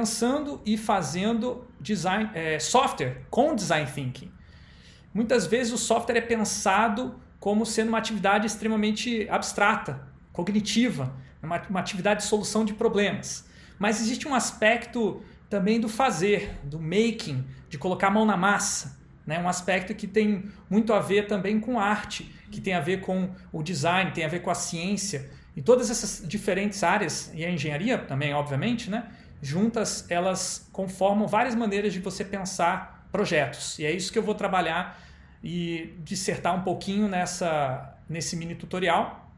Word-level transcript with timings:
pensando 0.00 0.62
e 0.64 0.78
fazendo 0.78 1.66
design, 1.78 2.30
é, 2.32 2.58
software 2.58 3.22
com 3.28 3.54
design 3.54 3.86
thinking. 3.86 4.32
Muitas 5.12 5.46
vezes 5.46 5.74
o 5.74 5.76
software 5.76 6.16
é 6.16 6.20
pensado 6.22 7.20
como 7.38 7.66
sendo 7.66 7.88
uma 7.88 7.98
atividade 7.98 8.46
extremamente 8.46 9.28
abstrata, 9.28 10.08
cognitiva, 10.32 11.14
uma, 11.42 11.60
uma 11.68 11.80
atividade 11.80 12.20
de 12.22 12.26
solução 12.26 12.64
de 12.64 12.72
problemas. 12.72 13.46
Mas 13.78 14.00
existe 14.00 14.26
um 14.26 14.34
aspecto 14.34 15.22
também 15.50 15.78
do 15.78 15.88
fazer, 15.88 16.58
do 16.64 16.80
making, 16.80 17.44
de 17.68 17.76
colocar 17.76 18.06
a 18.06 18.10
mão 18.10 18.24
na 18.24 18.38
massa. 18.38 18.98
Né? 19.26 19.38
Um 19.38 19.48
aspecto 19.48 19.94
que 19.94 20.06
tem 20.06 20.50
muito 20.70 20.94
a 20.94 21.00
ver 21.00 21.26
também 21.26 21.60
com 21.60 21.78
arte, 21.78 22.34
que 22.50 22.60
tem 22.60 22.72
a 22.72 22.80
ver 22.80 23.02
com 23.02 23.28
o 23.52 23.62
design, 23.62 24.12
tem 24.12 24.24
a 24.24 24.28
ver 24.28 24.40
com 24.40 24.50
a 24.50 24.54
ciência. 24.54 25.30
E 25.54 25.60
todas 25.60 25.90
essas 25.90 26.26
diferentes 26.26 26.82
áreas, 26.82 27.30
e 27.34 27.44
a 27.44 27.50
engenharia 27.50 27.98
também, 27.98 28.32
obviamente, 28.32 28.88
né? 28.88 29.04
Juntas 29.42 30.06
elas 30.10 30.68
conformam 30.72 31.26
várias 31.26 31.54
maneiras 31.54 31.92
de 31.92 32.00
você 32.00 32.24
pensar 32.24 33.06
projetos. 33.10 33.78
E 33.78 33.84
é 33.84 33.90
isso 33.90 34.12
que 34.12 34.18
eu 34.18 34.22
vou 34.22 34.34
trabalhar 34.34 35.00
e 35.42 35.94
dissertar 35.98 36.54
um 36.54 36.62
pouquinho 36.62 37.08
nessa, 37.08 37.96
nesse 38.08 38.36
mini 38.36 38.54
tutorial. 38.54 39.30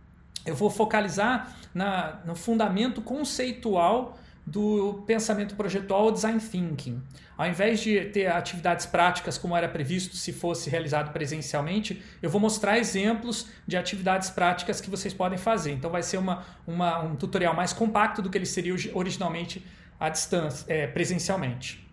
Eu 0.44 0.54
vou 0.54 0.70
focalizar 0.70 1.56
na, 1.72 2.20
no 2.24 2.34
fundamento 2.34 3.00
conceitual 3.00 4.18
do 4.44 5.04
pensamento 5.06 5.54
projetual 5.54 6.10
design 6.10 6.40
thinking. 6.40 7.00
Ao 7.38 7.46
invés 7.46 7.80
de 7.80 8.04
ter 8.06 8.26
atividades 8.26 8.86
práticas 8.86 9.38
como 9.38 9.56
era 9.56 9.68
previsto 9.68 10.16
se 10.16 10.32
fosse 10.32 10.68
realizado 10.68 11.12
presencialmente, 11.12 12.02
eu 12.20 12.28
vou 12.28 12.40
mostrar 12.40 12.78
exemplos 12.78 13.46
de 13.66 13.76
atividades 13.76 14.30
práticas 14.30 14.80
que 14.80 14.90
vocês 14.90 15.14
podem 15.14 15.38
fazer. 15.38 15.72
Então 15.72 15.90
vai 15.90 16.02
ser 16.02 16.18
uma, 16.18 16.44
uma 16.66 16.98
um 17.00 17.14
tutorial 17.14 17.54
mais 17.54 17.72
compacto 17.72 18.20
do 18.20 18.28
que 18.28 18.36
ele 18.36 18.46
seria 18.46 18.74
originalmente 18.94 19.64
à 20.02 20.08
distância, 20.08 20.64
é, 20.66 20.88
presencialmente. 20.88 21.88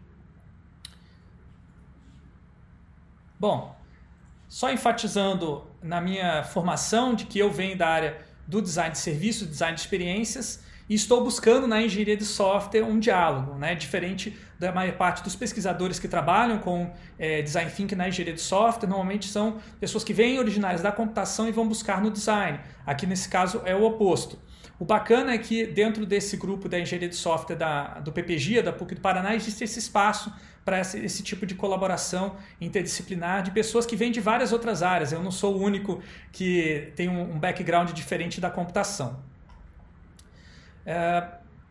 Bom, 3.40 3.78
só 4.48 4.72
enfatizando 4.72 5.68
na 5.80 6.02
minha 6.02 6.44
formação 6.44 7.14
de 7.14 7.26
que 7.26 7.38
eu 7.38 7.52
venho 7.52 7.78
da 7.78 7.88
área 7.88 8.18
do 8.48 8.64
design 8.64 8.94
de 8.94 8.98
serviços, 8.98 9.48
design 9.48 9.76
de 9.76 9.82
experiências, 9.82 10.64
e 10.90 10.96
estou 10.96 11.24
buscando 11.24 11.68
na 11.68 11.84
engenharia 11.84 12.18
de 12.18 12.26
software 12.26 12.82
um 12.82 13.00
diálogo, 13.00 13.54
né? 13.54 13.76
diferente 13.76 14.36
da 14.58 14.72
maior 14.72 14.98
parte 14.98 15.24
dos 15.24 15.36
pesquisadores 15.36 16.00
que 16.00 16.08
trabalham 16.08 16.58
com 16.58 16.92
é, 17.20 17.44
design 17.44 17.70
thinking 17.70 17.94
na 17.94 18.10
engenharia 18.10 18.34
de 18.34 18.42
software, 18.42 18.90
normalmente 18.90 19.28
são 19.28 19.60
pessoas 19.80 20.04
que 20.04 20.14
vêm 20.14 20.40
originárias 20.40 20.82
da 20.82 20.92
computação 20.92 21.48
e 21.48 21.52
vão 21.52 21.68
buscar 21.68 22.02
no 22.02 22.10
design. 22.10 22.60
Aqui 22.88 23.06
nesse 23.06 23.30
caso 23.30 23.62
é 23.66 23.76
o 23.76 23.84
oposto. 23.84 24.40
O 24.80 24.86
bacana 24.86 25.34
é 25.34 25.38
que 25.38 25.68
dentro 25.68 26.06
desse 26.06 26.38
grupo 26.38 26.70
da 26.70 26.80
engenharia 26.80 27.10
de 27.10 27.16
software 27.16 27.58
da, 27.58 28.00
do 28.00 28.14
PPG, 28.14 28.62
da 28.62 28.72
PUC 28.72 28.96
do 28.96 29.02
Paraná, 29.02 29.36
existe 29.36 29.62
esse 29.62 29.78
espaço 29.78 30.34
para 30.64 30.80
esse, 30.80 30.98
esse, 31.00 31.22
tipo 31.22 31.46
de 31.46 31.54
colaboração 31.54 32.38
interdisciplinar 32.62 33.44
de 33.44 33.52
pessoas 33.52 33.86
que 33.86 33.98
vêm 33.98 34.10
de 34.10 34.22
várias 34.22 34.54
outras 34.54 34.82
áreas. 34.82 35.12
Eu 35.12 35.22
não 35.22 35.32
sou 35.32 35.58
o 35.58 35.62
único 35.62 36.02
que 36.32 36.94
tem 36.96 37.10
um, 37.10 37.34
um 37.34 37.40
background 37.40 37.92
diferente 37.92 38.40
da 38.40 38.50
computação. 38.50 39.20
É, 40.86 41.28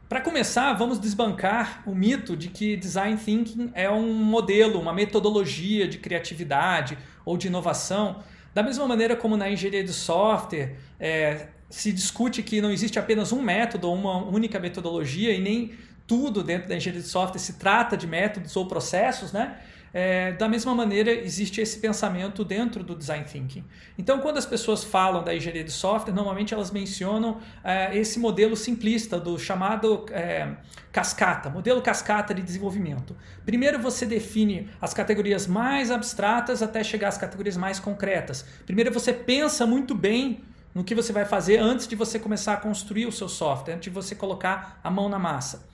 para 0.07 0.21
começar, 0.21 0.75
vamos 0.75 0.99
desbancar 0.99 1.83
o 1.87 1.95
mito 1.95 2.37
de 2.37 2.49
que 2.49 2.77
design 2.77 3.17
thinking 3.17 3.71
é 3.75 3.91
um 3.91 4.13
modelo, 4.13 4.79
uma 4.79 4.93
metodologia 4.93 5.89
de 5.89 5.97
criatividade 5.97 6.99
ou 7.25 7.39
de 7.39 7.47
inovação. 7.47 8.23
Da 8.53 8.63
mesma 8.63 8.87
maneira 8.87 9.17
como 9.17 9.35
na 9.35 9.51
engenharia 9.51 9.85
de 9.85 9.93
software, 9.93 10.77
é, 11.01 11.49
se 11.69 11.93
discute 11.93 12.43
que 12.43 12.61
não 12.61 12.71
existe 12.71 12.99
apenas 12.99 13.33
um 13.33 13.43
método 13.43 13.89
ou 13.89 13.95
uma 13.95 14.25
única 14.25 14.59
metodologia 14.59 15.33
e 15.33 15.41
nem 15.41 15.73
tudo 16.07 16.43
dentro 16.43 16.69
da 16.69 16.77
engenharia 16.77 17.03
de 17.03 17.09
software 17.09 17.39
se 17.39 17.55
trata 17.55 17.97
de 17.97 18.07
métodos 18.07 18.57
ou 18.57 18.67
processos, 18.67 19.33
né? 19.33 19.59
É, 19.93 20.33
da 20.33 20.49
mesma 20.49 20.75
maneira, 20.75 21.11
existe 21.11 21.61
esse 21.61 21.79
pensamento 21.79 22.45
dentro 22.45 22.85
do 22.85 22.95
design 22.95 23.25
thinking. 23.25 23.65
Então, 23.97 24.19
quando 24.21 24.37
as 24.37 24.45
pessoas 24.45 24.85
falam 24.85 25.25
da 25.25 25.35
engenharia 25.35 25.65
de 25.65 25.71
software, 25.71 26.13
normalmente 26.13 26.53
elas 26.53 26.71
mencionam 26.71 27.41
é, 27.65 27.97
esse 27.97 28.19
modelo 28.19 28.55
simplista 28.55 29.19
do 29.19 29.39
chamado 29.39 30.05
é, 30.11 30.57
cascata, 30.93 31.49
modelo 31.49 31.81
cascata 31.81 32.35
de 32.35 32.43
desenvolvimento. 32.43 33.17
Primeiro 33.47 33.79
você 33.79 34.05
define 34.05 34.69
as 34.81 34.93
categorias 34.93 35.47
mais 35.47 35.91
abstratas 35.91 36.63
até 36.63 36.85
chegar 36.85 37.09
às 37.09 37.17
categorias 37.17 37.57
mais 37.57 37.81
concretas. 37.81 38.45
Primeiro 38.67 38.93
você 38.93 39.13
pensa 39.13 39.67
muito 39.67 39.95
bem 39.95 40.43
no 40.75 40.85
que 40.85 40.95
você 40.95 41.13
vai 41.13 41.25
fazer 41.25 41.59
antes 41.59 41.89
de 41.89 41.97
você 41.97 42.19
começar 42.19 42.55
a 42.55 42.57
construir 42.57 43.07
o 43.07 43.13
seu 43.13 43.29
software, 43.29 43.75
antes 43.75 43.85
de 43.85 43.91
você 43.91 44.15
colocar 44.15 44.81
a 44.83 44.91
mão 44.91 45.09
na 45.09 45.19
massa. 45.19 45.69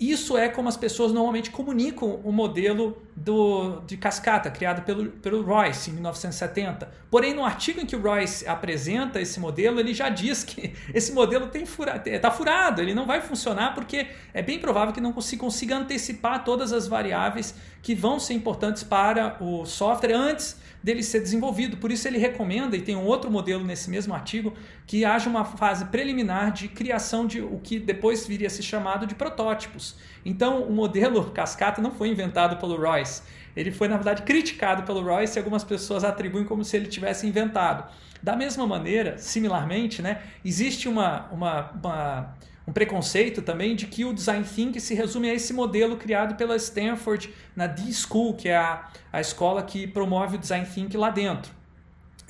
Isso 0.00 0.38
é 0.38 0.48
como 0.48 0.66
as 0.66 0.78
pessoas 0.78 1.12
normalmente 1.12 1.50
comunicam 1.50 2.22
o 2.24 2.32
modelo 2.32 3.02
do, 3.14 3.82
de 3.86 3.98
cascata, 3.98 4.50
criado 4.50 4.80
pelo, 4.80 5.10
pelo 5.10 5.42
Royce 5.42 5.90
em 5.90 5.92
1970. 5.92 6.90
Porém, 7.10 7.34
no 7.34 7.44
artigo 7.44 7.80
em 7.80 7.84
que 7.84 7.94
o 7.94 8.00
Royce 8.00 8.48
apresenta 8.48 9.20
esse 9.20 9.38
modelo, 9.38 9.78
ele 9.78 9.92
já 9.92 10.08
diz 10.08 10.42
que 10.42 10.72
esse 10.94 11.12
modelo 11.12 11.50
está 11.52 11.66
fura, 11.66 11.98
tá 11.98 12.30
furado, 12.30 12.80
ele 12.80 12.94
não 12.94 13.04
vai 13.04 13.20
funcionar 13.20 13.74
porque 13.74 14.06
é 14.32 14.40
bem 14.40 14.58
provável 14.58 14.94
que 14.94 15.02
não 15.02 15.20
se 15.20 15.36
consiga 15.36 15.76
antecipar 15.76 16.44
todas 16.44 16.72
as 16.72 16.88
variáveis 16.88 17.54
que 17.82 17.94
vão 17.94 18.18
ser 18.18 18.32
importantes 18.32 18.82
para 18.82 19.36
o 19.38 19.66
software 19.66 20.14
antes 20.14 20.56
dele 20.82 21.02
ser 21.02 21.20
desenvolvido. 21.20 21.76
Por 21.76 21.90
isso 21.90 22.06
ele 22.08 22.18
recomenda, 22.18 22.76
e 22.76 22.82
tem 22.82 22.96
um 22.96 23.04
outro 23.04 23.30
modelo 23.30 23.64
nesse 23.64 23.90
mesmo 23.90 24.14
artigo, 24.14 24.54
que 24.86 25.04
haja 25.04 25.28
uma 25.28 25.44
fase 25.44 25.84
preliminar 25.86 26.52
de 26.52 26.68
criação 26.68 27.26
de 27.26 27.40
o 27.40 27.58
que 27.62 27.78
depois 27.78 28.26
viria 28.26 28.46
a 28.46 28.50
ser 28.50 28.62
chamado 28.62 29.06
de 29.06 29.14
protótipos. 29.14 29.96
Então 30.24 30.62
o 30.62 30.72
modelo 30.72 31.30
cascata 31.30 31.80
não 31.80 31.90
foi 31.90 32.08
inventado 32.08 32.56
pelo 32.56 32.76
Royce. 32.76 33.22
Ele 33.56 33.70
foi, 33.70 33.88
na 33.88 33.96
verdade, 33.96 34.22
criticado 34.22 34.84
pelo 34.84 35.02
Royce 35.02 35.36
e 35.36 35.38
algumas 35.38 35.64
pessoas 35.64 36.04
atribuem 36.04 36.44
como 36.44 36.64
se 36.64 36.76
ele 36.76 36.86
tivesse 36.86 37.26
inventado. 37.26 37.90
Da 38.22 38.36
mesma 38.36 38.66
maneira, 38.66 39.18
similarmente, 39.18 40.02
né, 40.02 40.22
existe 40.44 40.88
uma, 40.88 41.26
uma, 41.32 41.70
uma 41.72 42.36
um 42.70 42.72
preconceito 42.72 43.42
também 43.42 43.74
de 43.74 43.86
que 43.86 44.04
o 44.04 44.14
design 44.14 44.44
thinking 44.44 44.78
se 44.78 44.94
resume 44.94 45.28
a 45.28 45.34
esse 45.34 45.52
modelo 45.52 45.96
criado 45.96 46.36
pela 46.36 46.54
Stanford 46.54 47.28
na 47.54 47.66
D-School, 47.66 48.34
que 48.34 48.48
é 48.48 48.56
a, 48.56 48.88
a 49.12 49.20
escola 49.20 49.60
que 49.60 49.88
promove 49.88 50.36
o 50.36 50.38
design 50.38 50.64
thinking 50.64 50.96
lá 50.96 51.10
dentro. 51.10 51.50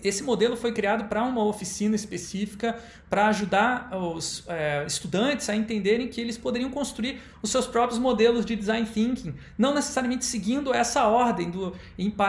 Esse 0.02 0.22
modelo 0.22 0.56
foi 0.56 0.72
criado 0.72 1.04
para 1.04 1.22
uma 1.22 1.44
oficina 1.44 1.94
específica 1.94 2.78
para 3.08 3.26
ajudar 3.28 3.90
os 3.96 4.44
é, 4.46 4.84
estudantes 4.86 5.48
a 5.48 5.56
entenderem 5.56 6.08
que 6.08 6.20
eles 6.20 6.38
poderiam 6.38 6.70
construir 6.70 7.20
os 7.42 7.50
seus 7.50 7.66
próprios 7.66 7.98
modelos 7.98 8.44
de 8.44 8.54
design 8.54 8.86
thinking, 8.86 9.34
não 9.58 9.74
necessariamente 9.74 10.24
seguindo 10.24 10.72
essa 10.72 11.06
ordem 11.06 11.50
do 11.50 11.74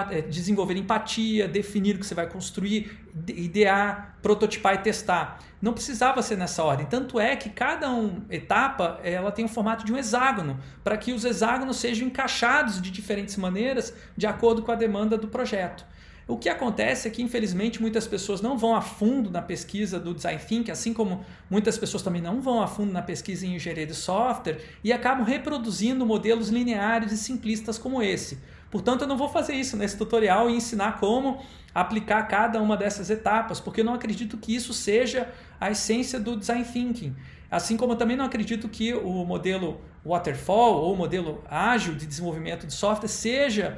é, 0.09 0.21
desenvolver 0.21 0.75
empatia, 0.75 1.47
definir 1.47 1.95
o 1.95 1.99
que 1.99 2.05
você 2.05 2.15
vai 2.15 2.27
construir, 2.27 2.97
idear, 3.27 4.17
prototipar 4.21 4.75
e 4.75 4.77
testar. 4.79 5.39
Não 5.61 5.73
precisava 5.73 6.21
ser 6.23 6.38
nessa 6.38 6.63
ordem. 6.63 6.88
Tanto 6.88 7.19
é 7.19 7.35
que 7.35 7.49
cada 7.49 7.91
um, 7.91 8.23
etapa 8.29 8.99
ela 9.03 9.31
tem 9.31 9.45
o 9.45 9.47
formato 9.47 9.85
de 9.85 9.93
um 9.93 9.97
hexágono, 9.97 10.59
para 10.83 10.97
que 10.97 11.13
os 11.13 11.23
hexágonos 11.23 11.77
sejam 11.77 12.07
encaixados 12.07 12.81
de 12.81 12.89
diferentes 12.89 13.38
maneiras 13.38 13.93
de 14.17 14.25
acordo 14.25 14.63
com 14.63 14.71
a 14.71 14.75
demanda 14.75 15.17
do 15.17 15.27
projeto. 15.27 15.85
O 16.27 16.37
que 16.37 16.47
acontece 16.47 17.07
é 17.07 17.11
que, 17.11 17.21
infelizmente, 17.21 17.81
muitas 17.81 18.07
pessoas 18.07 18.41
não 18.41 18.57
vão 18.57 18.75
a 18.75 18.81
fundo 18.81 19.29
na 19.29 19.41
pesquisa 19.41 19.99
do 19.99 20.13
design 20.13 20.39
thinking, 20.39 20.71
assim 20.71 20.93
como 20.93 21.25
muitas 21.49 21.77
pessoas 21.77 22.03
também 22.03 22.21
não 22.21 22.41
vão 22.41 22.61
a 22.61 22.67
fundo 22.67 22.91
na 22.91 23.01
pesquisa 23.01 23.45
em 23.45 23.55
engenharia 23.55 23.87
de 23.87 23.95
software 23.95 24.59
e 24.83 24.93
acabam 24.93 25.25
reproduzindo 25.25 26.05
modelos 26.05 26.49
lineares 26.49 27.11
e 27.11 27.17
simplistas 27.17 27.77
como 27.77 28.01
esse. 28.01 28.37
Portanto, 28.69 29.01
eu 29.01 29.07
não 29.07 29.17
vou 29.17 29.27
fazer 29.27 29.55
isso 29.55 29.75
nesse 29.75 29.97
tutorial 29.97 30.49
e 30.49 30.55
ensinar 30.55 30.99
como 30.99 31.41
aplicar 31.75 32.23
cada 32.23 32.61
uma 32.61 32.77
dessas 32.77 33.09
etapas, 33.09 33.59
porque 33.59 33.81
eu 33.81 33.85
não 33.85 33.93
acredito 33.93 34.38
que 34.38 34.55
isso 34.55 34.73
seja 34.73 35.29
a 35.59 35.71
essência 35.71 36.19
do 36.19 36.38
design 36.38 36.63
thinking. 36.63 37.15
Assim 37.49 37.75
como 37.75 37.93
eu 37.93 37.97
também 37.97 38.15
não 38.15 38.23
acredito 38.23 38.69
que 38.69 38.93
o 38.93 39.25
modelo 39.25 39.81
waterfall 40.05 40.75
ou 40.75 40.93
o 40.93 40.97
modelo 40.97 41.43
ágil 41.49 41.95
de 41.95 42.06
desenvolvimento 42.06 42.65
de 42.65 42.74
software 42.74 43.09
seja 43.09 43.77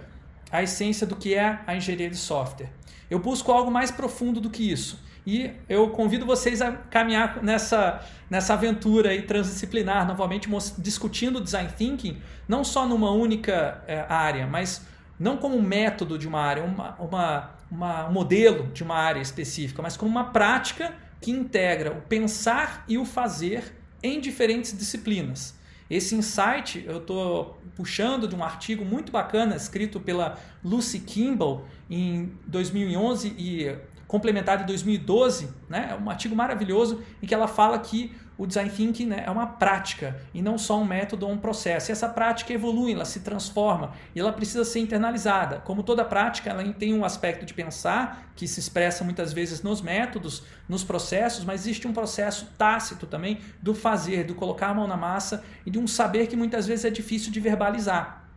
a 0.53 0.61
essência 0.61 1.07
do 1.07 1.15
que 1.15 1.33
é 1.33 1.59
a 1.65 1.75
engenharia 1.75 2.11
de 2.11 2.15
software. 2.15 2.69
Eu 3.09 3.17
busco 3.17 3.51
algo 3.51 3.71
mais 3.71 3.89
profundo 3.89 4.39
do 4.39 4.51
que 4.51 4.71
isso. 4.71 5.03
E 5.25 5.49
eu 5.67 5.89
convido 5.89 6.27
vocês 6.27 6.61
a 6.61 6.71
caminhar 6.71 7.41
nessa, 7.41 8.05
nessa 8.29 8.53
aventura 8.53 9.09
aí 9.09 9.23
transdisciplinar, 9.23 10.05
novamente 10.05 10.47
discutindo 10.77 11.41
design 11.41 11.69
thinking, 11.75 12.21
não 12.47 12.63
só 12.63 12.85
numa 12.85 13.09
única 13.09 13.83
é, 13.87 14.05
área, 14.07 14.45
mas 14.45 14.85
não 15.19 15.37
como 15.37 15.57
um 15.57 15.61
método 15.61 16.19
de 16.19 16.27
uma 16.27 16.41
área, 16.41 16.63
uma, 16.63 16.95
uma, 16.99 17.49
uma, 17.71 18.09
um 18.09 18.11
modelo 18.11 18.67
de 18.73 18.83
uma 18.83 18.95
área 18.95 19.21
específica, 19.21 19.81
mas 19.81 19.97
como 19.97 20.11
uma 20.11 20.25
prática 20.25 20.93
que 21.19 21.31
integra 21.31 21.91
o 21.91 22.01
pensar 22.01 22.83
e 22.87 22.99
o 22.99 23.05
fazer 23.05 23.73
em 24.03 24.19
diferentes 24.19 24.77
disciplinas. 24.77 25.55
Esse 25.89 26.15
insight 26.15 26.83
eu 26.87 26.97
estou 26.97 27.61
puxando 27.75 28.27
de 28.27 28.35
um 28.35 28.43
artigo 28.43 28.85
muito 28.85 29.11
bacana 29.11 29.55
escrito 29.55 29.99
pela 29.99 30.37
Lucy 30.63 30.99
Kimball 30.99 31.65
em 31.89 32.31
2011 32.47 33.35
e 33.37 33.75
complementado 34.07 34.63
em 34.63 34.65
2012, 34.67 35.49
né? 35.67 35.89
É 35.91 35.95
um 35.95 36.09
artigo 36.09 36.35
maravilhoso 36.35 37.01
em 37.21 37.25
que 37.25 37.33
ela 37.33 37.47
fala 37.47 37.79
que 37.79 38.15
o 38.37 38.47
design 38.47 38.69
thinking 38.69 39.05
né, 39.05 39.23
é 39.25 39.29
uma 39.29 39.45
prática 39.45 40.19
e 40.33 40.41
não 40.41 40.57
só 40.57 40.79
um 40.79 40.85
método 40.85 41.27
ou 41.27 41.31
um 41.31 41.37
processo. 41.37 41.91
E 41.91 41.93
essa 41.93 42.09
prática 42.09 42.51
evolui, 42.51 42.93
ela 42.93 43.05
se 43.05 43.19
transforma 43.19 43.93
e 44.15 44.19
ela 44.19 44.33
precisa 44.33 44.65
ser 44.65 44.79
internalizada. 44.79 45.59
Como 45.59 45.83
toda 45.83 46.03
prática, 46.03 46.49
ela 46.49 46.63
tem 46.73 46.93
um 46.93 47.05
aspecto 47.05 47.45
de 47.45 47.53
pensar 47.53 48.31
que 48.35 48.47
se 48.47 48.59
expressa 48.59 49.03
muitas 49.03 49.31
vezes 49.33 49.61
nos 49.61 49.81
métodos, 49.81 50.43
nos 50.67 50.83
processos, 50.83 51.45
mas 51.45 51.61
existe 51.61 51.87
um 51.87 51.93
processo 51.93 52.51
tácito 52.57 53.05
também 53.05 53.39
do 53.61 53.75
fazer, 53.75 54.23
do 54.23 54.33
colocar 54.33 54.69
a 54.69 54.73
mão 54.73 54.87
na 54.87 54.97
massa 54.97 55.43
e 55.65 55.69
de 55.69 55.77
um 55.77 55.87
saber 55.87 56.27
que 56.27 56.35
muitas 56.35 56.65
vezes 56.65 56.85
é 56.85 56.89
difícil 56.89 57.31
de 57.31 57.39
verbalizar. 57.39 58.27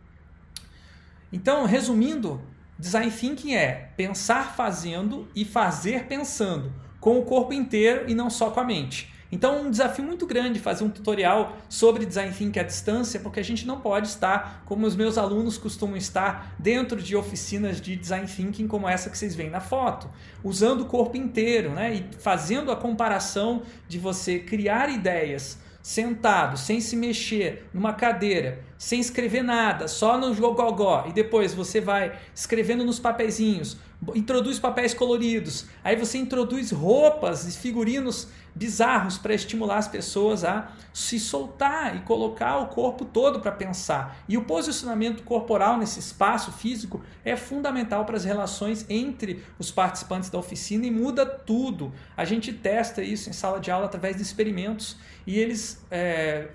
Então, 1.32 1.64
resumindo, 1.64 2.42
design 2.78 3.10
thinking 3.10 3.54
é 3.54 3.90
pensar 3.96 4.54
fazendo 4.54 5.26
e 5.34 5.44
fazer 5.44 6.04
pensando, 6.04 6.72
com 7.00 7.18
o 7.18 7.24
corpo 7.24 7.54
inteiro 7.54 8.04
e 8.08 8.14
não 8.14 8.28
só 8.28 8.50
com 8.50 8.60
a 8.60 8.64
mente. 8.64 9.15
Então, 9.30 9.62
um 9.62 9.70
desafio 9.70 10.04
muito 10.04 10.26
grande 10.26 10.60
fazer 10.60 10.84
um 10.84 10.90
tutorial 10.90 11.56
sobre 11.68 12.06
design 12.06 12.32
thinking 12.32 12.60
à 12.60 12.62
distância, 12.62 13.18
porque 13.20 13.40
a 13.40 13.44
gente 13.44 13.66
não 13.66 13.80
pode 13.80 14.08
estar 14.08 14.62
como 14.64 14.86
os 14.86 14.94
meus 14.94 15.18
alunos 15.18 15.58
costumam 15.58 15.96
estar 15.96 16.54
dentro 16.58 17.02
de 17.02 17.16
oficinas 17.16 17.80
de 17.80 17.96
design 17.96 18.26
thinking 18.26 18.68
como 18.68 18.88
essa 18.88 19.10
que 19.10 19.18
vocês 19.18 19.34
veem 19.34 19.50
na 19.50 19.60
foto, 19.60 20.08
usando 20.44 20.82
o 20.82 20.86
corpo 20.86 21.16
inteiro, 21.16 21.70
né, 21.70 21.94
e 21.94 22.06
fazendo 22.20 22.70
a 22.70 22.76
comparação 22.76 23.62
de 23.88 23.98
você 23.98 24.38
criar 24.38 24.88
ideias 24.88 25.58
sentado, 25.86 26.58
sem 26.58 26.80
se 26.80 26.96
mexer, 26.96 27.68
numa 27.72 27.92
cadeira, 27.92 28.60
sem 28.76 28.98
escrever 28.98 29.44
nada, 29.44 29.86
só 29.86 30.18
no 30.18 30.34
gogó, 30.34 31.04
e 31.08 31.12
depois 31.12 31.54
você 31.54 31.80
vai 31.80 32.18
escrevendo 32.34 32.84
nos 32.84 32.98
papeizinhos, 32.98 33.76
introduz 34.12 34.58
papéis 34.58 34.92
coloridos, 34.92 35.66
aí 35.84 35.94
você 35.94 36.18
introduz 36.18 36.72
roupas 36.72 37.46
e 37.46 37.56
figurinos 37.56 38.26
bizarros 38.56 39.18
para 39.18 39.34
estimular 39.34 39.76
as 39.76 39.86
pessoas 39.86 40.42
a 40.42 40.72
se 40.92 41.20
soltar 41.20 41.94
e 41.94 42.00
colocar 42.00 42.56
o 42.56 42.68
corpo 42.68 43.04
todo 43.04 43.38
para 43.40 43.52
pensar. 43.52 44.16
E 44.26 44.38
o 44.38 44.44
posicionamento 44.44 45.22
corporal 45.22 45.76
nesse 45.76 46.00
espaço 46.00 46.50
físico 46.50 47.02
é 47.22 47.36
fundamental 47.36 48.06
para 48.06 48.16
as 48.16 48.24
relações 48.24 48.86
entre 48.88 49.44
os 49.58 49.70
participantes 49.70 50.30
da 50.30 50.38
oficina 50.38 50.86
e 50.86 50.90
muda 50.90 51.26
tudo. 51.26 51.92
A 52.16 52.24
gente 52.24 52.50
testa 52.50 53.02
isso 53.02 53.28
em 53.28 53.34
sala 53.34 53.60
de 53.60 53.70
aula 53.70 53.84
através 53.84 54.16
de 54.16 54.22
experimentos 54.22 54.96
e 55.26 55.38
eles, 55.38 55.84
é, 55.90 56.48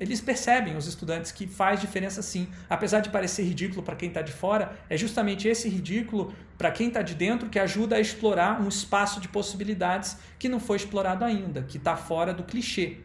eles 0.00 0.22
percebem, 0.22 0.74
os 0.74 0.86
estudantes, 0.86 1.32
que 1.32 1.46
faz 1.46 1.80
diferença 1.80 2.22
sim. 2.22 2.48
Apesar 2.70 3.00
de 3.00 3.10
parecer 3.10 3.42
ridículo 3.42 3.82
para 3.82 3.94
quem 3.94 4.08
está 4.08 4.22
de 4.22 4.32
fora, 4.32 4.78
é 4.88 4.96
justamente 4.96 5.48
esse 5.48 5.68
ridículo 5.68 6.32
para 6.56 6.70
quem 6.70 6.88
está 6.88 7.02
de 7.02 7.14
dentro 7.14 7.48
que 7.48 7.58
ajuda 7.58 7.96
a 7.96 8.00
explorar 8.00 8.60
um 8.60 8.68
espaço 8.68 9.20
de 9.20 9.28
possibilidades 9.28 10.16
que 10.38 10.48
não 10.48 10.60
foi 10.60 10.76
explorado 10.76 11.24
ainda, 11.24 11.62
que 11.62 11.76
está 11.76 11.96
fora 11.96 12.32
do 12.32 12.42
clichê. 12.42 12.98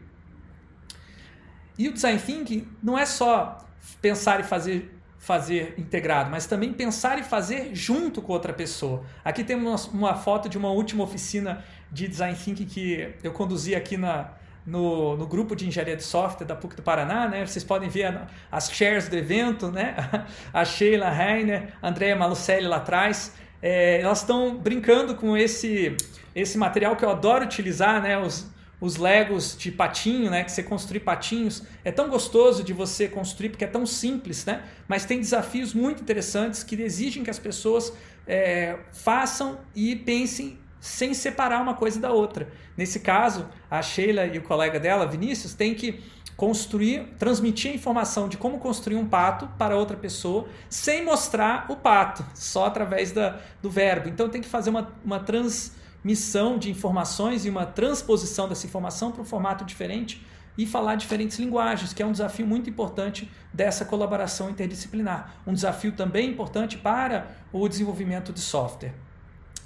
E 1.76 1.88
o 1.88 1.92
design 1.92 2.18
thinking 2.18 2.68
não 2.82 2.98
é 2.98 3.06
só 3.06 3.64
pensar 4.00 4.40
e 4.40 4.42
fazer 4.42 4.94
fazer 5.18 5.74
integrado, 5.76 6.30
mas 6.30 6.46
também 6.46 6.72
pensar 6.72 7.18
e 7.18 7.24
fazer 7.24 7.74
junto 7.74 8.22
com 8.22 8.32
outra 8.32 8.52
pessoa. 8.52 9.04
Aqui 9.24 9.42
temos 9.42 9.86
uma 9.88 10.14
foto 10.14 10.48
de 10.48 10.56
uma 10.56 10.70
última 10.70 11.02
oficina 11.02 11.64
de 11.90 12.06
design 12.06 12.36
thinking 12.36 12.66
que 12.66 13.14
eu 13.22 13.32
conduzi 13.32 13.74
aqui 13.74 13.96
na, 13.96 14.30
no, 14.68 15.16
no 15.16 15.26
grupo 15.26 15.56
de 15.56 15.66
engenharia 15.66 15.96
de 15.96 16.02
software 16.02 16.46
da 16.46 16.54
PUC 16.54 16.76
do 16.76 16.82
Paraná, 16.82 17.26
né? 17.26 17.44
Vocês 17.44 17.64
podem 17.64 17.88
ver 17.88 18.20
as 18.52 18.70
shares 18.70 19.08
do 19.08 19.16
evento, 19.16 19.72
né? 19.72 19.96
A 20.52 20.64
Sheila 20.64 21.10
Heiner, 21.10 21.72
a 21.80 21.88
Andrea 21.88 22.14
Malucelli 22.14 22.66
lá 22.66 22.76
atrás. 22.76 23.34
É, 23.62 24.00
elas 24.00 24.20
estão 24.20 24.56
brincando 24.56 25.14
com 25.14 25.36
esse, 25.36 25.96
esse 26.34 26.58
material 26.58 26.96
que 26.96 27.04
eu 27.04 27.10
adoro 27.10 27.44
utilizar, 27.44 28.02
né? 28.02 28.18
Os, 28.18 28.46
os 28.78 28.96
Legos 28.96 29.56
de 29.56 29.72
patinho, 29.72 30.30
né? 30.30 30.44
Que 30.44 30.52
você 30.52 30.62
construir 30.62 31.00
patinhos. 31.00 31.62
É 31.82 31.90
tão 31.90 32.10
gostoso 32.10 32.62
de 32.62 32.74
você 32.74 33.08
construir 33.08 33.48
porque 33.48 33.64
é 33.64 33.68
tão 33.68 33.86
simples, 33.86 34.44
né? 34.44 34.62
Mas 34.86 35.06
tem 35.06 35.18
desafios 35.18 35.72
muito 35.72 36.02
interessantes 36.02 36.62
que 36.62 36.80
exigem 36.80 37.24
que 37.24 37.30
as 37.30 37.38
pessoas 37.38 37.92
é, 38.26 38.76
façam 38.92 39.58
e 39.74 39.96
pensem 39.96 40.58
sem 40.80 41.14
separar 41.14 41.60
uma 41.60 41.74
coisa 41.74 42.00
da 42.00 42.12
outra. 42.12 42.48
Nesse 42.76 43.00
caso, 43.00 43.46
a 43.70 43.82
Sheila 43.82 44.26
e 44.26 44.38
o 44.38 44.42
colega 44.42 44.78
dela, 44.78 45.06
Vinícius, 45.06 45.54
têm 45.54 45.74
que 45.74 46.00
construir, 46.38 47.14
transmitir 47.18 47.72
a 47.72 47.74
informação 47.74 48.28
de 48.28 48.36
como 48.36 48.60
construir 48.60 48.94
um 48.94 49.06
pato 49.06 49.48
para 49.58 49.76
outra 49.76 49.96
pessoa 49.96 50.46
sem 50.70 51.04
mostrar 51.04 51.66
o 51.68 51.74
pato, 51.74 52.24
só 52.32 52.66
através 52.66 53.10
da, 53.10 53.40
do 53.60 53.68
verbo. 53.68 54.08
Então 54.08 54.28
tem 54.28 54.40
que 54.40 54.48
fazer 54.48 54.70
uma, 54.70 54.92
uma 55.04 55.18
transmissão 55.18 56.56
de 56.56 56.70
informações 56.70 57.44
e 57.44 57.50
uma 57.50 57.66
transposição 57.66 58.48
dessa 58.48 58.66
informação 58.66 59.10
para 59.10 59.20
um 59.20 59.24
formato 59.24 59.64
diferente 59.64 60.24
e 60.56 60.64
falar 60.64 60.94
diferentes 60.94 61.40
linguagens, 61.40 61.92
que 61.92 62.02
é 62.02 62.06
um 62.06 62.12
desafio 62.12 62.46
muito 62.46 62.70
importante 62.70 63.28
dessa 63.52 63.84
colaboração 63.84 64.48
interdisciplinar. 64.48 65.34
Um 65.44 65.52
desafio 65.52 65.90
também 65.90 66.30
importante 66.30 66.78
para 66.78 67.28
o 67.52 67.68
desenvolvimento 67.68 68.32
de 68.32 68.40
software. 68.40 68.94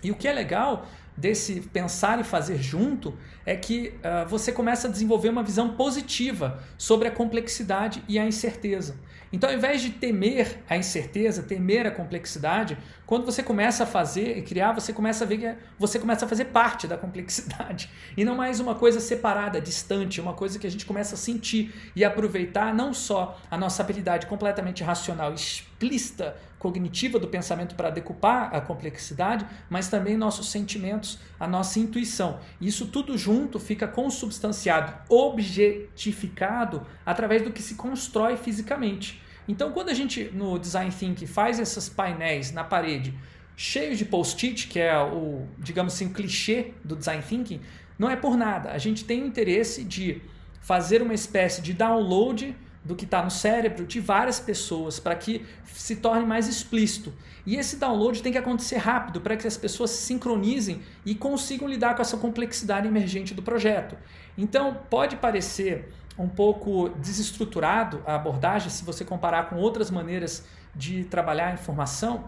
E 0.02 0.10
o 0.10 0.14
que 0.14 0.26
é 0.26 0.32
legal 0.32 0.86
desse 1.16 1.60
pensar 1.60 2.20
e 2.20 2.24
fazer 2.24 2.56
junto 2.56 3.16
é 3.44 3.56
que 3.56 3.94
uh, 3.98 4.28
você 4.28 4.52
começa 4.52 4.88
a 4.88 4.90
desenvolver 4.90 5.28
uma 5.28 5.42
visão 5.42 5.70
positiva 5.70 6.62
sobre 6.78 7.08
a 7.08 7.10
complexidade 7.10 8.02
e 8.08 8.18
a 8.18 8.26
incerteza. 8.26 8.96
Então, 9.32 9.48
ao 9.48 9.56
invés 9.56 9.80
de 9.80 9.90
temer 9.90 10.58
a 10.68 10.76
incerteza, 10.76 11.42
temer 11.42 11.86
a 11.86 11.90
complexidade, 11.90 12.76
quando 13.06 13.24
você 13.24 13.42
começa 13.42 13.84
a 13.84 13.86
fazer 13.86 14.36
e 14.36 14.42
criar, 14.42 14.72
você 14.72 14.92
começa 14.92 15.24
a 15.24 15.26
ver 15.26 15.38
que 15.38 15.46
é, 15.46 15.56
você 15.78 15.98
começa 15.98 16.26
a 16.26 16.28
fazer 16.28 16.46
parte 16.46 16.86
da 16.86 16.98
complexidade 16.98 17.88
e 18.14 18.24
não 18.24 18.36
mais 18.36 18.60
uma 18.60 18.74
coisa 18.74 19.00
separada, 19.00 19.58
distante, 19.58 20.20
uma 20.20 20.34
coisa 20.34 20.58
que 20.58 20.66
a 20.66 20.70
gente 20.70 20.84
começa 20.84 21.14
a 21.14 21.18
sentir 21.18 21.74
e 21.96 22.04
aproveitar 22.04 22.74
não 22.74 22.92
só 22.92 23.40
a 23.50 23.56
nossa 23.56 23.82
habilidade 23.82 24.26
completamente 24.26 24.84
racional, 24.84 25.32
explícita, 25.32 26.36
cognitiva 26.62 27.18
do 27.18 27.26
pensamento 27.26 27.74
para 27.74 27.90
decupar 27.90 28.54
a 28.54 28.60
complexidade, 28.60 29.44
mas 29.68 29.88
também 29.88 30.16
nossos 30.16 30.48
sentimentos, 30.48 31.18
a 31.38 31.48
nossa 31.48 31.80
intuição. 31.80 32.38
Isso 32.60 32.86
tudo 32.86 33.18
junto 33.18 33.58
fica 33.58 33.88
consubstanciado, 33.88 34.94
objetificado 35.08 36.86
através 37.04 37.42
do 37.42 37.50
que 37.50 37.60
se 37.60 37.74
constrói 37.74 38.36
fisicamente. 38.36 39.20
Então, 39.48 39.72
quando 39.72 39.88
a 39.88 39.94
gente 39.94 40.30
no 40.32 40.56
design 40.56 40.92
thinking 40.92 41.26
faz 41.26 41.58
esses 41.58 41.88
painéis 41.88 42.52
na 42.52 42.62
parede 42.62 43.12
cheios 43.56 43.98
de 43.98 44.04
post-it, 44.04 44.68
que 44.68 44.78
é 44.78 44.96
o, 45.02 45.44
digamos 45.58 45.94
assim, 45.94 46.12
clichê 46.12 46.74
do 46.84 46.94
design 46.94 47.24
thinking, 47.24 47.60
não 47.98 48.08
é 48.08 48.14
por 48.14 48.36
nada. 48.36 48.70
A 48.70 48.78
gente 48.78 49.04
tem 49.04 49.20
o 49.24 49.26
interesse 49.26 49.82
de 49.82 50.22
fazer 50.60 51.02
uma 51.02 51.12
espécie 51.12 51.60
de 51.60 51.72
download 51.72 52.56
do 52.84 52.96
que 52.96 53.04
está 53.04 53.22
no 53.22 53.30
cérebro 53.30 53.86
de 53.86 54.00
várias 54.00 54.40
pessoas 54.40 54.98
para 54.98 55.14
que 55.14 55.46
se 55.72 55.96
torne 55.96 56.26
mais 56.26 56.48
explícito. 56.48 57.12
E 57.46 57.56
esse 57.56 57.76
download 57.76 58.22
tem 58.22 58.32
que 58.32 58.38
acontecer 58.38 58.76
rápido 58.76 59.20
para 59.20 59.36
que 59.36 59.46
as 59.46 59.56
pessoas 59.56 59.90
se 59.90 60.06
sincronizem 60.06 60.82
e 61.04 61.14
consigam 61.14 61.68
lidar 61.68 61.94
com 61.94 62.02
essa 62.02 62.16
complexidade 62.16 62.86
emergente 62.86 63.34
do 63.34 63.42
projeto. 63.42 63.96
Então, 64.36 64.78
pode 64.88 65.16
parecer 65.16 65.92
um 66.18 66.28
pouco 66.28 66.90
desestruturado 66.90 68.02
a 68.06 68.14
abordagem 68.14 68.70
se 68.70 68.84
você 68.84 69.04
comparar 69.04 69.48
com 69.48 69.56
outras 69.56 69.90
maneiras 69.90 70.44
de 70.74 71.04
trabalhar 71.04 71.48
a 71.48 71.54
informação, 71.54 72.24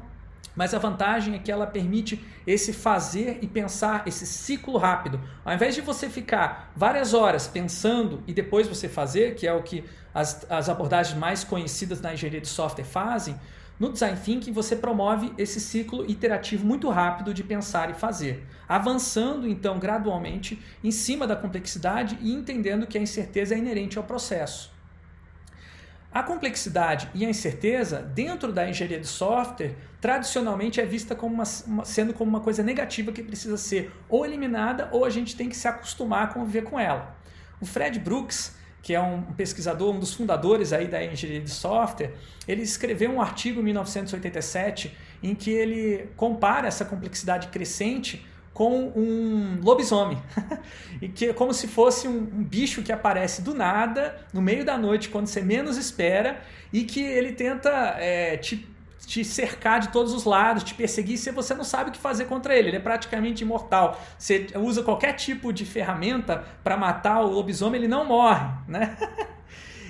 mas 0.54 0.72
a 0.74 0.78
vantagem 0.78 1.34
é 1.34 1.38
que 1.38 1.50
ela 1.50 1.66
permite 1.66 2.24
esse 2.46 2.72
fazer 2.72 3.38
e 3.42 3.46
pensar, 3.46 4.02
esse 4.06 4.26
ciclo 4.26 4.76
rápido. 4.76 5.20
Ao 5.44 5.54
invés 5.54 5.74
de 5.74 5.80
você 5.80 6.08
ficar 6.08 6.72
várias 6.76 7.14
horas 7.14 7.46
pensando 7.46 8.22
e 8.26 8.32
depois 8.32 8.68
você 8.68 8.88
fazer, 8.88 9.34
que 9.34 9.46
é 9.46 9.52
o 9.52 9.62
que 9.62 9.84
as, 10.14 10.46
as 10.50 10.68
abordagens 10.68 11.18
mais 11.18 11.42
conhecidas 11.42 12.00
na 12.00 12.12
engenharia 12.12 12.40
de 12.40 12.48
software 12.48 12.84
fazem, 12.84 13.36
no 13.78 13.90
Design 13.90 14.16
Thinking 14.16 14.52
você 14.52 14.76
promove 14.76 15.32
esse 15.36 15.60
ciclo 15.60 16.08
iterativo 16.08 16.64
muito 16.64 16.88
rápido 16.88 17.34
de 17.34 17.42
pensar 17.42 17.90
e 17.90 17.94
fazer, 17.94 18.46
avançando 18.68 19.48
então 19.48 19.80
gradualmente 19.80 20.62
em 20.82 20.92
cima 20.92 21.26
da 21.26 21.34
complexidade 21.34 22.16
e 22.20 22.32
entendendo 22.32 22.86
que 22.86 22.96
a 22.96 23.00
incerteza 23.00 23.54
é 23.54 23.58
inerente 23.58 23.98
ao 23.98 24.04
processo. 24.04 24.72
A 26.12 26.22
complexidade 26.22 27.10
e 27.12 27.26
a 27.26 27.28
incerteza, 27.28 28.00
dentro 28.00 28.52
da 28.52 28.68
engenharia 28.68 29.00
de 29.00 29.08
software, 29.08 29.74
tradicionalmente 30.04 30.82
é 30.82 30.84
vista 30.84 31.14
como 31.14 31.34
uma, 31.34 31.44
uma, 31.66 31.82
sendo 31.86 32.12
como 32.12 32.28
uma 32.28 32.40
coisa 32.40 32.62
negativa 32.62 33.10
que 33.10 33.22
precisa 33.22 33.56
ser 33.56 33.90
ou 34.06 34.26
eliminada 34.26 34.86
ou 34.92 35.02
a 35.02 35.08
gente 35.08 35.34
tem 35.34 35.48
que 35.48 35.56
se 35.56 35.66
acostumar 35.66 36.24
a 36.24 36.26
conviver 36.26 36.60
com 36.64 36.78
ela. 36.78 37.16
O 37.58 37.64
Fred 37.64 37.98
Brooks, 38.00 38.54
que 38.82 38.92
é 38.92 39.00
um 39.00 39.22
pesquisador, 39.22 39.94
um 39.94 39.98
dos 39.98 40.12
fundadores 40.12 40.74
aí 40.74 40.88
da 40.88 41.02
engenharia 41.02 41.40
de 41.40 41.48
software, 41.48 42.12
ele 42.46 42.60
escreveu 42.60 43.12
um 43.12 43.18
artigo 43.18 43.60
em 43.60 43.62
1987 43.62 44.94
em 45.22 45.34
que 45.34 45.50
ele 45.50 46.10
compara 46.16 46.68
essa 46.68 46.84
complexidade 46.84 47.48
crescente 47.48 48.26
com 48.52 48.92
um 48.94 49.58
lobisomem. 49.62 50.22
e 51.00 51.08
que 51.08 51.28
é 51.30 51.32
como 51.32 51.54
se 51.54 51.66
fosse 51.66 52.06
um, 52.06 52.18
um, 52.18 52.44
bicho 52.44 52.82
que 52.82 52.92
aparece 52.92 53.40
do 53.40 53.54
nada, 53.54 54.20
no 54.34 54.42
meio 54.42 54.66
da 54.66 54.76
noite, 54.76 55.08
quando 55.08 55.28
você 55.28 55.40
menos 55.40 55.78
espera, 55.78 56.42
e 56.70 56.84
que 56.84 57.02
ele 57.02 57.32
tenta 57.32 57.70
é, 57.98 58.36
te 58.36 58.73
te 59.06 59.24
cercar 59.24 59.80
de 59.80 59.88
todos 59.88 60.12
os 60.12 60.24
lados, 60.24 60.64
te 60.64 60.74
perseguir, 60.74 61.18
se 61.18 61.30
você 61.30 61.54
não 61.54 61.64
sabe 61.64 61.90
o 61.90 61.92
que 61.92 61.98
fazer 61.98 62.24
contra 62.26 62.56
ele. 62.56 62.68
Ele 62.68 62.76
é 62.76 62.80
praticamente 62.80 63.42
imortal. 63.42 64.00
Você 64.18 64.46
usa 64.56 64.82
qualquer 64.82 65.12
tipo 65.14 65.52
de 65.52 65.64
ferramenta 65.64 66.44
para 66.62 66.76
matar 66.76 67.20
o 67.20 67.30
lobisomem, 67.30 67.80
ele 67.80 67.88
não 67.88 68.04
morre, 68.04 68.46
né? 68.68 68.96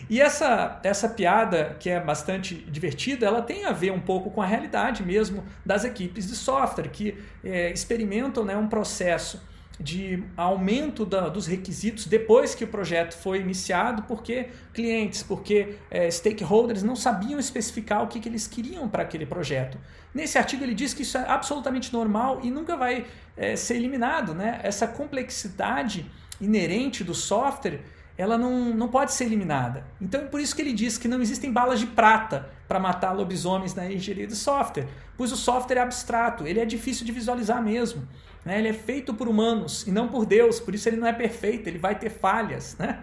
E 0.08 0.20
essa, 0.20 0.80
essa 0.84 1.08
piada, 1.08 1.76
que 1.80 1.88
é 1.88 1.98
bastante 1.98 2.54
divertida, 2.54 3.26
ela 3.26 3.40
tem 3.40 3.64
a 3.64 3.72
ver 3.72 3.90
um 3.90 4.00
pouco 4.00 4.30
com 4.30 4.42
a 4.42 4.46
realidade 4.46 5.02
mesmo 5.02 5.42
das 5.64 5.84
equipes 5.84 6.26
de 6.26 6.36
software, 6.36 6.88
que 6.88 7.16
é, 7.42 7.72
experimentam 7.72 8.44
né, 8.44 8.54
um 8.54 8.68
processo 8.68 9.42
de 9.78 10.22
aumento 10.36 11.04
da, 11.04 11.28
dos 11.28 11.46
requisitos 11.46 12.06
depois 12.06 12.54
que 12.54 12.64
o 12.64 12.68
projeto 12.68 13.16
foi 13.16 13.40
iniciado, 13.40 14.02
porque 14.02 14.48
clientes, 14.72 15.22
porque 15.22 15.76
é, 15.90 16.10
stakeholders 16.10 16.82
não 16.82 16.94
sabiam 16.94 17.40
especificar 17.40 18.02
o 18.02 18.06
que, 18.06 18.20
que 18.20 18.28
eles 18.28 18.46
queriam 18.46 18.88
para 18.88 19.02
aquele 19.02 19.26
projeto. 19.26 19.76
Nesse 20.14 20.38
artigo 20.38 20.62
ele 20.62 20.74
diz 20.74 20.94
que 20.94 21.02
isso 21.02 21.18
é 21.18 21.28
absolutamente 21.28 21.92
normal 21.92 22.40
e 22.42 22.50
nunca 22.50 22.76
vai 22.76 23.04
é, 23.36 23.56
ser 23.56 23.74
eliminado. 23.74 24.32
Né? 24.32 24.60
Essa 24.62 24.86
complexidade 24.86 26.06
inerente 26.40 27.02
do 27.02 27.14
software 27.14 27.80
ela 28.16 28.38
não, 28.38 28.74
não 28.74 28.88
pode 28.88 29.12
ser 29.12 29.24
eliminada. 29.24 29.84
Então 30.00 30.20
é 30.20 30.24
por 30.24 30.40
isso 30.40 30.54
que 30.54 30.62
ele 30.62 30.72
diz 30.72 30.96
que 30.96 31.08
não 31.08 31.20
existem 31.20 31.52
balas 31.52 31.80
de 31.80 31.86
prata 31.86 32.48
para 32.68 32.78
matar 32.78 33.12
lobisomens 33.12 33.74
na 33.74 33.90
engenharia 33.90 34.26
de 34.26 34.36
software, 34.36 34.86
pois 35.16 35.32
o 35.32 35.36
software 35.36 35.78
é 35.78 35.80
abstrato, 35.80 36.46
ele 36.46 36.60
é 36.60 36.64
difícil 36.64 37.04
de 37.04 37.12
visualizar 37.12 37.62
mesmo. 37.62 38.06
Né? 38.44 38.58
Ele 38.58 38.68
é 38.68 38.72
feito 38.72 39.12
por 39.14 39.26
humanos 39.26 39.86
e 39.86 39.90
não 39.90 40.08
por 40.08 40.24
Deus, 40.24 40.60
por 40.60 40.74
isso 40.74 40.88
ele 40.88 40.96
não 40.96 41.06
é 41.06 41.12
perfeito, 41.12 41.66
ele 41.68 41.78
vai 41.78 41.98
ter 41.98 42.10
falhas. 42.10 42.76
Né? 42.78 43.00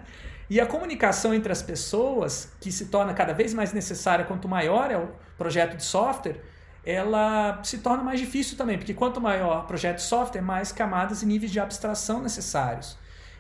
E 0.50 0.60
a 0.60 0.66
comunicação 0.66 1.34
entre 1.34 1.52
as 1.52 1.62
pessoas, 1.62 2.52
que 2.60 2.72
se 2.72 2.86
torna 2.86 3.14
cada 3.14 3.34
vez 3.34 3.54
mais 3.54 3.74
necessária 3.74 4.26
quanto 4.26 4.48
maior 4.48 4.92
é 4.92 4.98
o 4.98 5.10
projeto 5.38 5.76
de 5.76 5.84
software, 5.84 6.42
ela 6.84 7.62
se 7.64 7.78
torna 7.78 8.04
mais 8.04 8.20
difícil 8.20 8.58
também, 8.58 8.78
porque 8.78 8.94
quanto 8.94 9.22
maior 9.22 9.64
o 9.64 9.68
projeto 9.68 9.98
de 9.98 10.04
software, 10.04 10.42
mais 10.42 10.72
camadas 10.72 11.22
e 11.22 11.26
níveis 11.26 11.52
de 11.52 11.60
abstração 11.60 12.22
necessários. 12.22 12.98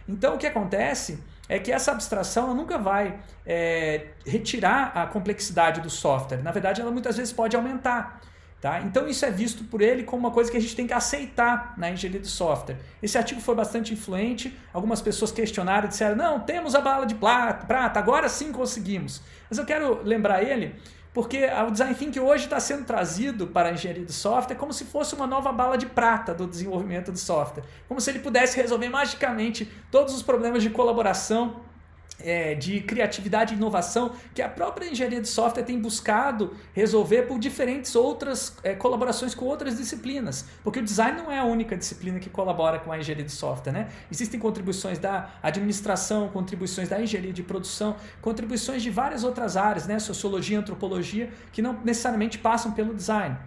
Então 0.07 0.35
o 0.35 0.37
que 0.37 0.45
acontece 0.45 1.23
é 1.51 1.59
que 1.59 1.69
essa 1.69 1.91
abstração 1.91 2.55
nunca 2.55 2.77
vai 2.77 3.19
é, 3.45 4.05
retirar 4.25 4.93
a 4.95 5.05
complexidade 5.05 5.81
do 5.81 5.89
software. 5.89 6.41
Na 6.41 6.49
verdade, 6.49 6.79
ela 6.79 6.89
muitas 6.89 7.17
vezes 7.17 7.33
pode 7.33 7.57
aumentar. 7.57 8.21
Tá? 8.61 8.79
Então 8.79 9.05
isso 9.05 9.25
é 9.25 9.31
visto 9.31 9.65
por 9.65 9.81
ele 9.81 10.03
como 10.03 10.25
uma 10.25 10.31
coisa 10.31 10.49
que 10.49 10.55
a 10.55 10.61
gente 10.61 10.75
tem 10.75 10.87
que 10.87 10.93
aceitar 10.93 11.73
na 11.77 11.91
engenharia 11.91 12.21
de 12.21 12.27
software. 12.27 12.77
Esse 13.03 13.17
artigo 13.17 13.41
foi 13.41 13.53
bastante 13.53 13.91
influente, 13.91 14.57
algumas 14.71 15.01
pessoas 15.01 15.29
questionaram 15.29 15.87
e 15.87 15.89
disseram, 15.89 16.15
não, 16.15 16.39
temos 16.39 16.73
a 16.73 16.79
bala 16.79 17.05
de 17.05 17.15
prata, 17.15 17.99
agora 17.99 18.29
sim 18.29 18.53
conseguimos. 18.53 19.21
Mas 19.49 19.57
eu 19.57 19.65
quero 19.65 20.01
lembrar 20.03 20.43
ele, 20.43 20.73
porque 21.13 21.45
o 21.67 21.71
Design 21.71 21.93
Thinking 21.93 22.19
hoje 22.19 22.45
está 22.45 22.59
sendo 22.59 22.85
trazido 22.85 23.47
para 23.47 23.69
a 23.69 23.73
engenharia 23.73 24.05
de 24.05 24.13
software 24.13 24.55
como 24.55 24.71
se 24.71 24.85
fosse 24.85 25.13
uma 25.13 25.27
nova 25.27 25.51
bala 25.51 25.77
de 25.77 25.85
prata 25.85 26.33
do 26.33 26.47
desenvolvimento 26.47 27.11
de 27.11 27.19
software. 27.19 27.63
Como 27.87 27.99
se 27.99 28.09
ele 28.09 28.19
pudesse 28.19 28.55
resolver 28.55 28.87
magicamente 28.87 29.69
todos 29.91 30.15
os 30.15 30.23
problemas 30.23 30.63
de 30.63 30.69
colaboração 30.69 31.61
é, 32.23 32.55
de 32.55 32.81
criatividade 32.81 33.53
e 33.53 33.57
inovação 33.57 34.13
que 34.33 34.41
a 34.41 34.49
própria 34.49 34.89
engenharia 34.89 35.21
de 35.21 35.27
software 35.27 35.63
tem 35.63 35.79
buscado 35.79 36.53
resolver 36.73 37.23
por 37.23 37.39
diferentes 37.39 37.95
outras 37.95 38.57
é, 38.63 38.73
colaborações 38.73 39.35
com 39.35 39.45
outras 39.45 39.77
disciplinas. 39.77 40.45
Porque 40.63 40.79
o 40.79 40.83
design 40.83 41.21
não 41.21 41.31
é 41.31 41.39
a 41.39 41.43
única 41.43 41.75
disciplina 41.75 42.19
que 42.19 42.29
colabora 42.29 42.79
com 42.79 42.91
a 42.91 42.99
engenharia 42.99 43.25
de 43.25 43.31
software. 43.31 43.71
Né? 43.71 43.89
Existem 44.11 44.39
contribuições 44.39 44.99
da 44.99 45.31
administração, 45.41 46.29
contribuições 46.29 46.89
da 46.89 47.01
engenharia 47.01 47.33
de 47.33 47.43
produção, 47.43 47.95
contribuições 48.21 48.81
de 48.81 48.89
várias 48.89 49.23
outras 49.23 49.57
áreas, 49.57 49.87
né? 49.87 49.99
sociologia, 49.99 50.59
antropologia, 50.59 51.29
que 51.51 51.61
não 51.61 51.79
necessariamente 51.83 52.37
passam 52.37 52.71
pelo 52.71 52.93
design. 52.93 53.37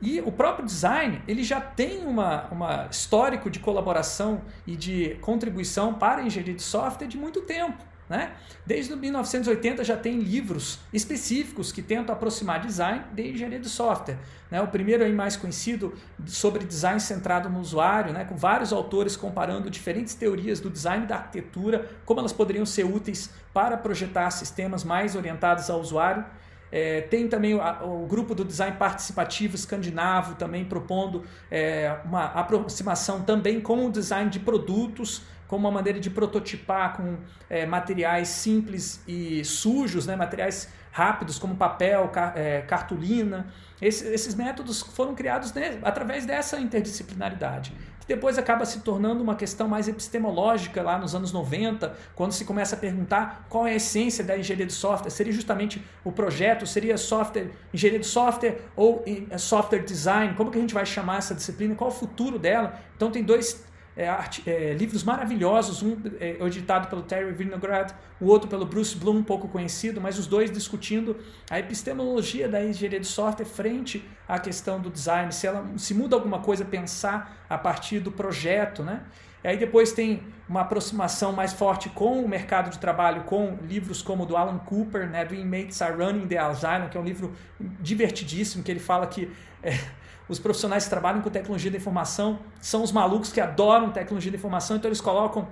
E 0.00 0.20
o 0.20 0.30
próprio 0.30 0.66
design 0.66 1.22
ele 1.26 1.42
já 1.42 1.60
tem 1.60 2.06
uma, 2.06 2.46
uma 2.48 2.86
histórico 2.90 3.48
de 3.48 3.58
colaboração 3.58 4.42
e 4.66 4.76
de 4.76 5.16
contribuição 5.22 5.94
para 5.94 6.20
a 6.20 6.24
engenharia 6.24 6.54
de 6.54 6.62
software 6.62 7.06
de 7.06 7.16
muito 7.16 7.40
tempo. 7.42 7.82
Né? 8.08 8.34
Desde 8.64 8.94
1980 8.94 9.82
já 9.82 9.96
tem 9.96 10.20
livros 10.20 10.78
específicos 10.92 11.72
que 11.72 11.82
tentam 11.82 12.14
aproximar 12.14 12.60
design 12.60 13.02
de 13.12 13.30
engenharia 13.30 13.58
de 13.58 13.68
software. 13.68 14.16
Né? 14.48 14.60
O 14.60 14.68
primeiro 14.68 15.02
aí 15.02 15.12
mais 15.12 15.36
conhecido 15.36 15.92
sobre 16.24 16.64
design 16.64 17.00
centrado 17.00 17.48
no 17.48 17.58
usuário, 17.58 18.12
né? 18.12 18.24
com 18.24 18.36
vários 18.36 18.72
autores 18.72 19.16
comparando 19.16 19.68
diferentes 19.68 20.14
teorias 20.14 20.60
do 20.60 20.70
design 20.70 21.04
da 21.04 21.16
arquitetura, 21.16 21.90
como 22.04 22.20
elas 22.20 22.32
poderiam 22.32 22.64
ser 22.64 22.84
úteis 22.84 23.28
para 23.52 23.76
projetar 23.76 24.30
sistemas 24.30 24.84
mais 24.84 25.16
orientados 25.16 25.68
ao 25.68 25.80
usuário. 25.80 26.24
É, 26.70 27.02
tem 27.02 27.28
também 27.28 27.54
o, 27.54 27.60
o, 27.60 28.06
grupo 28.06 28.34
do 28.34 28.44
design 28.44 28.76
participativo 28.76 29.54
escandinavo 29.54 30.34
também 30.34 30.64
propondo 30.64 31.24
é, 31.48 31.96
uma 32.04 32.24
aproximação 32.24 33.22
também 33.22 33.60
com 33.60 33.86
o 33.86 33.90
design 33.90 34.28
de 34.28 34.40
produtos 34.40 35.22
como 35.46 35.66
uma 35.66 35.72
maneira 35.72 36.00
de 36.00 36.10
prototipar 36.10 36.96
com 36.96 37.16
é, 37.48 37.66
materiais 37.66 38.28
simples 38.28 39.02
e 39.06 39.44
sujos, 39.44 40.06
né? 40.06 40.16
materiais 40.16 40.68
rápidos 40.96 41.38
como 41.38 41.54
papel, 41.54 42.08
car 42.08 42.32
é, 42.34 42.62
cartolina. 42.62 43.46
Esse, 43.82 44.06
esses 44.06 44.34
métodos 44.34 44.80
foram 44.80 45.14
criados 45.14 45.52
né, 45.52 45.78
através 45.82 46.24
dessa 46.24 46.58
interdisciplinaridade, 46.58 47.74
que 48.00 48.06
depois 48.06 48.38
acaba 48.38 48.64
se 48.64 48.80
tornando 48.80 49.22
uma 49.22 49.34
questão 49.34 49.68
mais 49.68 49.88
epistemológica 49.88 50.82
lá 50.82 50.96
nos 50.96 51.14
anos 51.14 51.32
90, 51.32 51.94
quando 52.14 52.32
se 52.32 52.46
começa 52.46 52.76
a 52.76 52.78
perguntar 52.78 53.44
qual 53.50 53.66
é 53.66 53.72
a 53.72 53.74
essência 53.74 54.24
da 54.24 54.38
engenharia 54.38 54.64
de 54.64 54.72
software. 54.72 55.10
Seria 55.10 55.34
justamente 55.34 55.84
o 56.02 56.10
projeto, 56.10 56.66
seria 56.66 56.96
software, 56.96 57.50
engenharia 57.74 58.00
de 58.00 58.06
software 58.06 58.62
ou 58.74 59.04
é, 59.30 59.36
software 59.36 59.80
design? 59.80 60.32
Como 60.34 60.50
que 60.50 60.56
a 60.56 60.60
gente 60.62 60.72
vai 60.72 60.86
chamar 60.86 61.18
essa 61.18 61.34
disciplina? 61.34 61.74
Qual 61.74 61.90
o 61.90 61.92
futuro 61.92 62.38
dela? 62.38 62.80
Então 62.96 63.10
tem 63.10 63.22
dois 63.22 63.66
é, 63.96 64.08
é, 64.46 64.74
livros 64.74 65.02
maravilhosos, 65.02 65.82
um 65.82 65.96
é, 66.20 66.36
editado 66.44 66.88
pelo 66.88 67.02
Terry 67.02 67.32
Vinograd, 67.32 67.92
o 68.20 68.26
outro 68.26 68.46
pelo 68.46 68.66
Bruce 68.66 68.94
Bloom, 68.94 69.22
pouco 69.22 69.48
conhecido, 69.48 70.00
mas 70.02 70.18
os 70.18 70.26
dois 70.26 70.50
discutindo 70.50 71.16
a 71.50 71.58
epistemologia 71.58 72.46
da 72.46 72.62
engenharia 72.62 73.00
de 73.00 73.06
software 73.06 73.46
frente 73.46 74.06
à 74.28 74.38
questão 74.38 74.78
do 74.78 74.90
design, 74.90 75.32
se, 75.32 75.46
ela, 75.46 75.66
se 75.78 75.94
muda 75.94 76.14
alguma 76.14 76.40
coisa 76.40 76.62
pensar 76.62 77.46
a 77.48 77.56
partir 77.56 78.00
do 78.00 78.12
projeto, 78.12 78.82
né? 78.82 79.02
E 79.42 79.48
aí 79.48 79.56
depois 79.56 79.92
tem 79.92 80.24
uma 80.48 80.62
aproximação 80.62 81.32
mais 81.32 81.52
forte 81.52 81.88
com 81.88 82.22
o 82.22 82.28
mercado 82.28 82.68
de 82.68 82.78
trabalho, 82.78 83.22
com 83.24 83.56
livros 83.62 84.02
como 84.02 84.24
o 84.24 84.26
do 84.26 84.36
Alan 84.36 84.58
Cooper, 84.58 85.08
né, 85.08 85.24
do 85.24 85.34
Inmates 85.34 85.80
Are 85.80 85.96
Running 85.96 86.26
the 86.26 86.36
Alzheimer, 86.36 86.90
que 86.90 86.98
é 86.98 87.00
um 87.00 87.04
livro 87.04 87.32
divertidíssimo, 87.58 88.64
que 88.64 88.70
ele 88.70 88.80
fala 88.80 89.06
que 89.06 89.30
é, 89.62 89.78
os 90.28 90.38
profissionais 90.38 90.84
que 90.84 90.90
trabalham 90.90 91.20
com 91.22 91.30
tecnologia 91.30 91.70
da 91.70 91.76
informação 91.76 92.38
são 92.60 92.82
os 92.82 92.92
malucos 92.92 93.32
que 93.32 93.40
adoram 93.40 93.90
tecnologia 93.90 94.30
da 94.30 94.36
informação, 94.36 94.76
então 94.76 94.88
eles 94.88 95.00
colocam 95.00 95.46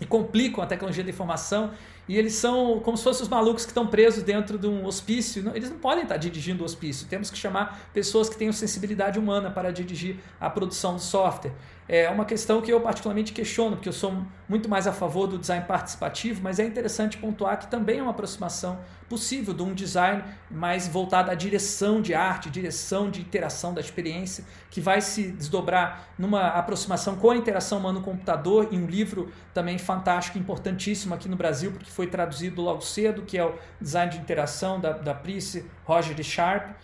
e 0.00 0.06
complicam 0.06 0.62
a 0.62 0.66
tecnologia 0.66 1.04
da 1.04 1.10
informação 1.10 1.70
e 2.08 2.16
eles 2.16 2.34
são 2.34 2.80
como 2.80 2.96
se 2.96 3.02
fossem 3.02 3.22
os 3.22 3.28
malucos 3.28 3.64
que 3.64 3.70
estão 3.70 3.86
presos 3.86 4.22
dentro 4.22 4.58
de 4.58 4.66
um 4.66 4.84
hospício. 4.86 5.50
Eles 5.54 5.70
não 5.70 5.78
podem 5.78 6.04
estar 6.04 6.16
dirigindo 6.16 6.62
o 6.62 6.64
hospício. 6.64 7.06
Temos 7.08 7.30
que 7.30 7.36
chamar 7.36 7.88
pessoas 7.92 8.28
que 8.28 8.36
tenham 8.36 8.52
sensibilidade 8.52 9.18
humana 9.18 9.50
para 9.50 9.72
dirigir 9.72 10.16
a 10.40 10.48
produção 10.48 10.94
do 10.94 11.00
software. 11.00 11.52
É 11.88 12.10
uma 12.10 12.24
questão 12.24 12.60
que 12.60 12.72
eu 12.72 12.80
particularmente 12.80 13.32
questiono, 13.32 13.76
porque 13.76 13.88
eu 13.88 13.92
sou 13.92 14.12
muito 14.48 14.68
mais 14.68 14.88
a 14.88 14.92
favor 14.92 15.28
do 15.28 15.38
design 15.38 15.64
participativo, 15.66 16.40
mas 16.42 16.58
é 16.58 16.64
interessante 16.64 17.16
pontuar 17.16 17.58
que 17.60 17.68
também 17.68 18.00
é 18.00 18.02
uma 18.02 18.10
aproximação 18.10 18.80
possível 19.08 19.54
de 19.54 19.62
um 19.62 19.72
design 19.72 20.24
mais 20.50 20.88
voltado 20.88 21.30
à 21.30 21.34
direção 21.34 22.02
de 22.02 22.12
arte, 22.12 22.50
direção 22.50 23.08
de 23.08 23.20
interação 23.20 23.72
da 23.72 23.80
experiência, 23.80 24.44
que 24.68 24.80
vai 24.80 25.00
se 25.00 25.30
desdobrar 25.30 26.08
numa 26.18 26.48
aproximação 26.48 27.14
com 27.14 27.30
a 27.30 27.36
interação 27.36 27.78
humano-computador 27.78 28.68
em 28.72 28.82
um 28.82 28.86
livro 28.86 29.30
também 29.54 29.78
fantástico, 29.78 30.38
importantíssimo 30.38 31.14
aqui 31.14 31.28
no 31.28 31.36
Brasil, 31.36 31.70
porque 31.70 31.90
foi 31.96 32.06
traduzido 32.06 32.62
logo 32.62 32.82
cedo, 32.82 33.22
que 33.22 33.36
é 33.36 33.44
o 33.44 33.54
Design 33.80 34.12
de 34.12 34.18
Interação 34.18 34.78
da, 34.78 34.92
da 34.92 35.14
Price 35.14 35.64
Roger 35.84 36.22
Sharp 36.22 36.76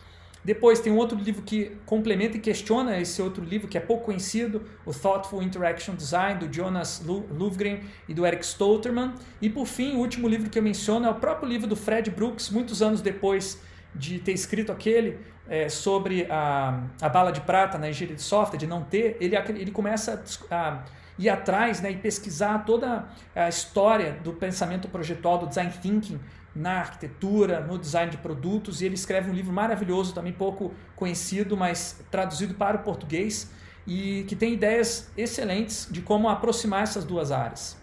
depois 0.44 0.80
tem 0.80 0.92
um 0.92 0.96
outro 0.96 1.16
livro 1.16 1.42
que 1.42 1.76
complementa 1.86 2.36
e 2.36 2.40
questiona 2.40 2.98
esse 2.98 3.22
outro 3.22 3.44
livro 3.44 3.68
que 3.68 3.78
é 3.78 3.80
pouco 3.80 4.06
conhecido, 4.06 4.62
o 4.84 4.92
Thoughtful 4.92 5.40
Interaction 5.40 5.94
Design, 5.94 6.40
do 6.40 6.52
Jonas 6.52 7.00
Lufgren 7.06 7.80
e 8.08 8.14
do 8.14 8.26
Eric 8.26 8.44
Stolterman. 8.44 9.14
E 9.40 9.48
por 9.48 9.66
fim, 9.66 9.94
o 9.94 9.98
último 9.98 10.26
livro 10.26 10.50
que 10.50 10.58
eu 10.58 10.62
menciono 10.62 11.06
é 11.06 11.10
o 11.10 11.14
próprio 11.14 11.48
livro 11.48 11.68
do 11.68 11.76
Fred 11.76 12.10
Brooks, 12.10 12.50
muitos 12.50 12.82
anos 12.82 13.00
depois 13.00 13.60
de 13.94 14.18
ter 14.18 14.32
escrito 14.32 14.72
aquele 14.72 15.18
é, 15.48 15.68
sobre 15.68 16.26
a, 16.28 16.82
a 17.00 17.08
bala 17.08 17.30
de 17.30 17.42
prata 17.42 17.78
na 17.78 17.88
engenharia 17.88 18.16
de 18.16 18.22
software, 18.22 18.58
de 18.58 18.66
não 18.66 18.82
ter, 18.82 19.16
ele, 19.20 19.36
ele 19.36 19.70
começa 19.70 20.24
a, 20.50 20.56
a 20.56 20.84
ir 21.22 21.28
atrás 21.28 21.80
né, 21.80 21.90
e 21.90 21.96
pesquisar 21.96 22.64
toda 22.64 23.08
a 23.34 23.48
história 23.48 24.12
do 24.24 24.32
pensamento 24.32 24.88
projetual, 24.88 25.38
do 25.38 25.46
design 25.46 25.72
thinking, 25.80 26.20
na 26.54 26.80
arquitetura, 26.80 27.60
no 27.60 27.78
design 27.78 28.10
de 28.10 28.18
produtos, 28.18 28.82
e 28.82 28.86
ele 28.86 28.94
escreve 28.94 29.30
um 29.30 29.34
livro 29.34 29.52
maravilhoso, 29.52 30.14
também 30.14 30.32
pouco 30.32 30.74
conhecido, 30.94 31.56
mas 31.56 32.04
traduzido 32.10 32.54
para 32.54 32.76
o 32.76 32.80
português, 32.80 33.50
e 33.86 34.24
que 34.28 34.36
tem 34.36 34.52
ideias 34.52 35.10
excelentes 35.16 35.88
de 35.90 36.02
como 36.02 36.28
aproximar 36.28 36.82
essas 36.82 37.04
duas 37.04 37.32
áreas. 37.32 37.76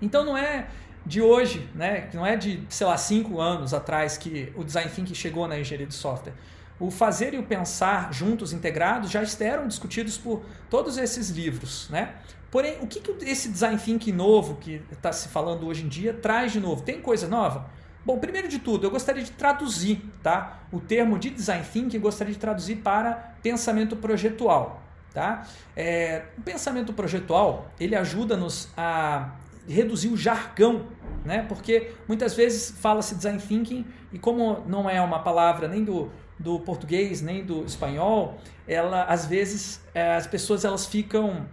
Então 0.00 0.24
não 0.24 0.36
é 0.36 0.68
de 1.04 1.20
hoje, 1.20 1.68
né, 1.74 2.08
não 2.12 2.26
é 2.26 2.36
de, 2.36 2.64
sei 2.68 2.86
lá, 2.86 2.96
cinco 2.96 3.40
anos 3.40 3.72
atrás 3.72 4.16
que 4.16 4.52
o 4.56 4.64
design 4.64 4.90
thinking 4.90 5.14
chegou 5.14 5.46
na 5.46 5.58
engenharia 5.58 5.86
de 5.86 5.94
software. 5.94 6.34
O 6.80 6.90
fazer 6.90 7.34
e 7.34 7.38
o 7.38 7.42
pensar 7.42 8.12
juntos, 8.12 8.52
integrados, 8.52 9.10
já 9.10 9.22
eram 9.40 9.66
discutidos 9.66 10.16
por 10.16 10.42
todos 10.70 10.96
esses 10.96 11.30
livros. 11.30 11.88
Né? 11.90 12.14
Porém, 12.50 12.78
o 12.80 12.86
que, 12.86 13.00
que 13.00 13.24
esse 13.24 13.48
design 13.48 13.78
thinking 13.78 14.12
novo 14.12 14.56
que 14.56 14.82
está 14.92 15.12
se 15.12 15.28
falando 15.28 15.66
hoje 15.66 15.84
em 15.84 15.88
dia 15.88 16.14
traz 16.14 16.52
de 16.52 16.60
novo? 16.60 16.82
Tem 16.82 17.00
coisa 17.00 17.26
nova? 17.26 17.68
Bom, 18.04 18.18
primeiro 18.18 18.48
de 18.48 18.58
tudo, 18.58 18.86
eu 18.86 18.90
gostaria 18.90 19.22
de 19.22 19.32
traduzir 19.32 20.00
tá? 20.22 20.60
o 20.72 20.80
termo 20.80 21.18
de 21.18 21.30
design 21.30 21.64
thinking, 21.64 21.96
eu 21.96 22.02
gostaria 22.02 22.32
de 22.32 22.38
traduzir 22.38 22.76
para 22.76 23.34
pensamento 23.42 23.96
projetual. 23.96 24.82
Tá? 25.12 25.46
É, 25.76 26.26
o 26.38 26.42
pensamento 26.42 26.92
projetual 26.92 27.70
ele 27.80 27.96
ajuda-nos 27.96 28.68
a 28.76 29.32
reduzir 29.68 30.08
o 30.08 30.16
jargão, 30.16 30.86
né? 31.24 31.44
porque 31.48 31.92
muitas 32.06 32.34
vezes 32.34 32.70
fala-se 32.80 33.14
design 33.14 33.38
thinking 33.38 33.84
e 34.12 34.18
como 34.18 34.64
não 34.66 34.88
é 34.88 35.02
uma 35.02 35.18
palavra 35.18 35.68
nem 35.68 35.84
do, 35.84 36.10
do 36.38 36.60
português 36.60 37.20
nem 37.20 37.44
do 37.44 37.64
espanhol, 37.64 38.38
ela 38.66 39.04
às 39.04 39.26
vezes 39.26 39.80
é, 39.94 40.14
as 40.14 40.26
pessoas 40.26 40.64
elas 40.64 40.86
ficam 40.86 41.46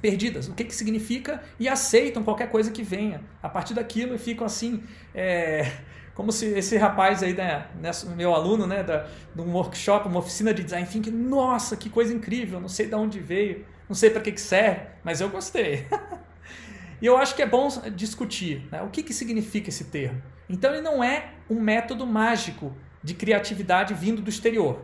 perdidas. 0.00 0.48
O 0.48 0.54
que, 0.54 0.64
que 0.64 0.74
significa 0.74 1.42
e 1.58 1.68
aceitam 1.68 2.22
qualquer 2.22 2.50
coisa 2.50 2.70
que 2.70 2.82
venha 2.82 3.22
a 3.42 3.48
partir 3.48 3.74
daquilo 3.74 4.14
e 4.14 4.18
ficam 4.18 4.46
assim. 4.46 4.82
É, 5.14 5.70
como 6.14 6.30
se 6.30 6.46
esse 6.46 6.76
rapaz 6.76 7.22
aí, 7.22 7.32
né, 7.32 7.66
meu 8.14 8.34
aluno, 8.34 8.66
né, 8.66 8.82
da, 8.82 9.06
de 9.34 9.40
um 9.40 9.50
workshop, 9.54 10.06
uma 10.08 10.18
oficina 10.18 10.52
de 10.52 10.62
design 10.62 10.86
thinking, 10.86 11.10
nossa, 11.10 11.74
que 11.74 11.88
coisa 11.88 12.12
incrível, 12.12 12.60
não 12.60 12.68
sei 12.68 12.86
de 12.86 12.94
onde 12.94 13.18
veio, 13.18 13.64
não 13.88 13.94
sei 13.94 14.10
para 14.10 14.20
que, 14.20 14.32
que 14.32 14.40
serve, 14.40 14.82
mas 15.02 15.22
eu 15.22 15.30
gostei. 15.30 15.86
e 17.00 17.06
eu 17.06 17.16
acho 17.16 17.34
que 17.34 17.40
é 17.40 17.46
bom 17.46 17.66
discutir 17.94 18.68
né, 18.70 18.82
o 18.82 18.90
que, 18.90 19.02
que 19.02 19.14
significa 19.14 19.70
esse 19.70 19.84
termo. 19.84 20.22
Então 20.50 20.70
ele 20.72 20.82
não 20.82 21.02
é 21.02 21.30
um 21.48 21.58
método 21.58 22.06
mágico 22.06 22.76
de 23.02 23.14
criatividade 23.14 23.94
vindo 23.94 24.22
do 24.22 24.30
exterior. 24.30 24.80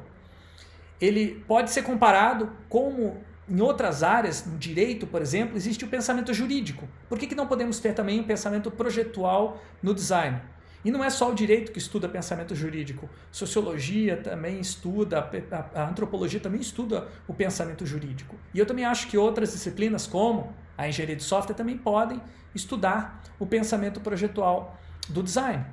Ele 1.01 1.43
pode 1.47 1.71
ser 1.71 1.83
comparado 1.83 2.51
como 2.69 3.23
em 3.49 3.61
outras 3.61 4.03
áreas, 4.03 4.45
no 4.45 4.59
direito, 4.59 5.07
por 5.07 5.23
exemplo, 5.23 5.57
existe 5.57 5.85
o 5.85 5.89
pensamento 5.89 6.35
jurídico. 6.35 6.87
Por 7.09 7.19
que, 7.19 7.27
que 7.27 7.35
não 7.35 7.47
podemos 7.47 7.79
ter 7.81 7.95
também 7.95 8.21
um 8.21 8.25
pensamento 8.25 8.71
projetual 8.71 9.63
no 9.83 9.95
design? 9.95 10.41
E 10.85 10.91
não 10.91 11.03
é 11.03 11.11
só 11.11 11.31
o 11.31 11.35
direito 11.35 11.73
que 11.73 11.79
estuda 11.79 12.09
pensamento 12.09 12.55
jurídico. 12.55 13.09
Sociologia 13.33 14.17
também 14.17 14.61
estuda, 14.61 15.29
a 15.75 15.89
antropologia 15.89 16.39
também 16.39 16.61
estuda 16.61 17.09
o 17.27 17.35
pensamento 17.35 17.85
jurídico. 17.85 18.37
E 18.55 18.59
eu 18.59 18.67
também 18.67 18.85
acho 18.85 19.09
que 19.09 19.17
outras 19.17 19.53
disciplinas, 19.53 20.07
como 20.07 20.55
a 20.77 20.87
engenharia 20.87 21.17
de 21.17 21.25
software, 21.25 21.57
também 21.57 21.77
podem 21.77 22.21
estudar 22.55 23.23
o 23.39 23.47
pensamento 23.47 24.01
projetual 24.01 24.79
do 25.09 25.23
design. 25.23 25.65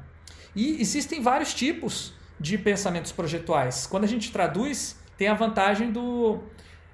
E 0.56 0.82
existem 0.82 1.22
vários 1.22 1.54
tipos 1.54 2.14
de 2.40 2.58
pensamentos 2.58 3.12
projetuais. 3.12 3.88
Quando 3.88 4.04
a 4.04 4.08
gente 4.08 4.32
traduz, 4.32 5.00
tem 5.18 5.28
a 5.28 5.34
vantagem 5.34 5.92
do, 5.92 6.40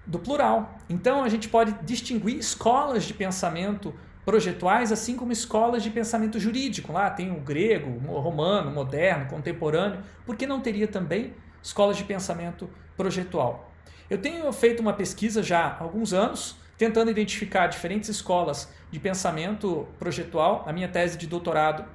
do 0.06 0.20
plural. 0.20 0.78
Então 0.90 1.24
a 1.24 1.30
gente 1.30 1.50
pode 1.50 1.74
distinguir 1.84 2.38
escolas 2.38 3.04
de 3.04 3.14
pensamento 3.14 3.94
projetuais, 4.26 4.92
assim 4.92 5.16
como 5.16 5.32
escolas 5.32 5.82
de 5.84 5.90
pensamento 5.90 6.40
jurídico. 6.40 6.94
Lá 6.94 7.10
tem 7.10 7.32
o 7.32 7.40
grego, 7.40 7.90
o 8.08 8.20
romano, 8.20 8.72
moderno, 8.72 9.28
contemporâneo. 9.28 10.02
Por 10.26 10.36
que 10.36 10.46
não 10.46 10.62
teria 10.62 10.88
também 10.88 11.34
escolas 11.62 11.98
de 11.98 12.04
pensamento 12.04 12.70
projetual? 12.96 13.72
Eu 14.10 14.20
tenho 14.20 14.52
feito 14.52 14.80
uma 14.80 14.94
pesquisa 14.94 15.42
já 15.42 15.68
há 15.68 15.84
alguns 15.84 16.14
anos, 16.14 16.56
tentando 16.78 17.10
identificar 17.10 17.68
diferentes 17.68 18.10
escolas 18.10 18.72
de 18.92 19.00
pensamento 19.00 19.88
projetual. 19.98 20.64
A 20.68 20.74
minha 20.74 20.88
tese 20.88 21.18
de 21.18 21.26
doutorado, 21.26 21.86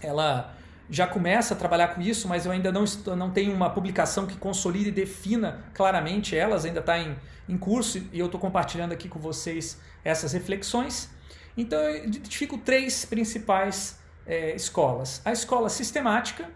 ela 0.00 0.54
já 0.88 1.06
começa 1.06 1.54
a 1.54 1.56
trabalhar 1.56 1.88
com 1.88 2.00
isso, 2.00 2.28
mas 2.28 2.44
eu 2.44 2.52
ainda 2.52 2.70
não, 2.70 2.84
não 3.16 3.30
tenho 3.30 3.52
uma 3.52 3.70
publicação 3.70 4.26
que 4.26 4.36
consolide 4.36 4.88
e 4.88 4.92
defina 4.92 5.64
claramente 5.72 6.36
elas, 6.36 6.64
ainda 6.64 6.80
está 6.80 6.98
em, 6.98 7.16
em 7.48 7.56
curso 7.56 8.06
e 8.12 8.18
eu 8.18 8.26
estou 8.26 8.40
compartilhando 8.40 8.92
aqui 8.92 9.08
com 9.08 9.18
vocês 9.18 9.80
essas 10.04 10.32
reflexões. 10.32 11.10
Então 11.56 11.78
eu 11.78 12.04
identifico 12.04 12.58
três 12.58 13.04
principais 13.04 13.98
é, 14.26 14.54
escolas. 14.54 15.22
A 15.24 15.32
escola 15.32 15.68
sistemática, 15.68 16.50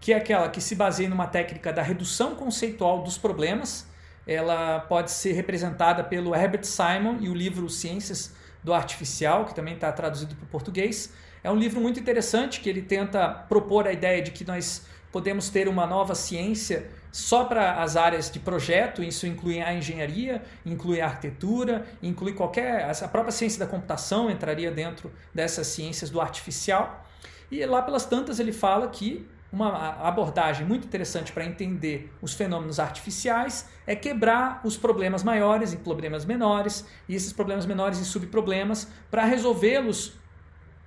que 0.00 0.12
é 0.12 0.16
aquela 0.16 0.48
que 0.48 0.60
se 0.60 0.74
baseia 0.74 1.08
numa 1.08 1.26
técnica 1.26 1.72
da 1.72 1.82
redução 1.82 2.34
conceitual 2.34 3.02
dos 3.02 3.16
problemas. 3.16 3.86
Ela 4.26 4.80
pode 4.80 5.10
ser 5.10 5.32
representada 5.32 6.04
pelo 6.04 6.34
Herbert 6.34 6.64
Simon 6.64 7.18
e 7.20 7.28
o 7.28 7.34
livro 7.34 7.68
Ciências 7.68 8.34
do 8.62 8.72
Artificial, 8.74 9.46
que 9.46 9.54
também 9.54 9.74
está 9.74 9.90
traduzido 9.90 10.34
para 10.34 10.44
o 10.44 10.48
português. 10.48 11.12
É 11.42 11.50
um 11.50 11.56
livro 11.56 11.80
muito 11.80 11.98
interessante 11.98 12.60
que 12.60 12.68
ele 12.68 12.82
tenta 12.82 13.28
propor 13.28 13.86
a 13.86 13.92
ideia 13.92 14.20
de 14.22 14.30
que 14.30 14.44
nós 14.44 14.86
podemos 15.10 15.48
ter 15.48 15.68
uma 15.68 15.86
nova 15.86 16.14
ciência 16.14 16.88
só 17.10 17.44
para 17.44 17.82
as 17.82 17.96
áreas 17.96 18.30
de 18.30 18.38
projeto, 18.38 19.02
isso 19.02 19.26
inclui 19.26 19.60
a 19.60 19.74
engenharia, 19.74 20.42
inclui 20.64 21.00
a 21.00 21.06
arquitetura, 21.06 21.84
inclui 22.00 22.34
qualquer. 22.34 22.88
A 22.88 23.08
própria 23.08 23.32
ciência 23.32 23.58
da 23.58 23.66
computação 23.66 24.30
entraria 24.30 24.70
dentro 24.70 25.10
dessas 25.34 25.66
ciências 25.66 26.08
do 26.08 26.20
artificial. 26.20 27.04
E 27.50 27.64
lá 27.66 27.82
pelas 27.82 28.04
tantas 28.04 28.38
ele 28.38 28.52
fala 28.52 28.86
que 28.88 29.26
uma 29.52 29.96
abordagem 30.06 30.64
muito 30.64 30.86
interessante 30.86 31.32
para 31.32 31.44
entender 31.44 32.12
os 32.22 32.32
fenômenos 32.34 32.78
artificiais 32.78 33.68
é 33.84 33.96
quebrar 33.96 34.60
os 34.62 34.76
problemas 34.76 35.24
maiores 35.24 35.72
em 35.72 35.78
problemas 35.78 36.24
menores 36.24 36.86
e 37.08 37.16
esses 37.16 37.32
problemas 37.32 37.66
menores 37.66 37.98
em 37.98 38.04
subproblemas 38.04 38.86
para 39.10 39.24
resolvê-los 39.24 40.19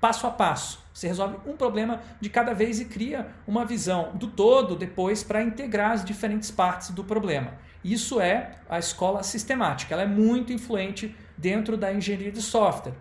passo 0.04 0.28
a 0.28 0.32
passo. 0.32 0.84
Você 0.94 1.08
resolve 1.08 1.38
um 1.46 1.56
problema 1.56 2.02
de 2.20 2.30
cada 2.30 2.54
vez 2.54 2.82
e 2.82 2.84
cria 2.84 3.30
uma 3.48 3.63
visão 3.63 4.12
do 4.16 4.28
todo 4.28 4.76
depois 4.76 5.24
para 5.24 5.42
integrar 5.42 5.92
as 5.92 6.04
diferentes 6.04 6.52
partes 6.52 6.89
do 6.89 7.06
problema. 7.06 7.54
Isso 7.82 8.20
é 8.20 8.52
a 8.70 8.78
escola 8.78 9.24
sistemática. 9.24 9.94
Ela 9.94 10.04
é 10.04 10.06
muito 10.06 10.52
influente 10.52 11.16
dentro 11.38 11.78
da 11.78 11.94
engenharia 11.94 12.34
de 12.34 12.42
software. 12.42 12.96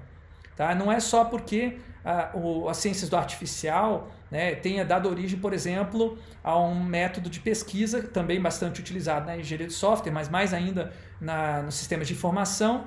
Tá? 0.57 0.77
Não 0.77 0.93
é 0.93 1.01
só 1.01 1.25
porque 1.25 1.81
a, 2.05 2.31
o, 2.35 2.69
as 2.69 2.77
ciências 2.77 3.11
do 3.11 3.17
artificial 3.17 4.13
né, 4.31 4.55
tenha 4.55 4.85
dado 4.85 5.09
origem, 5.09 5.41
por 5.41 5.53
exemplo, 5.53 6.17
a 6.45 6.57
um 6.57 6.85
método 6.85 7.29
de 7.29 7.41
pesquisa 7.41 8.01
também 8.01 8.41
bastante 8.41 8.81
utilizado 8.81 9.27
na 9.27 9.37
engenharia 9.37 9.67
de 9.67 9.73
software, 9.73 10.13
mas 10.13 10.29
mais 10.29 10.55
ainda 10.55 10.93
na, 11.21 11.63
nos 11.63 11.75
sistemas 11.75 12.07
de 12.07 12.15
informação, 12.15 12.85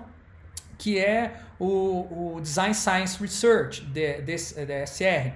que 0.78 1.00
é 1.00 1.42
o, 1.60 2.36
o 2.36 2.42
Design 2.42 2.74
Science 2.74 3.20
Research, 3.20 3.82
DSR. 3.86 5.34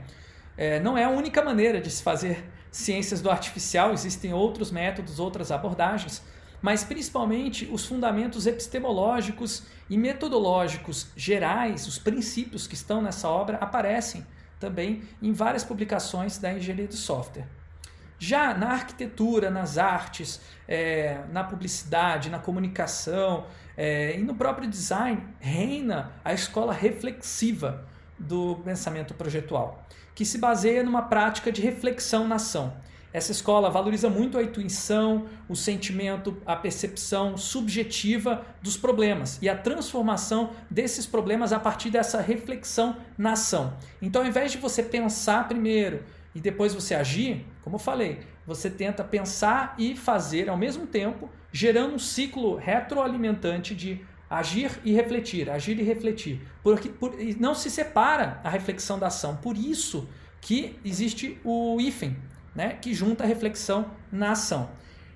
É, 0.57 0.79
não 0.79 0.97
é 0.97 1.05
a 1.05 1.09
única 1.09 1.41
maneira 1.41 1.79
de 1.79 1.89
se 1.89 2.03
fazer 2.03 2.43
ciências 2.71 3.21
do 3.21 3.29
artificial, 3.29 3.93
existem 3.93 4.33
outros 4.33 4.71
métodos, 4.71 5.19
outras 5.19 5.51
abordagens, 5.51 6.21
mas 6.61 6.83
principalmente 6.83 7.67
os 7.71 7.85
fundamentos 7.85 8.45
epistemológicos 8.45 9.63
e 9.89 9.97
metodológicos 9.97 11.07
gerais, 11.15 11.87
os 11.87 11.97
princípios 11.97 12.67
que 12.67 12.75
estão 12.75 13.01
nessa 13.01 13.29
obra, 13.29 13.57
aparecem 13.57 14.25
também 14.59 15.03
em 15.21 15.31
várias 15.31 15.63
publicações 15.63 16.37
da 16.37 16.51
engenharia 16.51 16.87
do 16.87 16.95
software. 16.95 17.47
Já 18.21 18.53
na 18.53 18.71
arquitetura, 18.71 19.49
nas 19.49 19.77
artes, 19.77 20.41
é, 20.67 21.23
na 21.31 21.41
publicidade, 21.41 22.29
na 22.29 22.37
comunicação 22.37 23.47
é, 23.81 24.19
e 24.19 24.23
no 24.23 24.35
próprio 24.35 24.67
design, 24.67 25.23
reina 25.39 26.11
a 26.25 26.33
escola 26.33 26.73
reflexiva 26.73 27.87
do 28.19 28.57
pensamento 28.57 29.13
projetual, 29.13 29.87
que 30.13 30.25
se 30.25 30.37
baseia 30.37 30.83
numa 30.83 31.03
prática 31.03 31.49
de 31.49 31.61
reflexão 31.61 32.27
na 32.27 32.35
ação. 32.35 32.73
Essa 33.13 33.31
escola 33.31 33.69
valoriza 33.69 34.09
muito 34.09 34.37
a 34.37 34.43
intuição, 34.43 35.27
o 35.47 35.55
sentimento, 35.55 36.35
a 36.45 36.57
percepção 36.57 37.37
subjetiva 37.37 38.45
dos 38.61 38.75
problemas 38.75 39.39
e 39.41 39.47
a 39.47 39.55
transformação 39.55 40.49
desses 40.69 41.05
problemas 41.05 41.53
a 41.53 41.59
partir 41.59 41.89
dessa 41.89 42.19
reflexão 42.19 42.97
na 43.17 43.31
ação. 43.31 43.77
Então, 44.01 44.23
ao 44.23 44.27
invés 44.27 44.51
de 44.51 44.57
você 44.57 44.83
pensar 44.83 45.47
primeiro, 45.47 46.03
e 46.35 46.41
depois 46.41 46.73
você 46.73 46.93
agir, 46.93 47.45
como 47.63 47.77
eu 47.77 47.79
falei, 47.79 48.19
você 48.45 48.69
tenta 48.69 49.05
pensar 49.05 49.73
e 49.77 49.95
fazer 49.95 50.49
ao 50.49 50.57
mesmo 50.57 50.85
tempo, 50.85 51.29
gerando 51.51 51.95
um 51.95 51.99
ciclo 51.99 52.55
retroalimentante 52.55 53.75
de 53.75 54.01
agir 54.29 54.71
e 54.83 54.93
refletir, 54.93 55.49
agir 55.49 55.79
e 55.79 55.83
refletir. 55.83 56.41
Porque 56.61 56.89
por, 56.89 57.15
não 57.39 57.55
se 57.55 57.69
separa 57.69 58.39
a 58.43 58.49
reflexão 58.49 58.99
da 58.99 59.07
ação. 59.07 59.35
Por 59.37 59.57
isso 59.57 60.07
que 60.39 60.79
existe 60.85 61.39
o 61.43 61.79
hífen, 61.81 62.15
né, 62.55 62.77
que 62.81 62.93
junta 62.93 63.23
a 63.23 63.27
reflexão 63.27 63.91
na 64.11 64.31
ação. 64.31 64.69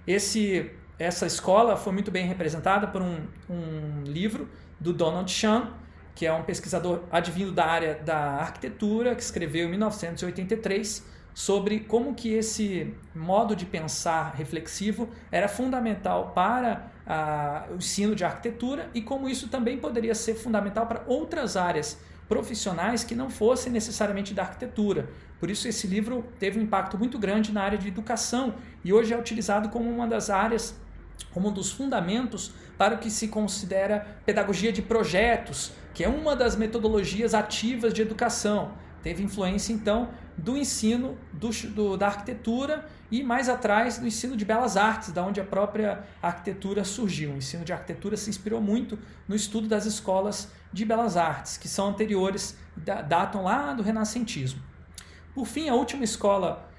Esse, 0.05 0.71
essa 0.97 1.25
escola 1.25 1.77
foi 1.77 1.93
muito 1.93 2.11
bem 2.11 2.25
representada 2.25 2.87
por 2.87 3.01
um, 3.01 3.25
um 3.49 4.03
livro 4.03 4.49
do 4.79 4.91
Donald 4.91 5.31
Chan, 5.31 5.71
que 6.15 6.25
é 6.25 6.33
um 6.33 6.43
pesquisador 6.43 7.03
advindo 7.11 7.51
da 7.51 7.65
área 7.65 7.95
da 7.95 8.17
arquitetura, 8.17 9.15
que 9.15 9.21
escreveu 9.21 9.67
em 9.67 9.69
1983 9.71 11.12
sobre 11.33 11.79
como 11.79 12.13
que 12.13 12.33
esse 12.33 12.93
modo 13.15 13.55
de 13.55 13.65
pensar 13.65 14.33
reflexivo 14.35 15.09
era 15.31 15.47
fundamental 15.47 16.31
para 16.33 16.91
a, 17.05 17.65
o 17.71 17.75
ensino 17.75 18.15
de 18.15 18.23
arquitetura 18.23 18.89
e 18.93 19.01
como 19.01 19.27
isso 19.27 19.47
também 19.49 19.77
poderia 19.77 20.15
ser 20.15 20.35
fundamental 20.35 20.85
para 20.85 21.03
outras 21.07 21.57
áreas 21.57 21.99
profissionais 22.27 23.03
que 23.03 23.15
não 23.15 23.29
fossem 23.29 23.71
necessariamente 23.71 24.33
da 24.33 24.43
arquitetura. 24.43 25.09
Por 25.39 25.49
isso 25.49 25.67
esse 25.67 25.87
livro 25.87 26.25
teve 26.39 26.59
um 26.59 26.63
impacto 26.63 26.97
muito 26.97 27.19
grande 27.19 27.51
na 27.51 27.63
área 27.63 27.77
de 27.77 27.87
educação 27.87 28.55
e 28.83 28.93
hoje 28.93 29.13
é 29.13 29.17
utilizado 29.17 29.69
como 29.69 29.89
uma 29.89 30.07
das 30.07 30.29
áreas, 30.29 30.75
como 31.33 31.49
um 31.49 31.51
dos 31.51 31.71
fundamentos 31.71 32.53
para 32.77 32.95
o 32.95 32.97
que 32.97 33.09
se 33.09 33.27
considera 33.27 34.19
pedagogia 34.25 34.71
de 34.71 34.81
projetos, 34.81 35.73
que 35.93 36.03
é 36.03 36.07
uma 36.07 36.35
das 36.35 36.55
metodologias 36.55 37.33
ativas 37.33 37.93
de 37.93 38.01
educação. 38.01 38.71
Teve 39.03 39.21
influência 39.21 39.73
então 39.73 40.09
do 40.37 40.57
ensino 40.57 41.17
do, 41.33 41.49
do, 41.49 41.97
da 41.97 42.07
arquitetura 42.07 42.87
e 43.11 43.21
mais 43.21 43.49
atrás 43.49 43.97
do 43.99 44.07
ensino 44.07 44.35
de 44.35 44.45
belas 44.45 44.77
artes, 44.77 45.11
da 45.11 45.23
onde 45.23 45.41
a 45.41 45.43
própria 45.43 46.03
arquitetura 46.21 46.85
surgiu. 46.85 47.31
O 47.31 47.37
ensino 47.37 47.65
de 47.65 47.73
arquitetura 47.73 48.15
se 48.15 48.29
inspirou 48.29 48.61
muito 48.61 48.97
no 49.27 49.35
estudo 49.35 49.67
das 49.67 49.85
escolas 49.85 50.49
de 50.71 50.85
belas 50.85 51.17
artes, 51.17 51.57
que 51.57 51.67
são 51.67 51.89
anteriores, 51.89 52.57
datam 52.75 53.43
lá 53.43 53.73
do 53.73 53.83
renascentismo. 53.83 54.63
Por 55.35 55.45
fim, 55.45 55.67
a 55.67 55.75
última 55.75 56.05
escola 56.05 56.69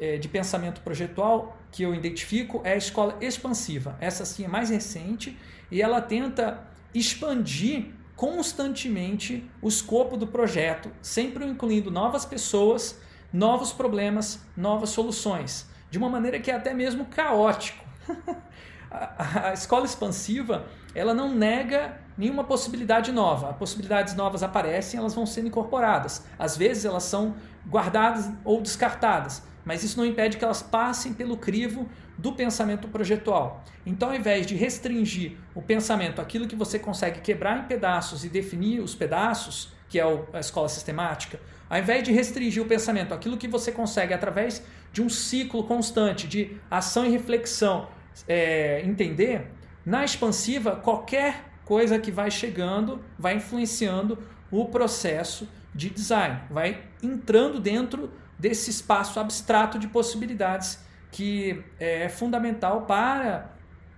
é, 0.00 0.16
de 0.16 0.28
pensamento 0.28 0.80
projetual 0.80 1.56
que 1.70 1.82
eu 1.82 1.94
identifico 1.94 2.62
é 2.64 2.72
a 2.72 2.76
escola 2.76 3.16
expansiva. 3.20 3.96
Essa 4.00 4.24
sim 4.24 4.44
é 4.44 4.48
mais 4.48 4.70
recente 4.70 5.38
e 5.70 5.82
ela 5.82 6.00
tenta 6.00 6.64
expandir 6.94 7.92
constantemente 8.16 9.48
o 9.60 9.68
escopo 9.68 10.16
do 10.16 10.26
projeto, 10.26 10.90
sempre 11.02 11.44
incluindo 11.44 11.90
novas 11.90 12.24
pessoas, 12.24 13.00
novos 13.32 13.72
problemas, 13.72 14.40
novas 14.56 14.90
soluções, 14.90 15.66
de 15.90 15.98
uma 15.98 16.08
maneira 16.08 16.38
que 16.38 16.50
é 16.50 16.54
até 16.54 16.72
mesmo 16.72 17.06
caótico. 17.06 17.84
a, 18.90 19.52
escola 19.52 19.84
expansiva 19.84 20.66
ela 20.94 21.12
não 21.12 21.34
nega 21.34 21.98
nenhuma 22.16 22.44
possibilidade 22.44 23.10
nova. 23.10 23.52
Possibilidades 23.54 24.14
novas 24.14 24.42
aparecem, 24.44 24.98
elas 24.98 25.14
vão 25.14 25.26
sendo 25.26 25.48
incorporadas. 25.48 26.24
Às 26.38 26.56
vezes 26.56 26.84
elas 26.84 27.02
são 27.02 27.34
guardadas 27.66 28.30
ou 28.44 28.60
descartadas, 28.60 29.42
mas 29.64 29.82
isso 29.82 29.96
não 29.98 30.04
impede 30.04 30.36
que 30.36 30.44
elas 30.44 30.62
passem 30.62 31.12
pelo 31.12 31.36
crivo 31.36 31.88
do 32.18 32.32
pensamento 32.32 32.88
projetual. 32.88 33.64
Então, 33.84 34.10
ao 34.10 34.14
invés 34.14 34.46
de 34.46 34.54
restringir 34.54 35.36
o 35.54 35.62
pensamento 35.62 36.20
aquilo 36.20 36.46
que 36.46 36.54
você 36.54 36.78
consegue 36.78 37.20
quebrar 37.20 37.58
em 37.58 37.64
pedaços 37.64 38.24
e 38.24 38.28
definir 38.28 38.80
os 38.80 38.94
pedaços, 38.94 39.72
que 39.88 39.98
é 39.98 40.04
a 40.32 40.40
escola 40.40 40.68
sistemática, 40.68 41.40
ao 41.68 41.78
invés 41.78 42.02
de 42.02 42.12
restringir 42.12 42.62
o 42.62 42.66
pensamento 42.66 43.14
aquilo 43.14 43.36
que 43.36 43.48
você 43.48 43.72
consegue 43.72 44.12
através 44.12 44.62
de 44.92 45.02
um 45.02 45.08
ciclo 45.08 45.64
constante 45.64 46.28
de 46.28 46.56
ação 46.70 47.04
e 47.04 47.10
reflexão 47.10 47.88
é, 48.28 48.82
entender, 48.84 49.50
na 49.84 50.04
expansiva, 50.04 50.76
qualquer 50.76 51.44
coisa 51.64 51.98
que 51.98 52.10
vai 52.10 52.30
chegando 52.30 53.02
vai 53.18 53.36
influenciando 53.36 54.18
o 54.50 54.66
processo 54.66 55.48
de 55.74 55.90
design, 55.90 56.40
vai 56.50 56.82
entrando 57.02 57.58
dentro 57.60 58.12
desse 58.38 58.70
espaço 58.70 59.18
abstrato 59.18 59.78
de 59.78 59.88
possibilidades 59.88 60.78
que 61.10 61.62
é 61.78 62.08
fundamental 62.08 62.82
para 62.82 63.52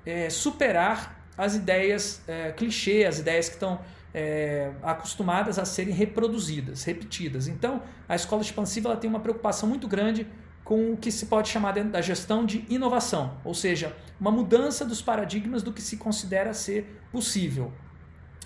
é, 0.04 0.30
superar 0.30 1.24
as 1.36 1.54
ideias 1.54 2.22
é, 2.26 2.52
clichê, 2.52 3.04
as 3.04 3.18
ideias 3.18 3.48
que 3.48 3.54
estão 3.54 3.80
é, 4.14 4.70
acostumadas 4.82 5.58
a 5.58 5.64
serem 5.64 5.92
reproduzidas, 5.92 6.84
repetidas. 6.84 7.48
Então, 7.48 7.82
a 8.08 8.14
escola 8.14 8.40
expansiva 8.40 8.88
ela 8.88 8.96
tem 8.96 9.10
uma 9.10 9.20
preocupação 9.20 9.68
muito 9.68 9.86
grande 9.86 10.26
com 10.64 10.92
o 10.92 10.96
que 10.96 11.12
se 11.12 11.26
pode 11.26 11.48
chamar 11.48 11.72
da 11.72 12.00
gestão 12.00 12.44
de 12.44 12.64
inovação, 12.68 13.38
ou 13.44 13.54
seja, 13.54 13.94
uma 14.18 14.32
mudança 14.32 14.84
dos 14.84 15.00
paradigmas 15.00 15.62
do 15.62 15.72
que 15.72 15.80
se 15.80 15.96
considera 15.96 16.52
ser 16.52 17.00
possível. 17.12 17.72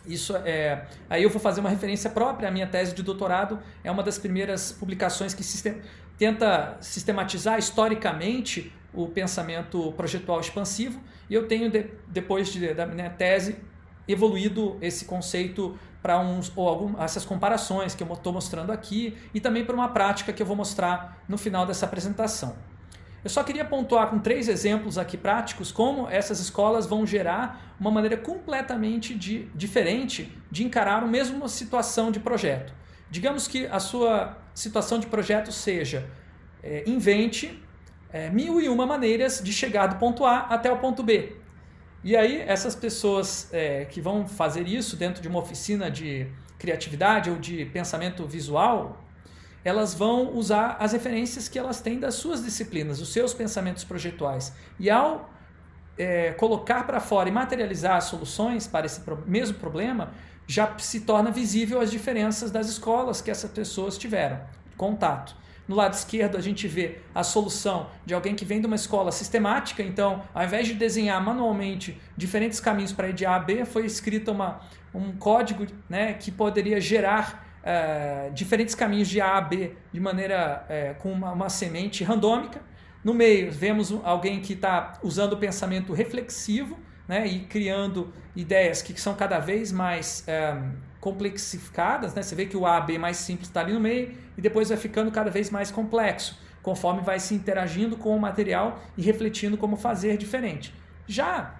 Isso 0.06 0.34
é. 0.36 0.86
Aí 1.08 1.22
eu 1.22 1.30
vou 1.30 1.40
fazer 1.40 1.60
uma 1.60 1.68
referência 1.68 2.10
própria. 2.10 2.48
A 2.48 2.52
minha 2.52 2.66
tese 2.66 2.94
de 2.94 3.02
doutorado 3.02 3.58
é 3.84 3.90
uma 3.90 4.02
das 4.02 4.18
primeiras 4.18 4.72
publicações 4.72 5.34
que 5.34 5.42
sistem, 5.42 5.80
tenta 6.16 6.76
sistematizar 6.80 7.58
historicamente 7.58 8.72
o 8.92 9.06
pensamento 9.08 9.92
projetual 9.92 10.40
expansivo. 10.40 11.00
E 11.28 11.34
eu 11.34 11.46
tenho, 11.46 11.70
de, 11.70 11.86
depois 12.08 12.52
de, 12.52 12.74
da 12.74 12.86
minha 12.86 13.10
tese, 13.10 13.56
evoluído 14.08 14.76
esse 14.80 15.04
conceito 15.04 15.78
para 16.02 16.18
uns 16.18 16.50
ou 16.56 16.68
algum, 16.68 17.00
essas 17.00 17.24
comparações 17.24 17.94
que 17.94 18.02
eu 18.02 18.12
estou 18.12 18.32
mostrando 18.32 18.72
aqui 18.72 19.16
e 19.34 19.40
também 19.40 19.64
para 19.64 19.74
uma 19.74 19.88
prática 19.88 20.32
que 20.32 20.42
eu 20.42 20.46
vou 20.46 20.56
mostrar 20.56 21.22
no 21.28 21.36
final 21.36 21.66
dessa 21.66 21.86
apresentação. 21.86 22.56
Eu 23.22 23.28
só 23.28 23.42
queria 23.42 23.64
pontuar 23.64 24.09
com 24.09 24.18
três 24.18 24.48
exemplos 24.48 24.96
aqui 24.96 25.16
práticos 25.16 25.70
como 25.70 26.09
essas 26.09 26.40
escolas 26.40 26.87
vão 26.87 27.06
gerar 27.06 27.76
uma 27.78 27.90
maneira 27.90 28.16
completamente 28.16 29.14
de, 29.14 29.44
diferente 29.54 30.33
de 30.50 30.64
encarar 30.64 31.02
a 31.02 31.06
mesma 31.06 31.46
situação 31.48 32.11
de 32.11 32.18
projeto. 32.18 32.72
Digamos 33.11 33.46
que 33.46 33.66
a 33.66 33.78
sua 33.78 34.38
situação 34.54 34.98
de 34.98 35.06
projeto 35.06 35.52
seja 35.52 36.09
é, 36.62 36.83
invente 36.87 37.62
é, 38.12 38.30
mil 38.30 38.61
e 38.61 38.68
uma 38.68 38.87
maneiras 38.87 39.42
de 39.42 39.52
chegar 39.52 39.87
do 39.87 39.96
ponto 39.96 40.24
A 40.24 40.40
até 40.40 40.72
o 40.72 40.78
ponto 40.78 41.02
B. 41.02 41.37
E 42.02 42.16
aí 42.16 42.40
essas 42.40 42.74
pessoas 42.74 43.48
é, 43.52 43.85
que 43.85 44.00
vão 44.00 44.26
fazer 44.26 44.66
isso 44.66 44.96
dentro 44.96 45.20
de 45.20 45.28
uma 45.28 45.40
oficina 45.40 45.90
de 45.90 46.26
criatividade 46.59 47.28
ou 47.28 47.37
de 47.37 47.66
pensamento 47.66 48.26
visual, 48.26 49.04
elas 49.64 49.94
vão 49.94 50.32
usar 50.34 50.76
as 50.80 50.92
referências 50.92 51.48
que 51.48 51.58
elas 51.58 51.80
têm 51.80 51.98
das 51.98 52.14
suas 52.14 52.42
disciplinas, 52.42 53.00
os 53.00 53.12
seus 53.12 53.34
pensamentos 53.34 53.84
projetuais. 53.84 54.54
E 54.78 54.88
ao 54.88 55.30
é, 55.98 56.32
colocar 56.32 56.84
para 56.84 57.00
fora 57.00 57.28
e 57.28 57.32
materializar 57.32 57.96
as 57.96 58.04
soluções 58.04 58.66
para 58.66 58.86
esse 58.86 59.02
mesmo 59.26 59.58
problema, 59.58 60.12
já 60.46 60.76
se 60.78 61.00
torna 61.00 61.30
visível 61.30 61.80
as 61.80 61.90
diferenças 61.90 62.50
das 62.50 62.68
escolas 62.68 63.20
que 63.20 63.30
essas 63.30 63.50
pessoas 63.50 63.98
tiveram 63.98 64.40
contato. 64.76 65.36
No 65.68 65.76
lado 65.76 65.92
esquerdo, 65.92 66.36
a 66.36 66.40
gente 66.40 66.66
vê 66.66 66.98
a 67.14 67.22
solução 67.22 67.88
de 68.04 68.12
alguém 68.12 68.34
que 68.34 68.44
vem 68.44 68.60
de 68.60 68.66
uma 68.66 68.74
escola 68.74 69.12
sistemática, 69.12 69.82
então, 69.82 70.22
ao 70.34 70.42
invés 70.42 70.66
de 70.66 70.74
desenhar 70.74 71.22
manualmente 71.22 72.00
diferentes 72.16 72.58
caminhos 72.58 72.92
para 72.92 73.08
ir 73.08 73.12
de 73.12 73.24
A 73.24 73.36
a 73.36 73.38
B, 73.38 73.64
foi 73.64 73.86
escrito 73.86 74.32
uma, 74.32 74.62
um 74.92 75.12
código 75.12 75.66
né, 75.88 76.14
que 76.14 76.32
poderia 76.32 76.80
gerar 76.80 77.46
é, 77.62 78.30
diferentes 78.32 78.74
caminhos 78.74 79.08
de 79.08 79.20
A 79.20 79.36
a 79.36 79.40
B 79.40 79.72
de 79.92 80.00
maneira 80.00 80.64
é, 80.68 80.94
com 80.94 81.12
uma, 81.12 81.32
uma, 81.32 81.48
semente 81.48 82.02
randômica. 82.04 82.62
No 83.02 83.14
meio, 83.14 83.50
vemos 83.50 83.92
alguém 84.04 84.40
que 84.40 84.52
está 84.52 84.98
usando 85.02 85.34
o 85.34 85.36
pensamento 85.36 85.92
reflexivo 85.92 86.78
né, 87.08 87.26
e 87.26 87.40
criando 87.40 88.12
ideias 88.36 88.82
que 88.82 88.98
são 89.00 89.14
cada 89.14 89.38
vez 89.38 89.72
mais 89.72 90.26
é, 90.28 90.56
complexificadas. 91.00 92.14
Né? 92.14 92.22
Você 92.22 92.34
vê 92.34 92.46
que 92.46 92.56
o 92.56 92.66
A 92.66 92.76
a 92.76 92.80
B 92.80 92.98
mais 92.98 93.16
simples 93.16 93.48
está 93.48 93.60
ali 93.60 93.72
no 93.72 93.80
meio 93.80 94.16
e 94.36 94.40
depois 94.40 94.68
vai 94.68 94.78
ficando 94.78 95.10
cada 95.10 95.30
vez 95.30 95.50
mais 95.50 95.70
complexo, 95.70 96.38
conforme 96.62 97.00
vai 97.00 97.18
se 97.18 97.34
interagindo 97.34 97.96
com 97.96 98.14
o 98.14 98.20
material 98.20 98.80
e 98.96 99.02
refletindo 99.02 99.56
como 99.56 99.76
fazer 99.76 100.16
diferente. 100.16 100.74
Já 101.06 101.56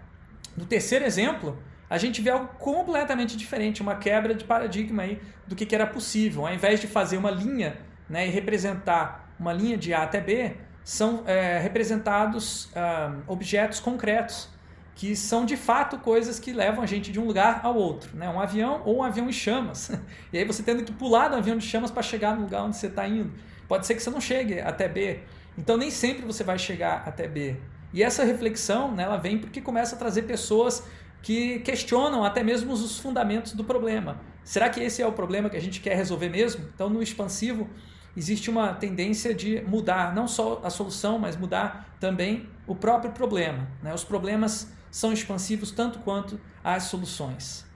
no 0.57 0.67
terceiro 0.67 1.05
exemplo, 1.05 1.59
a 1.91 1.99
gente 1.99 2.23
vê 2.23 2.31
algo 2.31 2.47
completamente 2.59 3.37
diferente, 3.37 3.83
uma 3.83 3.97
quebra 3.97 4.33
de 4.33 4.45
paradigma 4.45 5.03
aí 5.03 5.21
do 5.45 5.57
que, 5.57 5.67
que 5.67 5.75
era 5.75 5.87
possível. 5.87 6.47
Ao 6.47 6.55
invés 6.55 6.81
de 6.81 6.87
fazer 6.87 7.17
uma 7.17 7.33
linha 7.33 7.79
né, 8.09 8.29
e 8.29 8.31
representar 8.31 9.35
uma 9.39 9.53
linha 9.53 9.77
de 9.77 9.93
A 9.93 10.05
até 10.05 10.21
B, 10.21 10.55
são 10.85 11.25
é, 11.27 11.59
representados 11.59 12.71
ah, 12.77 13.17
objetos 13.27 13.81
concretos, 13.81 14.49
que 14.95 15.17
são 15.17 15.45
de 15.45 15.57
fato 15.57 15.99
coisas 15.99 16.39
que 16.39 16.53
levam 16.53 16.85
a 16.85 16.87
gente 16.87 17.11
de 17.11 17.19
um 17.19 17.25
lugar 17.25 17.61
ao 17.65 17.75
outro. 17.75 18.17
Né? 18.17 18.29
Um 18.29 18.41
avião 18.41 18.83
ou 18.85 18.99
um 18.99 19.03
avião 19.03 19.29
em 19.29 19.33
chamas. 19.33 19.91
E 20.33 20.39
aí 20.39 20.45
você 20.45 20.63
tendo 20.63 20.85
que 20.85 20.93
pular 20.93 21.29
do 21.29 21.37
avião 21.37 21.59
de 21.59 21.67
chamas 21.67 21.91
para 21.91 22.03
chegar 22.03 22.37
no 22.37 22.43
lugar 22.43 22.63
onde 22.63 22.77
você 22.77 22.87
está 22.87 23.09
indo. 23.09 23.33
Pode 23.67 23.85
ser 23.85 23.97
que 23.97 24.03
você 24.03 24.11
não 24.11 24.21
chegue 24.21 24.61
até 24.61 24.87
B. 24.87 25.21
Então 25.59 25.77
nem 25.77 25.91
sempre 25.91 26.25
você 26.25 26.45
vai 26.45 26.59
chegar 26.59 27.03
até 27.05 27.27
B. 27.27 27.57
E 27.93 28.03
essa 28.03 28.23
reflexão 28.25 28.95
né, 28.95 29.03
ela 29.03 29.17
vem 29.17 29.39
porque 29.39 29.61
começa 29.61 29.97
a 29.97 29.99
trazer 29.99 30.23
pessoas 30.23 30.87
que 31.23 31.61
questionam 31.61 32.25
até 32.25 32.43
mesmo 32.43 32.73
os 32.73 32.99
fundamentos 32.99 33.53
do 33.53 33.65
problema. 33.65 34.21
Será 34.43 34.69
que 34.71 34.81
esse 34.81 35.03
é 35.03 35.07
o 35.07 35.13
problema 35.13 35.51
que 35.51 35.57
a 35.57 35.61
gente 35.61 35.81
quer 35.81 35.95
resolver 35.95 36.29
mesmo? 36.29 36.65
Então, 36.75 36.89
no 36.89 37.03
expansivo, 37.03 37.69
existe 38.17 38.51
uma 38.51 38.75
tendência 38.75 39.35
de 39.35 39.61
mudar 39.63 40.15
não 40.15 40.27
só 40.27 40.61
a 40.65 40.71
solução, 40.71 41.19
mas 41.19 41.37
mudar 41.37 41.95
também 42.01 42.49
o 42.67 42.75
próprio 42.75 43.13
problema. 43.13 43.69
Né? 43.83 43.93
Os 43.93 44.05
problemas 44.05 44.73
são 44.91 45.13
expansivos 45.13 45.71
tanto 45.71 46.01
quanto 46.01 46.41
as 46.65 46.85
soluções. 46.85 47.69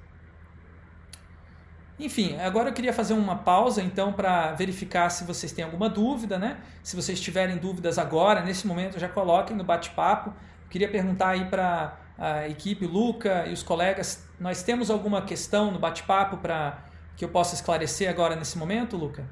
Enfim, 1.99 2.37
agora 2.41 2.71
eu 2.71 2.73
queria 2.73 2.93
fazer 2.93 3.15
uma 3.15 3.37
pausa 3.37 3.81
então 3.81 4.13
para 4.13 4.53
verificar 4.53 5.11
se 5.11 5.23
vocês 5.23 5.53
têm 5.53 5.65
alguma 5.65 5.89
dúvida, 5.89 6.39
né? 6.39 6.59
Se 6.83 6.97
vocês 6.97 7.21
tiverem 7.21 7.57
dúvidas 7.57 7.99
agora, 7.99 8.43
nesse 8.43 8.67
momento, 8.67 8.99
já 8.99 9.09
coloquem 9.09 9.57
no 9.57 9.63
bate-papo. 9.63 10.35
Queria 10.69 10.91
perguntar 10.91 11.29
aí 11.29 11.45
para 11.45 11.97
a 12.19 12.49
equipe, 12.49 12.87
Luca 12.87 13.47
e 13.47 13.53
os 13.53 13.63
colegas, 13.63 14.29
nós 14.39 14.63
temos 14.63 14.91
alguma 14.91 15.23
questão 15.23 15.71
no 15.71 15.79
bate-papo 15.79 16.37
para 16.39 16.85
que 17.17 17.25
eu 17.25 17.29
possa 17.29 17.55
esclarecer 17.55 18.09
agora 18.09 18.37
nesse 18.37 18.57
momento, 18.59 18.97
Luca? 18.97 19.25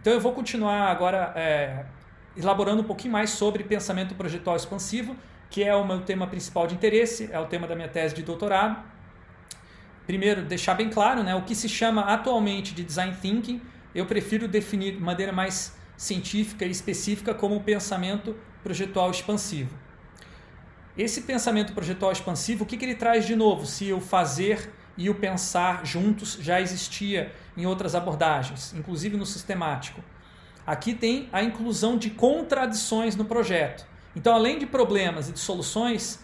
Então 0.00 0.12
eu 0.12 0.20
vou 0.20 0.32
continuar 0.32 0.90
agora 0.90 1.32
é, 1.34 1.84
elaborando 2.36 2.82
um 2.82 2.84
pouquinho 2.84 3.12
mais 3.12 3.30
sobre 3.30 3.64
pensamento 3.64 4.14
projetual 4.14 4.56
expansivo, 4.56 5.16
que 5.50 5.62
é 5.62 5.74
o 5.74 5.84
meu 5.86 6.02
tema 6.02 6.26
principal 6.26 6.66
de 6.66 6.74
interesse, 6.74 7.28
é 7.32 7.40
o 7.40 7.46
tema 7.46 7.66
da 7.66 7.74
minha 7.74 7.88
tese 7.88 8.14
de 8.14 8.22
doutorado. 8.22 8.82
primeiro, 10.06 10.42
deixar 10.42 10.74
bem 10.74 10.88
claro, 10.88 11.24
né, 11.24 11.34
o 11.34 11.42
que 11.42 11.54
se 11.54 11.68
chama 11.68 12.02
atualmente 12.02 12.72
de 12.72 12.84
design 12.84 13.16
thinking, 13.20 13.60
eu 13.92 14.06
prefiro 14.06 14.46
definir 14.46 14.92
de 14.92 15.00
maneira 15.00 15.32
mais 15.32 15.76
científica 15.96 16.64
e 16.64 16.70
específica 16.70 17.34
como 17.34 17.60
pensamento 17.62 18.36
projetual 18.66 19.12
expansivo. 19.12 19.72
Esse 20.98 21.20
pensamento 21.20 21.72
projetual 21.72 22.10
expansivo, 22.10 22.64
o 22.64 22.66
que, 22.66 22.76
que 22.76 22.84
ele 22.84 22.96
traz 22.96 23.24
de 23.24 23.36
novo? 23.36 23.64
Se 23.64 23.92
o 23.92 24.00
fazer 24.00 24.72
e 24.96 25.08
o 25.08 25.14
pensar 25.14 25.86
juntos 25.86 26.36
já 26.40 26.60
existia 26.60 27.32
em 27.56 27.64
outras 27.64 27.94
abordagens, 27.94 28.74
inclusive 28.74 29.16
no 29.16 29.24
sistemático. 29.24 30.02
Aqui 30.66 30.94
tem 30.94 31.28
a 31.32 31.44
inclusão 31.44 31.96
de 31.96 32.10
contradições 32.10 33.14
no 33.14 33.24
projeto. 33.24 33.86
Então, 34.16 34.34
além 34.34 34.58
de 34.58 34.66
problemas 34.66 35.28
e 35.28 35.32
de 35.32 35.38
soluções, 35.38 36.18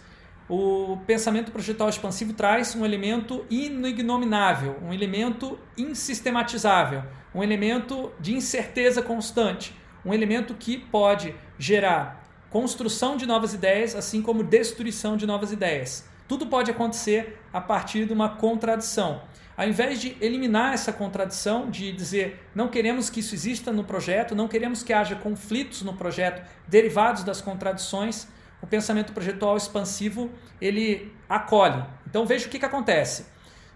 o 0.49 0.97
pensamento 1.07 1.49
projetual 1.49 1.87
expansivo 1.87 2.33
traz 2.33 2.75
um 2.75 2.83
elemento 2.83 3.45
inignominável, 3.49 4.77
um 4.83 4.91
elemento 4.91 5.57
insistematizável, 5.77 7.03
um 7.33 7.41
elemento 7.41 8.11
de 8.19 8.35
incerteza 8.35 9.01
constante, 9.01 9.73
um 10.03 10.13
elemento 10.13 10.53
que 10.55 10.77
pode 10.77 11.33
gerar 11.57 12.22
construção 12.53 13.17
de 13.17 13.25
novas 13.25 13.55
ideias, 13.55 13.95
assim 13.95 14.21
como 14.21 14.43
destruição 14.43 15.17
de 15.17 15.25
novas 15.25 15.51
ideias. 15.51 16.07
Tudo 16.27 16.45
pode 16.45 16.69
acontecer 16.69 17.39
a 17.51 17.59
partir 17.59 18.05
de 18.05 18.13
uma 18.13 18.29
contradição. 18.29 19.23
Ao 19.57 19.67
invés 19.67 19.99
de 19.99 20.15
eliminar 20.21 20.71
essa 20.71 20.93
contradição, 20.93 21.71
de 21.71 21.91
dizer 21.91 22.47
não 22.53 22.67
queremos 22.67 23.09
que 23.09 23.21
isso 23.21 23.33
exista 23.33 23.71
no 23.71 23.83
projeto, 23.83 24.35
não 24.35 24.47
queremos 24.47 24.83
que 24.83 24.93
haja 24.93 25.15
conflitos 25.15 25.81
no 25.81 25.95
projeto 25.95 26.47
derivados 26.67 27.23
das 27.23 27.41
contradições, 27.41 28.27
o 28.61 28.67
pensamento 28.67 29.13
projetual 29.13 29.57
expansivo 29.57 30.29
ele 30.61 31.11
acolhe. 31.27 31.83
Então 32.07 32.23
veja 32.23 32.45
o 32.45 32.51
que, 32.51 32.59
que 32.59 32.65
acontece. 32.65 33.25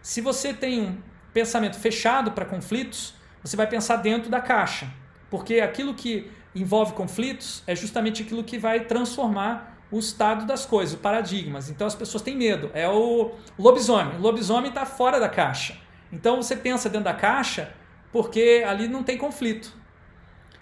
Se 0.04 0.22
você 0.22 0.54
tem 0.54 0.82
um 0.82 0.98
pensamento 1.34 1.80
fechado 1.80 2.32
para 2.32 2.46
conflitos, 2.46 3.16
você 3.44 3.58
vai 3.58 3.66
pensar 3.66 3.96
dentro 3.96 4.30
da 4.30 4.40
caixa, 4.40 4.88
porque 5.32 5.62
aquilo 5.62 5.96
que 5.96 6.30
envolve 6.62 6.94
conflitos 6.94 7.64
é 7.68 7.76
justamente 7.76 8.24
aquilo 8.24 8.44
que 8.44 8.58
vai 8.58 8.82
transformar 8.82 9.78
o 9.92 10.00
estado 10.00 10.46
das 10.46 10.66
coisas, 10.66 10.96
o 10.96 10.98
paradigmas. 10.98 11.70
Então 11.70 11.88
as 11.88 11.96
pessoas 11.96 12.22
têm 12.22 12.36
medo. 12.36 12.70
É 12.74 12.88
o 12.88 13.32
lobisomem. 13.58 14.18
O 14.18 14.22
lobisomem 14.22 14.70
está 14.70 14.86
fora 14.86 15.20
da 15.20 15.30
caixa. 15.30 15.78
Então 16.12 16.42
você 16.42 16.56
pensa 16.56 16.90
dentro 16.90 17.06
da 17.06 17.14
caixa 17.14 17.74
porque 18.12 18.64
ali 18.68 18.88
não 18.88 19.04
tem 19.04 19.18
conflito. 19.18 19.74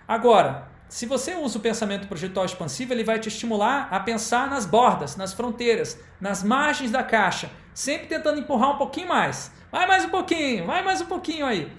Agora, 0.07 0.67
se 0.87 1.05
você 1.05 1.35
usa 1.35 1.57
o 1.57 1.61
pensamento 1.61 2.07
projetual 2.07 2.45
expansivo, 2.45 2.93
ele 2.93 3.03
vai 3.03 3.19
te 3.19 3.27
estimular 3.27 3.87
a 3.91 3.99
pensar 3.99 4.49
nas 4.49 4.65
bordas, 4.65 5.15
nas 5.15 5.33
fronteiras, 5.33 5.99
nas 6.21 6.43
margens 6.43 6.91
da 6.91 7.03
caixa, 7.03 7.49
sempre 7.73 8.07
tentando 8.07 8.39
empurrar 8.39 8.75
um 8.75 8.77
pouquinho 8.77 9.07
mais. 9.07 9.51
Vai 9.71 9.87
mais 9.87 10.05
um 10.05 10.09
pouquinho, 10.09 10.65
vai 10.65 10.83
mais 10.83 11.01
um 11.01 11.05
pouquinho 11.05 11.45
aí. 11.45 11.71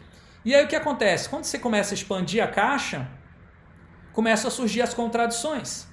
E 0.44 0.54
aí 0.54 0.64
o 0.64 0.68
que 0.68 0.76
acontece? 0.76 1.28
Quando 1.28 1.44
você 1.44 1.58
começa 1.58 1.94
a 1.94 1.96
expandir 1.96 2.42
a 2.42 2.48
caixa, 2.48 3.08
começam 4.16 4.48
a 4.48 4.50
surgir 4.50 4.80
as 4.80 4.94
contradições. 4.94 5.86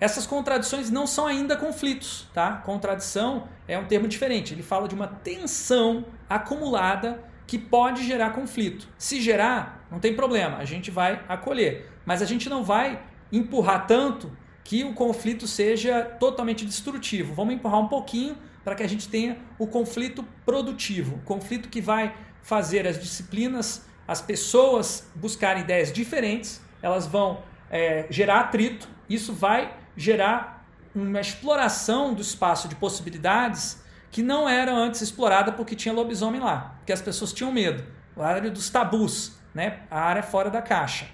Essas 0.00 0.26
contradições 0.26 0.90
não 0.90 1.06
são 1.06 1.24
ainda 1.24 1.56
conflitos, 1.56 2.26
tá? 2.34 2.56
Contradição 2.56 3.46
é 3.68 3.78
um 3.78 3.84
termo 3.84 4.08
diferente. 4.08 4.52
Ele 4.52 4.62
fala 4.62 4.88
de 4.88 4.94
uma 4.94 5.06
tensão 5.06 6.04
acumulada 6.28 7.22
que 7.46 7.56
pode 7.56 8.04
gerar 8.04 8.30
conflito. 8.30 8.88
Se 8.98 9.20
gerar, 9.20 9.86
não 9.88 10.00
tem 10.00 10.16
problema, 10.16 10.56
a 10.56 10.64
gente 10.64 10.90
vai 10.90 11.24
acolher, 11.28 11.88
mas 12.04 12.20
a 12.20 12.24
gente 12.26 12.48
não 12.48 12.64
vai 12.64 13.00
empurrar 13.30 13.86
tanto 13.86 14.36
que 14.64 14.82
o 14.82 14.92
conflito 14.92 15.46
seja 15.46 16.02
totalmente 16.02 16.66
destrutivo. 16.66 17.34
Vamos 17.34 17.54
empurrar 17.54 17.78
um 17.78 17.86
pouquinho 17.86 18.36
para 18.64 18.74
que 18.74 18.82
a 18.82 18.88
gente 18.88 19.08
tenha 19.08 19.38
o 19.60 19.66
conflito 19.68 20.24
produtivo, 20.44 21.16
o 21.16 21.20
conflito 21.20 21.68
que 21.68 21.80
vai 21.80 22.16
fazer 22.42 22.84
as 22.84 22.98
disciplinas, 22.98 23.86
as 24.08 24.20
pessoas 24.20 25.08
buscarem 25.14 25.62
ideias 25.62 25.92
diferentes, 25.92 26.60
elas 26.82 27.06
vão 27.06 27.48
é, 27.70 28.06
gerar 28.10 28.40
atrito, 28.40 28.88
isso 29.08 29.32
vai 29.32 29.76
gerar 29.96 30.66
uma 30.94 31.20
exploração 31.20 32.12
do 32.12 32.20
espaço 32.20 32.68
de 32.68 32.74
possibilidades 32.74 33.82
que 34.10 34.22
não 34.22 34.48
era 34.48 34.72
antes 34.72 35.00
explorada 35.00 35.52
porque 35.52 35.76
tinha 35.76 35.94
lobisomem 35.94 36.40
lá, 36.40 36.74
porque 36.78 36.92
as 36.92 37.00
pessoas 37.00 37.32
tinham 37.32 37.52
medo. 37.52 37.84
A 38.16 38.26
área 38.26 38.50
dos 38.50 38.68
tabus, 38.68 39.38
né? 39.54 39.80
a 39.90 40.00
área 40.00 40.22
fora 40.22 40.50
da 40.50 40.60
caixa. 40.60 41.06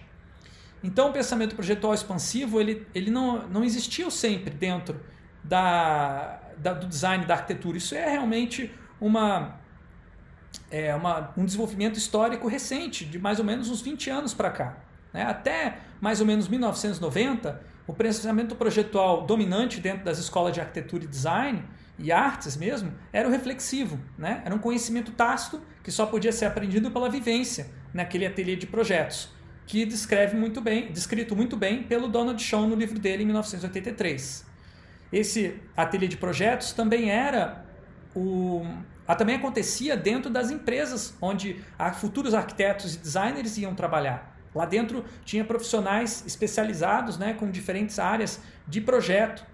Então 0.83 1.11
o 1.11 1.13
pensamento 1.13 1.55
projetual 1.55 1.93
expansivo 1.93 2.61
ele, 2.61 2.87
ele 2.95 3.11
não, 3.11 3.47
não 3.49 3.65
existiu 3.65 4.11
sempre 4.11 4.51
dentro 4.51 5.01
da, 5.45 6.41
da, 6.57 6.73
do 6.73 6.87
design 6.87 7.25
da 7.27 7.35
arquitetura. 7.35 7.77
Isso 7.77 7.95
é 7.95 8.09
realmente 8.09 8.73
uma, 9.01 9.59
é 10.71 10.95
uma, 10.95 11.33
um 11.37 11.45
desenvolvimento 11.45 11.97
histórico 11.99 12.49
recente, 12.49 13.05
de 13.05 13.19
mais 13.19 13.39
ou 13.39 13.45
menos 13.45 13.69
uns 13.69 13.81
20 13.81 14.11
anos 14.11 14.35
para 14.35 14.51
cá. 14.51 14.77
Né? 15.13 15.23
Até 15.23 15.79
mais 16.01 16.21
ou 16.21 16.27
menos 16.27 16.49
1990, 16.49 17.61
o 17.87 17.93
pensamento 17.93 18.55
projetual 18.57 19.27
dominante 19.27 19.81
dentro 19.81 20.05
das 20.05 20.19
escolas 20.19 20.53
de 20.53 20.61
arquitetura 20.61 21.05
e 21.05 21.07
design 21.07 21.65
e 21.99 22.13
artes 22.13 22.57
mesmo 22.57 22.93
era 23.13 23.29
o 23.29 23.31
reflexivo, 23.31 23.99
né? 24.19 24.43
Era 24.45 24.55
um 24.55 24.59
conhecimento 24.59 25.13
tácito 25.13 25.63
que 25.83 25.91
só 25.91 26.05
podia 26.05 26.33
ser 26.33 26.47
aprendido 26.47 26.91
pela 26.91 27.09
vivência 27.09 27.71
naquele 27.95 28.27
ateliê 28.27 28.57
de 28.57 28.67
projetos, 28.67 29.31
que 29.67 29.87
descreve 29.87 30.37
muito 30.37 30.61
bem, 30.61 30.93
descrito 30.93 31.35
muito 31.35 31.57
bem 31.57 31.85
pelo 31.85 32.09
Donald 32.09 32.43
Shaw 32.43 32.67
no 32.67 32.75
livro 32.75 32.99
dele 32.99 33.23
em 33.23 33.27
1983. 33.27 34.45
Esse 35.13 35.61
ateliê 35.77 36.09
de 36.09 36.17
projetos 36.17 36.73
também 36.73 37.11
era 37.11 37.65
o 38.15 38.65
também 39.17 39.37
acontecia 39.37 39.97
dentro 39.97 40.29
das 40.29 40.51
empresas 40.51 41.17
onde 41.21 41.65
futuros 41.95 42.35
arquitetos 42.35 42.97
e 42.97 42.99
designers 42.99 43.57
iam 43.57 43.73
trabalhar. 43.73 44.36
Lá 44.57 44.65
dentro 44.65 45.05
tinha 45.25 45.45
profissionais 45.45 46.25
especializados 46.27 47.19
né, 47.19 47.35
com 47.35 47.51
diferentes 47.51 47.99
áreas 47.99 48.41
de 48.67 48.81
projeto 48.81 49.45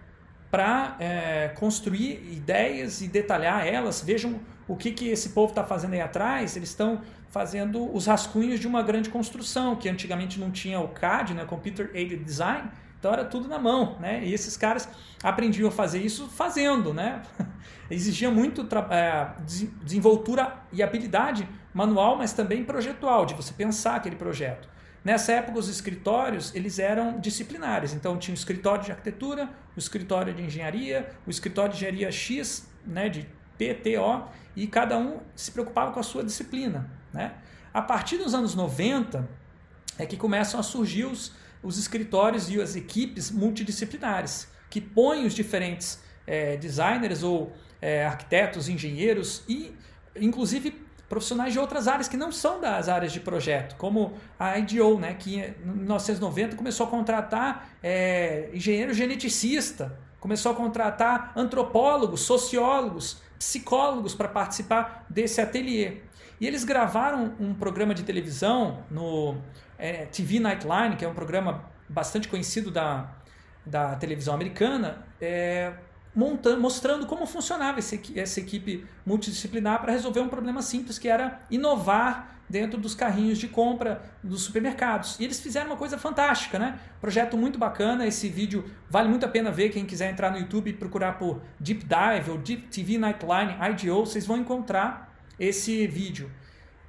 para 0.48 0.96
é, 1.00 1.48
construir 1.56 2.32
ideias 2.32 3.00
e 3.00 3.08
detalhar 3.08 3.66
elas. 3.66 4.00
Vejam 4.02 4.38
o 4.68 4.76
que, 4.76 4.92
que 4.92 5.08
esse 5.08 5.30
povo 5.30 5.50
está 5.50 5.64
fazendo 5.64 5.94
aí 5.94 6.00
atrás. 6.00 6.56
Eles 6.56 6.68
estão 6.68 7.00
fazendo 7.30 7.92
os 7.94 8.06
rascunhos 8.06 8.60
de 8.60 8.68
uma 8.68 8.82
grande 8.82 9.08
construção, 9.08 9.74
que 9.74 9.88
antigamente 9.88 10.38
não 10.38 10.50
tinha 10.50 10.78
o 10.78 10.88
CAD, 10.88 11.34
né, 11.34 11.44
Computer 11.46 11.90
Aided 11.94 12.22
Design, 12.22 12.70
então 12.98 13.12
era 13.12 13.24
tudo 13.24 13.48
na 13.48 13.58
mão. 13.58 13.96
Né? 13.98 14.22
E 14.24 14.32
esses 14.32 14.56
caras 14.56 14.88
aprendiam 15.22 15.68
a 15.68 15.72
fazer 15.72 16.00
isso 16.00 16.28
fazendo. 16.28 16.94
Né? 16.94 17.22
Exigia 17.90 18.30
muito 18.30 18.68
é, 18.90 19.30
desenvoltura 19.82 20.58
e 20.70 20.82
habilidade 20.82 21.48
manual, 21.74 22.16
mas 22.16 22.32
também 22.32 22.62
projetual, 22.62 23.26
de 23.26 23.34
você 23.34 23.52
pensar 23.52 23.96
aquele 23.96 24.16
projeto. 24.16 24.71
Nessa 25.04 25.32
época, 25.32 25.58
os 25.58 25.68
escritórios 25.68 26.54
eles 26.54 26.78
eram 26.78 27.18
disciplinares. 27.18 27.92
Então, 27.92 28.16
tinha 28.16 28.34
o 28.34 28.38
escritório 28.38 28.84
de 28.84 28.92
arquitetura, 28.92 29.50
o 29.74 29.78
escritório 29.78 30.32
de 30.32 30.42
engenharia, 30.42 31.10
o 31.26 31.30
escritório 31.30 31.72
de 31.72 31.78
engenharia 31.78 32.10
X, 32.12 32.68
né, 32.86 33.08
de 33.08 33.28
PTO, 33.58 34.28
e 34.54 34.66
cada 34.66 34.98
um 34.98 35.20
se 35.34 35.50
preocupava 35.50 35.92
com 35.92 36.00
a 36.00 36.02
sua 36.02 36.22
disciplina. 36.22 36.90
Né? 37.12 37.32
A 37.72 37.82
partir 37.82 38.18
dos 38.18 38.34
anos 38.34 38.54
90 38.54 39.28
é 39.98 40.06
que 40.06 40.16
começam 40.16 40.58
a 40.58 40.62
surgir 40.62 41.04
os, 41.04 41.32
os 41.62 41.78
escritórios 41.78 42.48
e 42.48 42.60
as 42.60 42.76
equipes 42.76 43.30
multidisciplinares, 43.30 44.48
que 44.70 44.80
põem 44.80 45.26
os 45.26 45.34
diferentes 45.34 46.00
é, 46.26 46.56
designers 46.56 47.22
ou 47.22 47.52
é, 47.80 48.06
arquitetos, 48.06 48.68
engenheiros 48.68 49.42
e, 49.48 49.74
inclusive, 50.16 50.86
profissionais 51.12 51.52
de 51.52 51.58
outras 51.58 51.88
áreas 51.88 52.08
que 52.08 52.16
não 52.16 52.32
são 52.32 52.58
das 52.58 52.88
áreas 52.88 53.12
de 53.12 53.20
projeto, 53.20 53.76
como 53.76 54.14
a 54.38 54.58
IDO, 54.58 54.98
né, 54.98 55.12
que 55.12 55.40
em 55.40 55.54
1990 55.62 56.56
começou 56.56 56.86
a 56.86 56.88
contratar 56.88 57.68
é, 57.82 58.48
engenheiro 58.54 58.94
geneticista, 58.94 59.94
começou 60.18 60.52
a 60.52 60.54
contratar 60.54 61.30
antropólogos, 61.36 62.22
sociólogos, 62.22 63.20
psicólogos 63.38 64.14
para 64.14 64.26
participar 64.26 65.04
desse 65.06 65.38
ateliê. 65.38 65.98
E 66.40 66.46
eles 66.46 66.64
gravaram 66.64 67.34
um 67.38 67.52
programa 67.52 67.92
de 67.92 68.04
televisão 68.04 68.82
no 68.90 69.36
é, 69.76 70.06
TV 70.06 70.40
Nightline, 70.40 70.96
que 70.96 71.04
é 71.04 71.08
um 71.08 71.14
programa 71.14 71.70
bastante 71.86 72.26
conhecido 72.26 72.70
da, 72.70 73.10
da 73.66 73.96
televisão 73.96 74.32
americana, 74.32 75.04
é, 75.20 75.74
montando, 76.14 76.60
mostrando 76.60 77.06
como 77.06 77.26
funcionava 77.26 77.78
esse, 77.78 78.00
essa 78.18 78.40
equipe 78.40 78.86
multidisciplinar 79.04 79.80
para 79.80 79.92
resolver 79.92 80.20
um 80.20 80.28
problema 80.28 80.62
simples 80.62 80.98
que 80.98 81.08
era 81.08 81.40
inovar 81.50 82.32
dentro 82.48 82.78
dos 82.78 82.94
carrinhos 82.94 83.38
de 83.38 83.48
compra 83.48 84.02
dos 84.22 84.42
supermercados. 84.42 85.18
E 85.18 85.24
eles 85.24 85.40
fizeram 85.40 85.68
uma 85.68 85.76
coisa 85.76 85.96
fantástica, 85.96 86.58
né? 86.58 86.78
Projeto 87.00 87.34
muito 87.36 87.58
bacana. 87.58 88.06
Esse 88.06 88.28
vídeo 88.28 88.70
vale 88.90 89.08
muito 89.08 89.24
a 89.24 89.28
pena 89.28 89.50
ver. 89.50 89.70
Quem 89.70 89.86
quiser 89.86 90.10
entrar 90.10 90.30
no 90.30 90.38
YouTube 90.38 90.68
e 90.68 90.74
procurar 90.74 91.18
por 91.18 91.40
Deep 91.58 91.86
Dive 91.86 92.30
ou 92.30 92.36
Deep 92.36 92.68
TV 92.68 92.98
Nightline 92.98 93.56
IDO, 93.70 94.04
vocês 94.04 94.26
vão 94.26 94.36
encontrar 94.36 95.16
esse 95.40 95.86
vídeo. 95.86 96.30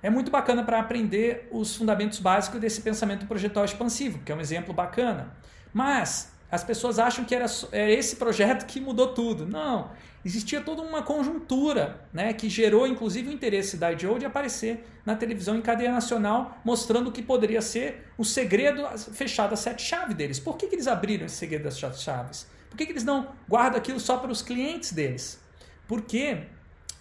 É 0.01 0.09
muito 0.09 0.29
bacana 0.29 0.63
para 0.63 0.81
aprender 0.81 1.47
os 1.49 1.77
fundamentos 1.77 2.19
básicos 2.19 2.59
desse 2.59 2.81
pensamento 2.81 3.25
projetual 3.25 3.63
expansivo, 3.63 4.19
que 4.19 4.33
é 4.33 4.35
um 4.35 4.41
exemplo 4.41 4.73
bacana. 4.73 5.33
Mas 5.73 6.32
as 6.53 6.63
pessoas 6.63 6.99
acham 6.99 7.25
que 7.25 7.33
era, 7.33 7.47
era 7.71 7.91
esse 7.91 8.15
projeto 8.15 8.67
que 8.67 8.79
mudou 8.79 9.07
tudo. 9.07 9.43
Não, 9.43 9.89
existia 10.23 10.61
toda 10.61 10.83
uma 10.83 11.01
conjuntura 11.01 12.05
né, 12.13 12.31
que 12.31 12.47
gerou 12.47 12.85
inclusive 12.85 13.27
o 13.27 13.31
interesse 13.31 13.75
da 13.75 13.91
IDO 13.91 14.19
de 14.19 14.25
aparecer 14.27 14.85
na 15.03 15.15
televisão 15.15 15.57
em 15.57 15.63
cadeia 15.63 15.91
nacional, 15.91 16.55
mostrando 16.63 17.07
o 17.09 17.11
que 17.11 17.23
poderia 17.23 17.59
ser 17.59 18.07
o 18.19 18.23
segredo 18.23 18.87
fechado 19.13 19.53
a 19.53 19.55
sete 19.55 19.81
chaves 19.81 20.15
deles. 20.15 20.39
Por 20.39 20.55
que, 20.55 20.67
que 20.67 20.75
eles 20.75 20.85
abriram 20.85 21.25
esse 21.25 21.37
segredo 21.37 21.63
das 21.63 21.73
sete 21.73 21.99
chaves? 21.99 22.47
Por 22.69 22.77
que, 22.77 22.85
que 22.85 22.91
eles 22.91 23.03
não 23.03 23.29
guardam 23.49 23.79
aquilo 23.79 23.99
só 23.99 24.17
para 24.17 24.31
os 24.31 24.43
clientes 24.43 24.93
deles? 24.93 25.41
Porque 25.87 26.43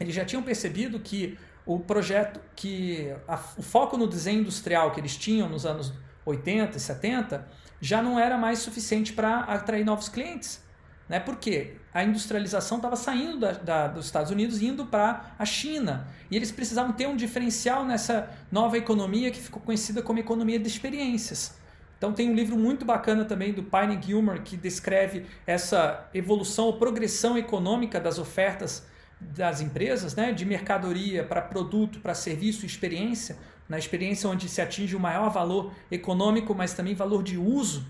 eles 0.00 0.14
já 0.14 0.24
tinham 0.24 0.42
percebido 0.42 0.98
que 0.98 1.38
o 1.66 1.78
projeto, 1.78 2.40
que 2.56 3.14
a, 3.28 3.38
o 3.58 3.62
foco 3.62 3.98
no 3.98 4.06
desenho 4.06 4.40
industrial 4.40 4.92
que 4.92 5.00
eles 5.00 5.14
tinham 5.14 5.46
nos 5.46 5.66
anos 5.66 5.92
80 6.24 6.78
e 6.78 6.80
70 6.80 7.61
já 7.82 8.00
não 8.00 8.16
era 8.18 8.38
mais 8.38 8.60
suficiente 8.60 9.12
para 9.12 9.40
atrair 9.40 9.84
novos 9.84 10.08
clientes. 10.08 10.62
Né? 11.08 11.18
Porque 11.18 11.74
a 11.92 12.04
industrialização 12.04 12.78
estava 12.78 12.94
saindo 12.94 13.40
da, 13.40 13.52
da, 13.52 13.88
dos 13.88 14.06
Estados 14.06 14.30
Unidos 14.30 14.62
e 14.62 14.66
indo 14.66 14.86
para 14.86 15.34
a 15.36 15.44
China. 15.44 16.06
E 16.30 16.36
eles 16.36 16.52
precisavam 16.52 16.92
ter 16.92 17.08
um 17.08 17.16
diferencial 17.16 17.84
nessa 17.84 18.30
nova 18.52 18.78
economia 18.78 19.32
que 19.32 19.40
ficou 19.40 19.60
conhecida 19.60 20.00
como 20.00 20.20
economia 20.20 20.60
de 20.60 20.68
experiências. 20.68 21.58
Então 21.98 22.12
tem 22.12 22.30
um 22.30 22.34
livro 22.34 22.56
muito 22.56 22.84
bacana 22.84 23.24
também 23.24 23.52
do 23.52 23.64
Pine 23.64 24.00
Gilmer 24.00 24.42
que 24.42 24.56
descreve 24.56 25.26
essa 25.44 26.08
evolução 26.14 26.66
ou 26.66 26.78
progressão 26.78 27.36
econômica 27.36 27.98
das 28.00 28.18
ofertas 28.18 28.86
das 29.20 29.60
empresas, 29.60 30.14
né, 30.16 30.32
de 30.32 30.44
mercadoria 30.44 31.24
para 31.24 31.40
produto, 31.40 32.00
para 32.00 32.14
serviço, 32.14 32.66
experiência, 32.66 33.36
na 33.68 33.78
experiência 33.78 34.28
onde 34.28 34.48
se 34.48 34.60
atinge 34.60 34.94
o 34.94 35.00
maior 35.00 35.30
valor 35.30 35.72
econômico, 35.90 36.54
mas 36.54 36.74
também 36.74 36.94
valor 36.94 37.22
de 37.22 37.38
uso. 37.38 37.84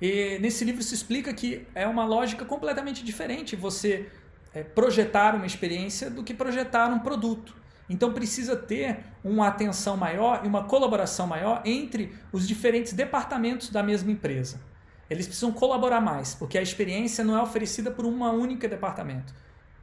E 0.00 0.38
nesse 0.40 0.64
livro 0.64 0.82
se 0.82 0.94
explica 0.94 1.32
que 1.34 1.66
é 1.74 1.86
uma 1.86 2.04
lógica 2.04 2.44
completamente 2.44 3.04
diferente 3.04 3.56
você 3.56 4.08
é, 4.54 4.62
projetar 4.62 5.34
uma 5.34 5.46
experiência 5.46 6.08
do 6.08 6.22
que 6.22 6.32
projetar 6.32 6.88
um 6.88 7.00
produto. 7.00 7.54
Então 7.88 8.12
precisa 8.12 8.54
ter 8.54 9.00
uma 9.24 9.48
atenção 9.48 9.96
maior 9.96 10.42
e 10.44 10.48
uma 10.48 10.64
colaboração 10.64 11.26
maior 11.26 11.62
entre 11.64 12.14
os 12.30 12.46
diferentes 12.46 12.92
departamentos 12.92 13.70
da 13.70 13.82
mesma 13.82 14.12
empresa. 14.12 14.60
Eles 15.08 15.26
precisam 15.26 15.50
colaborar 15.50 16.00
mais, 16.00 16.34
porque 16.34 16.58
a 16.58 16.62
experiência 16.62 17.24
não 17.24 17.36
é 17.36 17.42
oferecida 17.42 17.90
por 17.90 18.04
uma 18.04 18.30
única 18.30 18.68
departamento. 18.68 19.32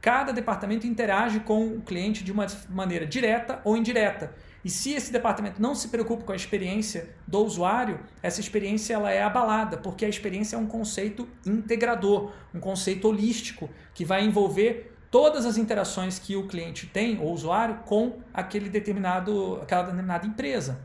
Cada 0.00 0.32
departamento 0.32 0.86
interage 0.86 1.40
com 1.40 1.66
o 1.66 1.82
cliente 1.82 2.22
de 2.22 2.30
uma 2.30 2.46
maneira 2.70 3.04
direta 3.04 3.60
ou 3.64 3.76
indireta. 3.76 4.32
E 4.66 4.68
se 4.68 4.94
esse 4.94 5.12
departamento 5.12 5.62
não 5.62 5.76
se 5.76 5.86
preocupa 5.86 6.24
com 6.24 6.32
a 6.32 6.34
experiência 6.34 7.10
do 7.24 7.38
usuário, 7.38 8.00
essa 8.20 8.40
experiência 8.40 8.94
ela 8.94 9.12
é 9.12 9.22
abalada, 9.22 9.76
porque 9.76 10.04
a 10.04 10.08
experiência 10.08 10.56
é 10.56 10.58
um 10.58 10.66
conceito 10.66 11.28
integrador, 11.46 12.32
um 12.52 12.58
conceito 12.58 13.06
holístico, 13.06 13.70
que 13.94 14.04
vai 14.04 14.24
envolver 14.24 14.92
todas 15.08 15.46
as 15.46 15.56
interações 15.56 16.18
que 16.18 16.34
o 16.34 16.48
cliente 16.48 16.84
tem, 16.88 17.20
ou 17.20 17.32
usuário, 17.32 17.76
com 17.86 18.18
aquele 18.34 18.68
determinado, 18.68 19.60
aquela 19.62 19.82
determinada 19.82 20.26
empresa. 20.26 20.80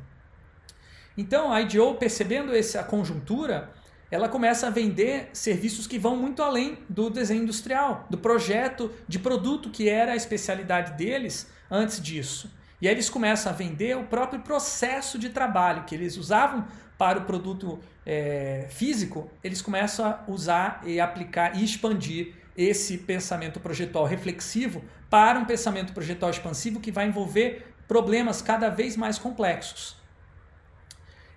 Então, 1.17 1.51
a 1.51 1.59
IDO, 1.59 1.95
percebendo 1.95 2.55
essa 2.55 2.83
conjuntura, 2.83 3.71
ela 4.11 4.29
começa 4.29 4.67
a 4.67 4.69
vender 4.69 5.31
serviços 5.33 5.87
que 5.87 5.97
vão 5.97 6.15
muito 6.15 6.43
além 6.43 6.77
do 6.87 7.09
desenho 7.09 7.41
industrial, 7.41 8.05
do 8.11 8.19
projeto 8.19 8.91
de 9.07 9.17
produto 9.17 9.71
que 9.71 9.89
era 9.89 10.11
a 10.11 10.15
especialidade 10.15 10.91
deles 10.91 11.51
antes 11.71 11.99
disso. 11.99 12.60
E 12.81 12.87
aí 12.87 12.93
eles 12.93 13.09
começam 13.09 13.51
a 13.51 13.55
vender 13.55 13.95
o 13.95 14.05
próprio 14.05 14.41
processo 14.41 15.19
de 15.19 15.29
trabalho 15.29 15.83
que 15.83 15.93
eles 15.93 16.17
usavam 16.17 16.65
para 16.97 17.19
o 17.19 17.25
produto 17.25 17.79
é, 18.05 18.67
físico, 18.69 19.29
eles 19.43 19.61
começam 19.61 20.05
a 20.05 20.23
usar 20.27 20.81
e 20.85 20.99
aplicar 20.99 21.55
e 21.55 21.63
expandir 21.63 22.35
esse 22.57 22.97
pensamento 22.97 23.59
projetual 23.59 24.05
reflexivo 24.05 24.83
para 25.09 25.39
um 25.39 25.45
pensamento 25.45 25.93
projetual 25.93 26.31
expansivo 26.31 26.79
que 26.79 26.91
vai 26.91 27.07
envolver 27.07 27.73
problemas 27.87 28.41
cada 28.41 28.69
vez 28.69 28.95
mais 28.95 29.17
complexos. 29.17 29.95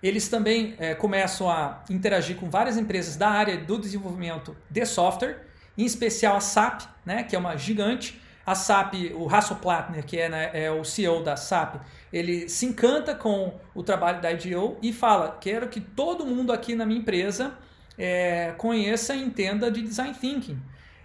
Eles 0.03 0.29
também 0.29 0.75
é, 0.79 0.95
começam 0.95 1.49
a 1.49 1.83
interagir 1.89 2.37
com 2.37 2.51
várias 2.51 2.77
empresas 2.77 3.17
da 3.17 3.31
área 3.31 3.57
do 3.57 3.79
desenvolvimento 3.79 4.55
de 4.69 4.85
software, 4.85 5.47
em 5.79 5.85
especial 5.85 6.37
a 6.37 6.41
SAP, 6.41 6.83
né, 7.07 7.23
que 7.23 7.35
é 7.35 7.39
uma 7.39 7.57
gigante, 7.57 8.21
a 8.47 8.55
SAP, 8.55 8.95
o 9.15 9.29
Hasso 9.29 9.57
Plattner, 9.57 10.05
que 10.05 10.19
é, 10.19 10.29
né, 10.29 10.51
é, 10.53 10.71
o 10.71 10.85
CEO 10.85 11.23
da 11.23 11.37
SAP, 11.37 11.77
ele 12.13 12.49
se 12.49 12.67
encanta 12.67 13.15
com 13.15 13.55
o 13.75 13.83
trabalho 13.83 14.21
da 14.21 14.31
IDEO 14.33 14.79
e 14.83 14.93
fala: 14.93 15.39
quero 15.41 15.69
que 15.69 15.81
todo 15.81 16.27
mundo 16.27 16.53
aqui 16.53 16.75
na 16.75 16.85
minha 16.85 17.01
empresa 17.01 17.57
é, 17.99 18.53
conheça 18.59 19.15
e 19.15 19.23
entenda 19.23 19.71
de 19.71 19.83
design 19.83 20.15
thinking. 20.15 20.61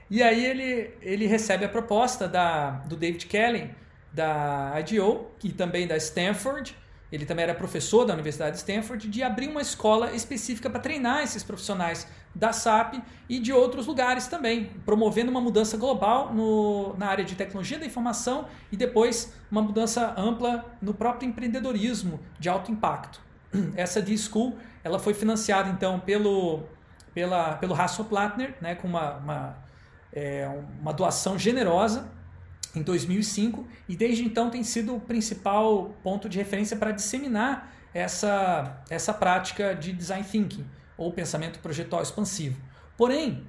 E 0.09 0.23
aí 0.23 0.43
ele, 0.45 0.91
ele 1.01 1.27
recebe 1.27 1.63
a 1.63 1.69
proposta 1.69 2.27
da, 2.27 2.71
do 2.71 2.95
David 2.95 3.27
Kelly, 3.27 3.73
da 4.11 4.73
IDEO, 4.79 5.31
e 5.43 5.51
também 5.51 5.87
da 5.87 5.95
Stanford, 5.97 6.75
ele 7.11 7.25
também 7.25 7.43
era 7.43 7.55
professor 7.55 8.05
da 8.05 8.13
Universidade 8.13 8.51
de 8.51 8.57
Stanford, 8.57 9.07
de 9.07 9.23
abrir 9.23 9.47
uma 9.47 9.61
escola 9.61 10.11
específica 10.13 10.69
para 10.69 10.79
treinar 10.79 11.23
esses 11.23 11.43
profissionais 11.43 12.07
da 12.35 12.53
SAP 12.53 12.95
e 13.27 13.39
de 13.39 13.51
outros 13.51 13.87
lugares 13.87 14.27
também, 14.27 14.71
promovendo 14.85 15.31
uma 15.31 15.41
mudança 15.41 15.75
global 15.75 16.33
no, 16.33 16.95
na 16.97 17.07
área 17.07 17.25
de 17.25 17.35
tecnologia 17.35 17.79
da 17.79 17.85
informação 17.85 18.45
e 18.71 18.77
depois 18.77 19.33
uma 19.49 19.61
mudança 19.61 20.13
ampla 20.15 20.65
no 20.81 20.93
próprio 20.93 21.27
empreendedorismo 21.27 22.19
de 22.39 22.47
alto 22.47 22.71
impacto. 22.71 23.19
Essa 23.75 24.01
D-School 24.01 24.57
ela 24.83 24.99
foi 24.99 25.13
financiada 25.15 25.69
então 25.69 25.99
pelo, 25.99 26.63
pela, 27.13 27.55
pelo 27.55 27.73
Hasso 27.73 28.05
Plattner, 28.05 28.55
né, 28.61 28.75
com 28.75 28.87
uma, 28.87 29.17
uma, 29.17 29.57
é, 30.13 30.47
uma 30.79 30.93
doação 30.93 31.39
generosa 31.39 32.18
em 32.75 32.81
2005 32.81 33.67
e 33.87 33.95
desde 33.95 34.23
então 34.23 34.49
tem 34.49 34.63
sido 34.63 34.95
o 34.95 34.99
principal 34.99 35.95
ponto 36.03 36.29
de 36.29 36.37
referência 36.37 36.77
para 36.77 36.91
disseminar 36.91 37.73
essa, 37.93 38.83
essa 38.89 39.13
prática 39.13 39.73
de 39.73 39.91
design 39.91 40.23
thinking 40.23 40.65
ou 40.97 41.11
pensamento 41.11 41.59
projetual 41.59 42.03
expansivo. 42.03 42.59
Porém, 42.97 43.43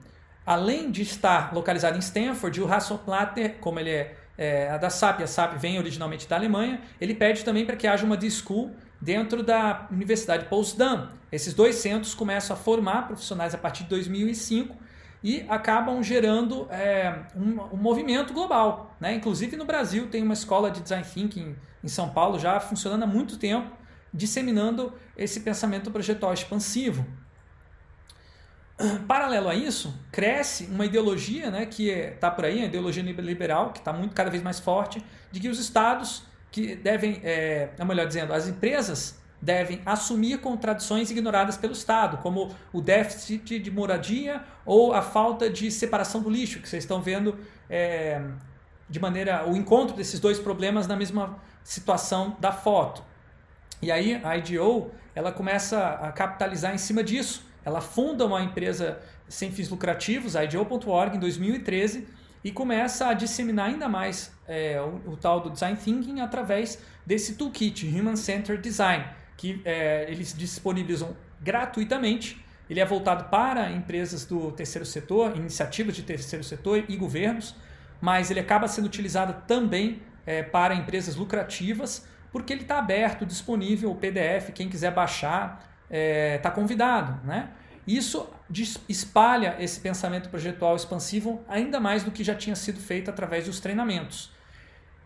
além 0.47 0.91
de 0.91 1.03
estar 1.03 1.53
localizado 1.53 1.97
em 1.97 2.01
Stanford, 2.01 2.61
o 2.61 2.73
Hasso 2.73 2.97
Platter, 2.99 3.59
como 3.61 3.81
ele 3.81 3.91
é, 3.91 4.17
é 4.39 4.79
da 4.79 4.89
SAP, 4.89 5.21
a 5.23 5.27
SAP 5.27 5.59
vem 5.59 5.79
originalmente 5.79 6.29
da 6.29 6.37
Alemanha, 6.37 6.81
ele 7.01 7.15
pede 7.15 7.45
também 7.45 7.67
para 7.67 7.77
que 7.77 7.87
haja 7.87 8.05
uma 8.05 8.17
D-School 8.17 8.71
dentro 9.01 9.43
da 9.43 9.87
Universidade 9.91 10.47
Potsdam. 10.47 11.11
Esses 11.33 11.53
dois 11.53 11.77
centros 11.77 12.15
começam 12.15 12.55
a 12.55 12.59
formar 12.59 13.07
profissionais 13.07 13.55
a 13.55 13.59
partir 13.59 13.85
de 13.85 13.91
2005 13.91 14.77
e 15.23 15.45
acabam 15.49 16.03
gerando 16.03 16.67
é, 16.71 17.15
um, 17.37 17.75
um, 17.75 17.77
movimento 17.77 18.33
global. 18.33 18.97
Né? 18.99 19.15
Inclusive 19.15 19.57
no 19.57 19.65
Brasil 19.65 20.09
tem 20.09 20.23
uma 20.23 20.35
escola 20.35 20.71
de 20.71 20.81
design 20.81 21.05
thinking 21.05 21.57
em 21.85 21.89
São 21.89 22.09
Paulo 22.09 22.39
já 22.39 22.59
funcionando 22.59 23.03
há 23.03 23.07
muito 23.07 23.37
tempo, 23.37 23.71
disseminando 24.13 24.93
esse 25.17 25.41
pensamento 25.41 25.91
projetual 25.91 26.33
expansivo. 26.33 27.07
Paralelo 29.07 29.51
a 29.51 29.55
isso, 29.55 29.95
cresce 30.11 30.65
uma 30.65 30.87
ideologia 30.87 31.51
né, 31.51 31.67
que 31.67 31.91
está 31.91 32.29
é, 32.29 32.31
por 32.31 32.47
aí, 32.47 32.63
a 32.63 32.65
ideologia 32.65 33.03
liberal, 33.03 33.73
que 33.73 33.79
está 33.79 33.93
muito 33.93 34.15
cada 34.15 34.31
vez 34.31 34.43
mais 34.43 34.59
forte, 34.59 35.05
de 35.31 35.39
que 35.39 35.49
os 35.49 35.59
estados 35.59 36.23
que 36.51 36.75
devem, 36.75 37.21
é, 37.23 37.71
melhor 37.85 38.07
dizendo, 38.07 38.33
as 38.33 38.49
empresas 38.49 39.20
devem 39.41 39.81
assumir 39.87 40.39
contradições 40.39 41.11
ignoradas 41.11 41.57
pelo 41.57 41.73
Estado, 41.73 42.19
como 42.19 42.55
o 42.73 42.81
déficit 42.81 43.59
de 43.59 43.71
moradia 43.71 44.43
ou 44.67 44.93
a 44.93 45.01
falta 45.01 45.49
de 45.49 45.71
separação 45.71 46.21
do 46.21 46.29
lixo, 46.29 46.61
que 46.61 46.69
vocês 46.69 46.85
estão 46.85 47.01
vendo 47.01 47.39
é, 47.69 48.23
de 48.89 49.01
maneira 49.01 49.49
o 49.49 49.57
encontro 49.57 49.97
desses 49.97 50.21
dois 50.21 50.39
problemas 50.39 50.87
na 50.87 50.97
mesma 50.97 51.39
situação 51.65 52.37
da 52.39 52.53
foto. 52.53 53.03
E 53.81 53.91
aí 53.91 54.21
a 54.23 54.37
IDO 54.37 54.91
ela 55.15 55.33
começa 55.33 55.89
a 55.89 56.13
capitalizar 56.13 56.75
em 56.75 56.79
cima 56.79 57.03
disso. 57.03 57.43
Ela 57.65 57.81
funda 57.81 58.27
uma 58.27 58.43
empresa 58.43 58.99
sem 59.29 59.51
fins 59.51 59.69
lucrativos, 59.69 60.37
a 60.37 60.45
IDO.org, 60.45 61.17
em 61.17 61.21
2013 61.21 62.07
e 62.43 62.51
começa 62.51 63.07
a 63.07 63.15
disseminar 63.15 63.69
ainda 63.69 63.89
mais 63.89 64.33
é, 64.49 64.81
o, 64.81 65.13
o 65.13 65.17
tal 65.17 65.41
do 65.41 65.51
design 65.51 65.77
thinking 65.77 66.21
através 66.21 66.79
desse 67.05 67.35
toolkit 67.35 67.87
Human 67.87 68.17
Centered 68.17 68.63
Design 68.63 69.05
que 69.41 69.63
é, 69.65 70.05
eles 70.11 70.35
disponibilizam 70.37 71.17
gratuitamente. 71.41 72.45
Ele 72.69 72.79
é 72.79 72.85
voltado 72.85 73.25
para 73.31 73.71
empresas 73.71 74.27
do 74.27 74.53
terceiro 74.53 74.85
setor, 74.85 75.35
iniciativas 75.35 75.97
de 75.97 76.03
terceiro 76.03 76.45
setor 76.45 76.85
e 76.87 76.95
governos, 76.95 77.57
mas 78.03 78.31
ele 78.31 78.39
acaba 78.39 78.69
sendo 78.69 78.85
utilizado 78.85 79.35
também 79.47 80.03
é, 80.27 80.43
para 80.43 80.75
empresas 80.75 81.17
lucrativas, 81.17 82.07
porque 82.31 82.53
ele 82.53 82.63
está 82.63 82.79
aberto, 82.79 83.25
disponível, 83.25 83.91
o 83.91 83.95
PDF, 83.95 84.51
quem 84.55 84.69
quiser 84.69 84.93
baixar 84.93 85.67
está 85.85 85.89
é, 85.91 86.37
tá 86.37 86.51
convidado. 86.51 87.27
Né? 87.27 87.49
Isso 87.87 88.29
espalha 88.91 89.57
esse 89.59 89.81
pensamento 89.81 90.29
projetual 90.29 90.77
expansivo 90.77 91.43
ainda 91.49 91.81
mais 91.81 92.05
do 92.05 92.11
que 92.11 92.23
já 92.23 92.35
tinha 92.35 92.55
sido 92.55 92.79
feito 92.79 93.09
através 93.09 93.47
dos 93.47 93.59
treinamentos. 93.59 94.31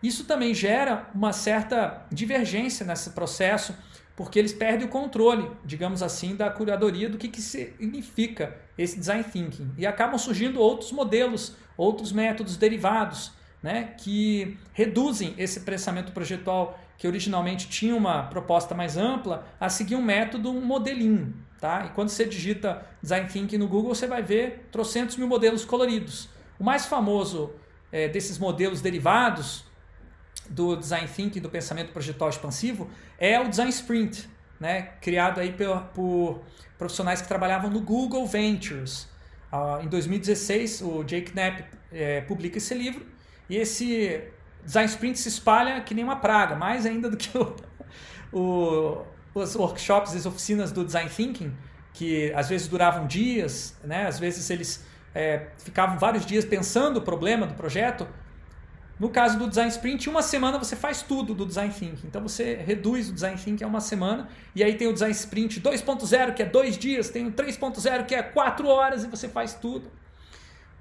Isso 0.03 0.25
também 0.25 0.53
gera 0.53 1.09
uma 1.15 1.31
certa 1.31 2.05
divergência 2.11 2.85
nesse 2.85 3.11
processo 3.11 3.73
porque 4.15 4.39
eles 4.39 4.53
perdem 4.53 4.87
o 4.87 4.89
controle, 4.89 5.49
digamos 5.63 6.01
assim, 6.01 6.35
da 6.35 6.49
curadoria 6.49 7.09
do 7.09 7.17
que, 7.17 7.27
que 7.27 7.41
significa 7.41 8.55
esse 8.77 8.97
design 8.97 9.23
thinking. 9.23 9.71
E 9.77 9.85
acabam 9.85 10.17
surgindo 10.17 10.59
outros 10.59 10.91
modelos, 10.91 11.55
outros 11.75 12.11
métodos 12.11 12.55
derivados, 12.55 13.31
né, 13.61 13.95
que 13.97 14.57
reduzem 14.73 15.33
esse 15.37 15.61
pensamento 15.61 16.11
projetual 16.11 16.79
que 16.97 17.07
originalmente 17.07 17.67
tinha 17.67 17.95
uma 17.95 18.23
proposta 18.23 18.73
mais 18.73 18.95
ampla 18.95 19.45
a 19.59 19.67
seguir 19.67 19.95
um 19.95 20.01
método, 20.01 20.49
um 20.49 20.61
modelinho. 20.61 21.33
Tá? 21.59 21.85
E 21.85 21.89
quando 21.89 22.09
você 22.09 22.25
digita 22.25 22.85
Design 23.01 23.27
Thinking 23.27 23.57
no 23.57 23.67
Google, 23.67 23.93
você 23.93 24.07
vai 24.07 24.21
ver 24.21 24.67
trocentos 24.71 25.17
mil 25.17 25.27
modelos 25.27 25.65
coloridos. 25.65 26.29
O 26.59 26.63
mais 26.63 26.85
famoso 26.85 27.51
é, 27.91 28.07
desses 28.07 28.37
modelos 28.37 28.81
derivados 28.81 29.65
do 30.49 30.75
Design 30.75 31.07
Thinking, 31.07 31.39
do 31.39 31.49
pensamento 31.49 31.91
projetual 31.91 32.29
expansivo, 32.29 32.89
é 33.17 33.39
o 33.39 33.47
Design 33.47 33.71
Sprint, 33.71 34.29
né? 34.59 34.93
criado 35.01 35.39
aí 35.39 35.51
por, 35.51 35.81
por 35.93 36.41
profissionais 36.77 37.21
que 37.21 37.27
trabalhavam 37.27 37.69
no 37.69 37.81
Google 37.81 38.25
Ventures. 38.25 39.07
Uh, 39.51 39.83
em 39.83 39.87
2016, 39.87 40.81
o 40.81 41.03
Jake 41.03 41.31
Knapp 41.31 41.63
é, 41.91 42.21
publica 42.21 42.57
esse 42.57 42.73
livro 42.73 43.05
e 43.49 43.55
esse 43.55 44.21
Design 44.63 44.89
Sprint 44.89 45.19
se 45.19 45.29
espalha 45.29 45.81
que 45.81 45.93
nem 45.93 46.03
uma 46.03 46.17
praga, 46.17 46.55
mais 46.55 46.85
ainda 46.85 47.09
do 47.09 47.15
que 47.15 47.29
o, 47.37 47.55
o, 48.33 49.05
os 49.33 49.55
workshops 49.55 50.15
as 50.15 50.25
oficinas 50.25 50.71
do 50.71 50.83
Design 50.83 51.09
Thinking, 51.09 51.55
que 51.93 52.33
às 52.33 52.49
vezes 52.49 52.67
duravam 52.67 53.07
dias, 53.07 53.77
né? 53.83 54.07
às 54.07 54.19
vezes 54.19 54.49
eles 54.49 54.83
é, 55.13 55.47
ficavam 55.57 55.97
vários 55.97 56.25
dias 56.25 56.43
pensando 56.43 56.97
o 56.97 57.01
problema 57.01 57.47
do 57.47 57.53
projeto. 57.53 58.07
No 58.97 59.09
caso 59.09 59.37
do 59.37 59.47
Design 59.47 59.69
Sprint, 59.69 60.09
uma 60.09 60.21
semana 60.21 60.57
você 60.57 60.75
faz 60.75 61.01
tudo 61.01 61.33
do 61.33 61.45
Design 61.45 61.73
Thinking. 61.73 62.07
Então 62.07 62.21
você 62.21 62.55
reduz 62.55 63.09
o 63.09 63.13
Design 63.13 63.37
Thinking 63.37 63.65
a 63.65 63.67
uma 63.67 63.81
semana. 63.81 64.29
E 64.55 64.63
aí 64.63 64.75
tem 64.75 64.87
o 64.87 64.93
Design 64.93 65.13
Sprint 65.13 65.59
2.0, 65.59 66.33
que 66.33 66.41
é 66.41 66.45
dois 66.45 66.77
dias. 66.77 67.09
Tem 67.09 67.27
o 67.27 67.31
3.0, 67.31 68.05
que 68.05 68.15
é 68.15 68.23
quatro 68.23 68.67
horas 68.67 69.03
e 69.03 69.07
você 69.07 69.27
faz 69.27 69.53
tudo. 69.53 69.91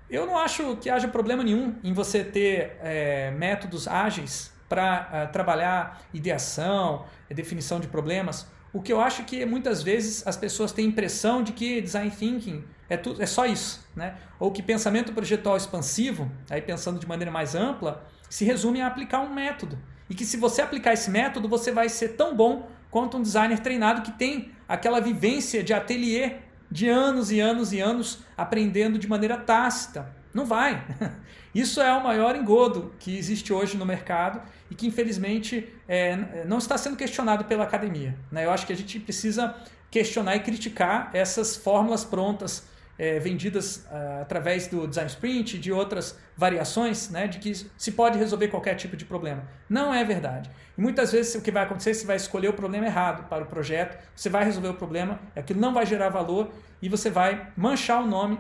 Eu 0.09 0.27
não 0.27 0.39
acho 0.39 0.77
que 0.77 0.89
haja 0.89 1.09
problema 1.09 1.43
nenhum 1.43 1.75
em 1.83 1.93
você 1.93 2.23
ter 2.23 2.77
é, 2.81 3.33
métodos 3.33 3.89
ágeis 3.89 4.53
para 4.69 5.09
é, 5.13 5.27
trabalhar 5.27 6.03
ideação, 6.13 7.07
definição 7.29 7.81
de 7.81 7.89
problemas. 7.89 8.47
O 8.73 8.81
que 8.81 8.93
eu 8.93 9.01
acho 9.01 9.25
que 9.25 9.45
muitas 9.45 9.83
vezes 9.83 10.25
as 10.27 10.37
pessoas 10.37 10.71
têm 10.73 10.87
a 10.87 10.89
impressão 10.89 11.43
de 11.43 11.53
que 11.53 11.81
design 11.81 12.11
thinking 12.11 12.65
é, 12.89 12.97
tudo, 12.97 13.23
é 13.23 13.27
só 13.27 13.47
isso, 13.47 13.87
né? 13.97 14.17
Ou 14.39 14.51
que 14.51 14.63
pensamento 14.63 15.13
projetual 15.13 15.57
expansivo, 15.57 16.31
aí 16.51 16.61
pensando 16.61 16.99
de 16.99 17.07
maneira 17.07 17.31
mais 17.31 17.55
ampla, 17.55 18.07
se 18.29 18.45
resume 18.45 18.81
a 18.81 18.87
aplicar 18.87 19.21
um 19.21 19.33
método. 19.33 19.79
E 20.09 20.15
que 20.15 20.25
se 20.25 20.37
você 20.37 20.63
aplicar 20.63 20.93
esse 20.93 21.11
método, 21.11 21.49
você 21.49 21.73
vai 21.73 21.89
ser 21.89 22.11
tão 22.11 22.37
bom 22.37 22.69
quanto 22.91 23.17
um 23.17 23.23
designer 23.23 23.59
treinado 23.59 24.03
que 24.03 24.13
tem 24.13 24.53
aquela 24.69 25.01
vivência 25.01 25.63
de 25.63 25.73
ateliê 25.73 26.37
de 26.71 26.89
anos 26.89 27.31
e 27.31 27.41
anos 27.41 27.73
e 27.73 27.81
anos 27.81 28.21
aprendendo 28.37 28.99
de 28.99 29.09
maneira 29.09 29.37
tácita. 29.37 30.15
Não 30.33 30.45
vai. 30.45 30.85
Isso 31.55 31.81
é 31.81 31.93
o 31.93 32.03
maior 32.03 32.35
engodo 32.35 32.93
que 32.99 33.17
existe 33.17 33.53
hoje 33.53 33.77
no 33.77 33.87
mercado 33.87 34.43
e 34.69 34.75
que, 34.75 34.87
infelizmente, 34.87 35.73
é, 35.87 36.45
não 36.45 36.59
está 36.59 36.77
sendo 36.77 36.97
questionado 36.97 37.45
pela 37.45 37.63
academia. 37.63 38.19
Né? 38.31 38.45
Eu 38.45 38.51
acho 38.51 38.67
que 38.67 38.73
a 38.73 38.77
gente 38.77 38.99
precisa 38.99 39.55
questionar 39.91 40.35
e 40.35 40.41
criticar 40.41 41.11
essas 41.13 41.57
fórmulas 41.57 42.05
prontas 42.05 42.67
é, 42.99 43.19
vendidas 43.19 43.87
uh, 43.91 44.23
através 44.23 44.67
do 44.67 44.87
design 44.87 45.11
sprint, 45.11 45.59
de 45.59 45.73
outras 45.73 46.19
variações, 46.37 47.11
né, 47.11 47.27
de 47.27 47.39
que 47.39 47.53
se 47.55 47.93
pode 47.93 48.19
resolver 48.19 48.49
qualquer 48.49 48.75
tipo 48.75 48.97
de 48.97 49.05
problema. 49.05 49.45
Não 49.69 49.93
é 49.93 50.05
verdade. 50.05 50.51
E 50.77 50.81
muitas 50.81 51.13
vezes 51.13 51.35
o 51.35 51.41
que 51.41 51.51
vai 51.51 51.65
acontecer, 51.65 51.95
você 51.95 52.07
vai 52.07 52.17
escolher 52.17 52.49
o 52.49 52.53
problema 52.53 52.87
errado 52.87 53.29
para 53.29 53.45
o 53.45 53.47
projeto, 53.47 53.99
você 54.15 54.29
vai 54.29 54.45
resolver 54.45 54.69
o 54.69 54.75
problema, 54.75 55.21
aquilo 55.35 55.61
não 55.61 55.73
vai 55.73 55.87
gerar 55.87 56.09
valor 56.09 56.51
e 56.81 56.89
você 56.89 57.11
vai 57.11 57.49
manchar 57.57 58.03
o 58.03 58.07
nome 58.07 58.39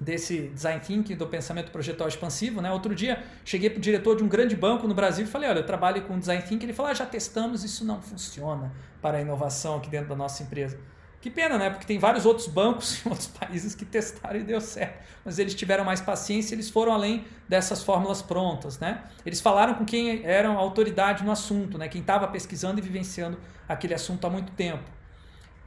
desse 0.00 0.48
design 0.48 0.80
thinking, 0.80 1.16
do 1.16 1.26
pensamento 1.26 1.72
projetual 1.72 2.08
expansivo. 2.08 2.60
Né? 2.60 2.70
Outro 2.70 2.94
dia, 2.94 3.22
cheguei 3.44 3.68
para 3.68 3.78
o 3.78 3.80
diretor 3.80 4.16
de 4.16 4.22
um 4.22 4.28
grande 4.28 4.54
banco 4.54 4.86
no 4.86 4.94
Brasil 4.94 5.24
e 5.24 5.28
falei, 5.28 5.48
olha, 5.48 5.58
eu 5.58 5.66
trabalho 5.66 6.02
com 6.02 6.18
design 6.18 6.42
thinking. 6.42 6.66
Ele 6.66 6.72
falou, 6.72 6.92
ah, 6.92 6.94
já 6.94 7.06
testamos, 7.06 7.64
isso 7.64 7.84
não 7.84 8.00
funciona 8.00 8.72
para 9.02 9.18
a 9.18 9.20
inovação 9.20 9.76
aqui 9.76 9.90
dentro 9.90 10.08
da 10.08 10.16
nossa 10.16 10.42
empresa. 10.42 10.78
Que 11.20 11.30
pena, 11.30 11.58
né? 11.58 11.70
Porque 11.70 11.86
tem 11.86 11.98
vários 11.98 12.24
outros 12.24 12.46
bancos 12.46 13.00
em 13.04 13.08
outros 13.08 13.26
países 13.26 13.74
que 13.74 13.84
testaram 13.84 14.38
e 14.38 14.44
deu 14.44 14.60
certo. 14.60 15.04
Mas 15.24 15.38
eles 15.38 15.54
tiveram 15.54 15.84
mais 15.84 16.00
paciência, 16.00 16.54
eles 16.54 16.70
foram 16.70 16.92
além 16.92 17.24
dessas 17.48 17.82
fórmulas 17.82 18.22
prontas, 18.22 18.78
né? 18.78 19.02
Eles 19.26 19.40
falaram 19.40 19.74
com 19.74 19.84
quem 19.84 20.24
era 20.24 20.48
autoridade 20.48 21.24
no 21.24 21.32
assunto, 21.32 21.76
né? 21.76 21.88
Quem 21.88 22.00
estava 22.00 22.28
pesquisando 22.28 22.78
e 22.78 22.82
vivenciando 22.82 23.38
aquele 23.68 23.94
assunto 23.94 24.26
há 24.26 24.30
muito 24.30 24.52
tempo. 24.52 24.84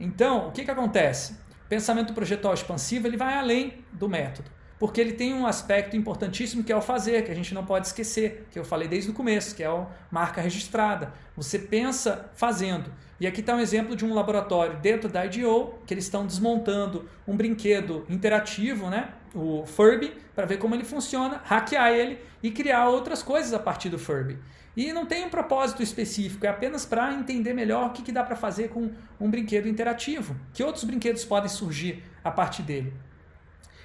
Então, 0.00 0.48
o 0.48 0.52
que, 0.52 0.64
que 0.64 0.70
acontece? 0.70 1.34
O 1.66 1.68
pensamento 1.68 2.12
projetual 2.12 2.54
expansivo 2.54 3.06
ele 3.06 3.16
vai 3.16 3.34
além 3.34 3.84
do 3.92 4.08
método 4.08 4.50
porque 4.82 5.00
ele 5.00 5.12
tem 5.12 5.32
um 5.32 5.46
aspecto 5.46 5.96
importantíssimo 5.96 6.64
que 6.64 6.72
é 6.72 6.76
o 6.76 6.82
fazer, 6.82 7.24
que 7.24 7.30
a 7.30 7.34
gente 7.36 7.54
não 7.54 7.64
pode 7.64 7.86
esquecer, 7.86 8.48
que 8.50 8.58
eu 8.58 8.64
falei 8.64 8.88
desde 8.88 9.12
o 9.12 9.14
começo, 9.14 9.54
que 9.54 9.62
é 9.62 9.68
a 9.68 9.86
marca 10.10 10.40
registrada. 10.40 11.12
Você 11.36 11.56
pensa 11.56 12.32
fazendo. 12.34 12.92
E 13.22 13.26
aqui 13.28 13.38
está 13.38 13.54
um 13.54 13.60
exemplo 13.60 13.94
de 13.94 14.04
um 14.04 14.14
laboratório 14.14 14.78
dentro 14.78 15.08
da 15.08 15.24
IDEO, 15.24 15.78
que 15.86 15.94
eles 15.94 16.02
estão 16.02 16.26
desmontando 16.26 17.08
um 17.24 17.36
brinquedo 17.36 18.04
interativo, 18.08 18.90
né? 18.90 19.12
o 19.32 19.64
Furby, 19.64 20.12
para 20.34 20.44
ver 20.44 20.56
como 20.56 20.74
ele 20.74 20.82
funciona, 20.82 21.40
hackear 21.44 21.92
ele 21.92 22.18
e 22.42 22.50
criar 22.50 22.88
outras 22.88 23.22
coisas 23.22 23.54
a 23.54 23.60
partir 23.60 23.90
do 23.90 23.96
Furby. 23.96 24.40
E 24.76 24.92
não 24.92 25.06
tem 25.06 25.24
um 25.24 25.28
propósito 25.30 25.84
específico, 25.84 26.44
é 26.44 26.48
apenas 26.48 26.84
para 26.84 27.12
entender 27.12 27.54
melhor 27.54 27.90
o 27.90 27.92
que, 27.92 28.02
que 28.02 28.10
dá 28.10 28.24
para 28.24 28.34
fazer 28.34 28.70
com 28.70 28.90
um 29.20 29.30
brinquedo 29.30 29.68
interativo, 29.68 30.34
que 30.52 30.64
outros 30.64 30.82
brinquedos 30.82 31.24
podem 31.24 31.48
surgir 31.48 32.02
a 32.24 32.30
partir 32.32 32.64
dele. 32.64 32.92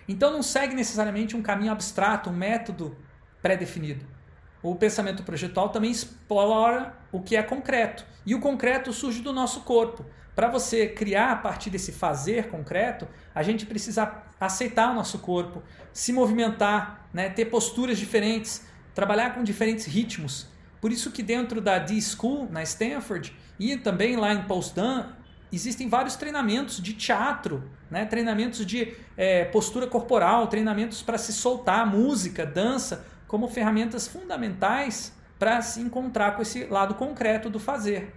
Então 0.07 0.31
não 0.31 0.41
segue 0.41 0.73
necessariamente 0.73 1.37
um 1.37 1.43
caminho 1.43 1.71
abstrato, 1.71 2.31
um 2.31 2.33
método 2.33 2.97
pré-definido. 3.39 4.03
O 4.63 4.73
pensamento 4.73 5.21
projetual 5.21 5.69
também 5.69 5.91
explora 5.91 6.96
o 7.11 7.21
que 7.21 7.35
é 7.35 7.43
concreto. 7.43 8.05
E 8.25 8.35
o 8.35 8.39
concreto 8.39 8.91
surge 8.91 9.21
do 9.21 9.31
nosso 9.31 9.61
corpo. 9.61 10.05
Para 10.35 10.49
você 10.49 10.87
criar 10.87 11.31
a 11.31 11.35
partir 11.35 11.69
desse 11.69 11.91
fazer 11.91 12.49
concreto, 12.49 13.07
a 13.33 13.41
gente 13.41 13.65
precisa 13.65 14.23
aceitar 14.39 14.91
o 14.91 14.93
nosso 14.93 15.19
corpo, 15.19 15.63
se 15.91 16.13
movimentar, 16.13 17.09
né, 17.11 17.29
ter 17.29 17.45
posturas 17.45 17.97
diferentes, 17.97 18.63
trabalhar 18.93 19.33
com 19.33 19.43
diferentes 19.43 19.85
ritmos. 19.85 20.47
Por 20.79 20.91
isso 20.91 21.11
que 21.11 21.23
dentro 21.23 21.59
da 21.59 21.79
D-School, 21.79 22.47
na 22.51 22.61
Stanford, 22.61 23.35
e 23.59 23.75
também 23.77 24.15
lá 24.15 24.31
em 24.33 24.43
Potsdam, 24.43 25.11
existem 25.51 25.89
vários 25.89 26.15
treinamentos 26.15 26.81
de 26.81 26.93
teatro, 26.93 27.63
né? 27.89 28.05
treinamentos 28.05 28.65
de 28.65 28.95
é, 29.15 29.45
postura 29.45 29.87
corporal, 29.87 30.47
treinamentos 30.47 31.01
para 31.01 31.17
se 31.17 31.33
soltar, 31.33 31.87
música, 31.87 32.45
dança, 32.45 33.05
como 33.27 33.47
ferramentas 33.47 34.07
fundamentais 34.07 35.16
para 35.37 35.61
se 35.61 35.79
encontrar 35.79 36.35
com 36.35 36.41
esse 36.41 36.65
lado 36.65 36.95
concreto 36.95 37.49
do 37.49 37.59
fazer. 37.59 38.13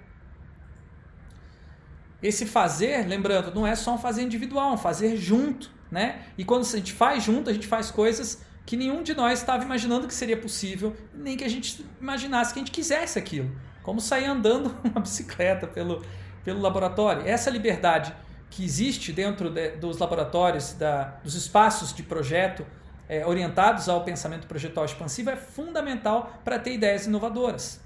Esse 2.23 2.45
fazer, 2.45 3.07
lembrando, 3.07 3.55
não 3.55 3.67
é 3.67 3.75
só 3.75 3.95
um 3.95 3.99
fazer 3.99 4.23
individual, 4.23 4.71
é 4.71 4.75
um 4.75 4.79
fazer 4.79 5.17
junto. 5.17 5.71
Né? 5.91 6.23
E 6.39 6.45
quando 6.45 6.63
a 6.63 6.77
gente 6.77 6.93
faz 6.93 7.23
junto, 7.23 7.51
a 7.51 7.53
gente 7.53 7.67
faz 7.67 7.91
coisas 7.91 8.43
que 8.65 8.77
nenhum 8.77 9.03
de 9.03 9.15
nós 9.15 9.41
estava 9.41 9.65
imaginando 9.65 10.07
que 10.07 10.15
seria 10.15 10.37
possível, 10.37 10.97
nem 11.13 11.37
que 11.37 11.43
a 11.43 11.49
gente 11.49 11.85
imaginasse 12.01 12.53
que 12.53 12.61
a 12.61 12.63
gente 12.63 12.71
quisesse 12.71 13.19
aquilo. 13.19 13.51
Como 13.83 14.01
sair 14.01 14.27
andando 14.27 14.77
uma 14.85 15.01
bicicleta 15.01 15.67
pelo, 15.67 16.05
pelo 16.45 16.61
laboratório. 16.61 17.27
Essa 17.27 17.51
liberdade 17.51 18.15
que 18.49 18.65
existe 18.65 19.13
dentro 19.13 19.51
de, 19.51 19.71
dos 19.71 19.99
laboratórios, 19.99 20.73
da, 20.75 21.19
dos 21.25 21.35
espaços 21.35 21.93
de 21.93 22.03
projeto 22.03 22.67
é, 23.11 23.27
orientados 23.27 23.89
ao 23.89 24.05
pensamento 24.05 24.47
projetual 24.47 24.87
expansivo 24.87 25.31
é 25.31 25.37
fundamental 25.37 26.41
para 26.45 26.61
ter 26.61 26.75
ideias 26.75 27.07
inovadoras. 27.07 27.81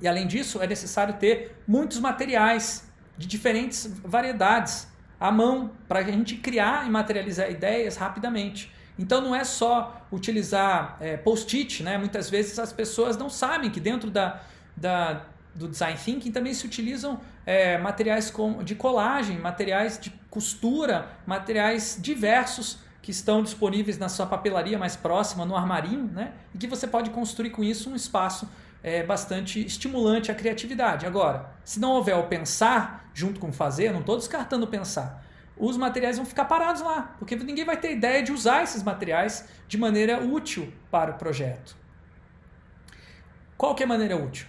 E 0.00 0.06
além 0.06 0.24
disso, 0.24 0.62
é 0.62 0.68
necessário 0.68 1.14
ter 1.14 1.60
muitos 1.66 1.98
materiais 1.98 2.88
de 3.18 3.26
diferentes 3.26 3.90
variedades 4.04 4.86
à 5.18 5.32
mão 5.32 5.72
para 5.88 5.98
a 5.98 6.02
gente 6.04 6.36
criar 6.36 6.86
e 6.86 6.90
materializar 6.90 7.50
ideias 7.50 7.96
rapidamente. 7.96 8.72
Então 8.96 9.20
não 9.20 9.34
é 9.34 9.42
só 9.42 10.06
utilizar 10.12 10.96
é, 11.00 11.16
post-it, 11.16 11.82
né? 11.82 11.98
muitas 11.98 12.30
vezes 12.30 12.56
as 12.60 12.72
pessoas 12.72 13.16
não 13.16 13.28
sabem 13.28 13.68
que 13.68 13.80
dentro 13.80 14.12
da, 14.12 14.40
da, 14.76 15.24
do 15.56 15.66
design 15.66 15.98
thinking 15.98 16.30
também 16.30 16.54
se 16.54 16.64
utilizam 16.64 17.20
é, 17.44 17.78
materiais 17.78 18.32
de 18.62 18.76
colagem, 18.76 19.38
materiais 19.38 19.98
de 19.98 20.10
costura, 20.30 21.08
materiais 21.26 21.98
diversos 22.00 22.85
que 23.06 23.12
estão 23.12 23.40
disponíveis 23.40 23.98
na 23.98 24.08
sua 24.08 24.26
papelaria 24.26 24.76
mais 24.76 24.96
próxima, 24.96 25.44
no 25.44 25.54
armarinho, 25.54 26.10
né? 26.12 26.32
e 26.52 26.58
que 26.58 26.66
você 26.66 26.88
pode 26.88 27.10
construir 27.10 27.50
com 27.50 27.62
isso 27.62 27.88
um 27.88 27.94
espaço 27.94 28.48
é, 28.82 29.04
bastante 29.04 29.64
estimulante 29.64 30.32
à 30.32 30.34
criatividade. 30.34 31.06
Agora, 31.06 31.48
se 31.64 31.78
não 31.78 31.92
houver 31.92 32.16
o 32.16 32.24
pensar 32.24 33.08
junto 33.14 33.38
com 33.38 33.50
o 33.50 33.52
fazer, 33.52 33.92
não 33.92 34.00
estou 34.00 34.16
descartando 34.16 34.66
pensar, 34.66 35.24
os 35.56 35.76
materiais 35.76 36.16
vão 36.16 36.26
ficar 36.26 36.46
parados 36.46 36.82
lá, 36.82 37.14
porque 37.16 37.36
ninguém 37.36 37.64
vai 37.64 37.76
ter 37.76 37.92
ideia 37.92 38.24
de 38.24 38.32
usar 38.32 38.64
esses 38.64 38.82
materiais 38.82 39.48
de 39.68 39.78
maneira 39.78 40.20
útil 40.20 40.72
para 40.90 41.12
o 41.12 41.14
projeto. 41.14 41.76
Qual 43.56 43.72
que 43.76 43.84
é 43.84 43.86
a 43.86 43.88
maneira 43.88 44.16
útil? 44.16 44.48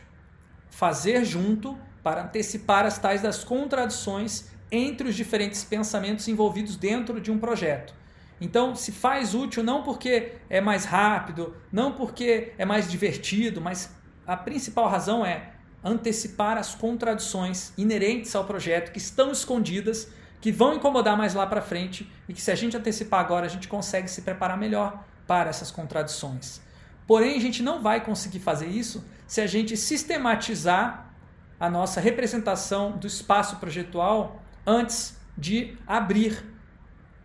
fazer 0.71 1.23
junto 1.25 1.77
para 2.03 2.23
antecipar 2.23 2.85
as 2.85 2.97
tais 2.97 3.21
das 3.21 3.43
contradições 3.43 4.45
entre 4.71 5.09
os 5.09 5.15
diferentes 5.15 5.63
pensamentos 5.63 6.27
envolvidos 6.27 6.75
dentro 6.75 7.21
de 7.21 7.31
um 7.31 7.39
projeto. 7.39 7.95
Então, 8.39 8.75
se 8.75 8.91
faz 8.91 9.33
útil 9.33 9.63
não 9.63 9.81
porque 9.83 10.33
é 10.49 10.61
mais 10.61 10.85
rápido, 10.85 11.55
não 11.71 11.91
porque 11.91 12.53
é 12.57 12.65
mais 12.65 12.89
divertido, 12.89 13.59
mas 13.59 13.91
a 14.25 14.38
principal 14.38 14.88
razão 14.88 15.25
é 15.25 15.53
antecipar 15.83 16.57
as 16.57 16.75
contradições 16.75 17.71
inerentes 17.77 18.35
ao 18.35 18.45
projeto 18.45 18.91
que 18.91 18.97
estão 18.97 19.31
escondidas, 19.31 20.11
que 20.39 20.51
vão 20.51 20.75
incomodar 20.75 21.17
mais 21.17 21.33
lá 21.33 21.47
para 21.47 21.61
frente 21.61 22.11
e 22.27 22.33
que 22.33 22.41
se 22.41 22.51
a 22.51 22.55
gente 22.55 22.77
antecipar 22.77 23.19
agora, 23.19 23.45
a 23.45 23.49
gente 23.49 23.67
consegue 23.67 24.07
se 24.07 24.21
preparar 24.21 24.57
melhor 24.57 25.03
para 25.25 25.49
essas 25.49 25.71
contradições. 25.71 26.61
Porém, 27.07 27.38
a 27.38 27.41
gente 27.41 27.63
não 27.63 27.81
vai 27.81 28.03
conseguir 28.03 28.39
fazer 28.39 28.67
isso 28.67 29.03
se 29.25 29.41
a 29.41 29.47
gente 29.47 29.75
sistematizar 29.75 31.13
a 31.59 31.69
nossa 31.69 31.99
representação 31.99 32.91
do 32.97 33.07
espaço 33.07 33.55
projetual 33.55 34.41
antes 34.65 35.17
de 35.38 35.75
abrir 35.88 36.43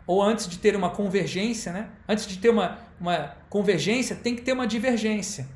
ou 0.07 0.23
antes 0.23 0.49
de 0.49 0.59
ter 0.59 0.75
uma 0.75 0.91
convergência, 0.91 1.73
né? 1.73 1.89
Antes 2.09 2.27
de 2.27 2.39
ter 2.39 2.51
uma, 2.51 2.79
uma 3.01 3.37
convergência, 3.49 4.17
tem 4.17 4.35
que 4.35 4.43
ter 4.43 4.53
uma 4.53 4.67
divergência. 4.67 5.49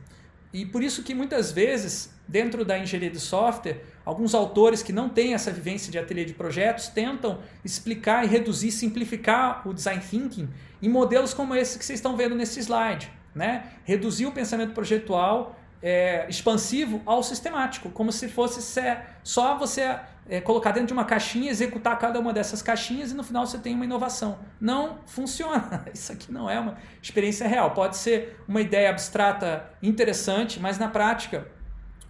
E 0.52 0.64
por 0.64 0.82
isso 0.82 1.02
que 1.02 1.14
muitas 1.14 1.52
vezes, 1.52 2.14
dentro 2.26 2.64
da 2.64 2.78
engenharia 2.78 3.10
de 3.10 3.20
software, 3.20 3.82
alguns 4.04 4.34
autores 4.34 4.82
que 4.82 4.92
não 4.92 5.08
têm 5.08 5.34
essa 5.34 5.50
vivência 5.50 5.90
de 5.90 5.98
ateliê 5.98 6.24
de 6.24 6.32
projetos 6.32 6.88
tentam 6.88 7.40
explicar 7.64 8.24
e 8.24 8.28
reduzir, 8.28 8.70
simplificar 8.70 9.66
o 9.68 9.74
design 9.74 10.00
thinking 10.00 10.48
em 10.80 10.88
modelos 10.88 11.34
como 11.34 11.54
esse 11.54 11.78
que 11.78 11.84
vocês 11.84 11.98
estão 11.98 12.16
vendo 12.16 12.34
nesse 12.34 12.60
slide. 12.60 13.10
Né? 13.34 13.64
Reduzir 13.84 14.26
o 14.26 14.32
pensamento 14.32 14.72
projetual 14.72 15.56
é, 15.82 16.26
expansivo 16.28 17.02
ao 17.04 17.22
sistemático, 17.22 17.90
como 17.90 18.10
se 18.10 18.28
fosse 18.28 18.80
só 19.22 19.58
você 19.58 19.98
é, 20.28 20.40
colocar 20.40 20.72
dentro 20.72 20.88
de 20.88 20.92
uma 20.92 21.04
caixinha, 21.04 21.50
executar 21.50 21.98
cada 21.98 22.18
uma 22.18 22.32
dessas 22.32 22.62
caixinhas 22.62 23.10
e 23.10 23.14
no 23.14 23.22
final 23.22 23.46
você 23.46 23.58
tem 23.58 23.74
uma 23.74 23.84
inovação. 23.84 24.38
Não 24.60 24.98
funciona. 25.06 25.84
Isso 25.94 26.12
aqui 26.12 26.32
não 26.32 26.50
é 26.50 26.58
uma 26.58 26.76
experiência 27.00 27.46
real. 27.46 27.70
Pode 27.72 27.96
ser 27.96 28.42
uma 28.48 28.60
ideia 28.60 28.90
abstrata 28.90 29.70
interessante, 29.82 30.58
mas 30.60 30.78
na 30.78 30.88
prática, 30.88 31.46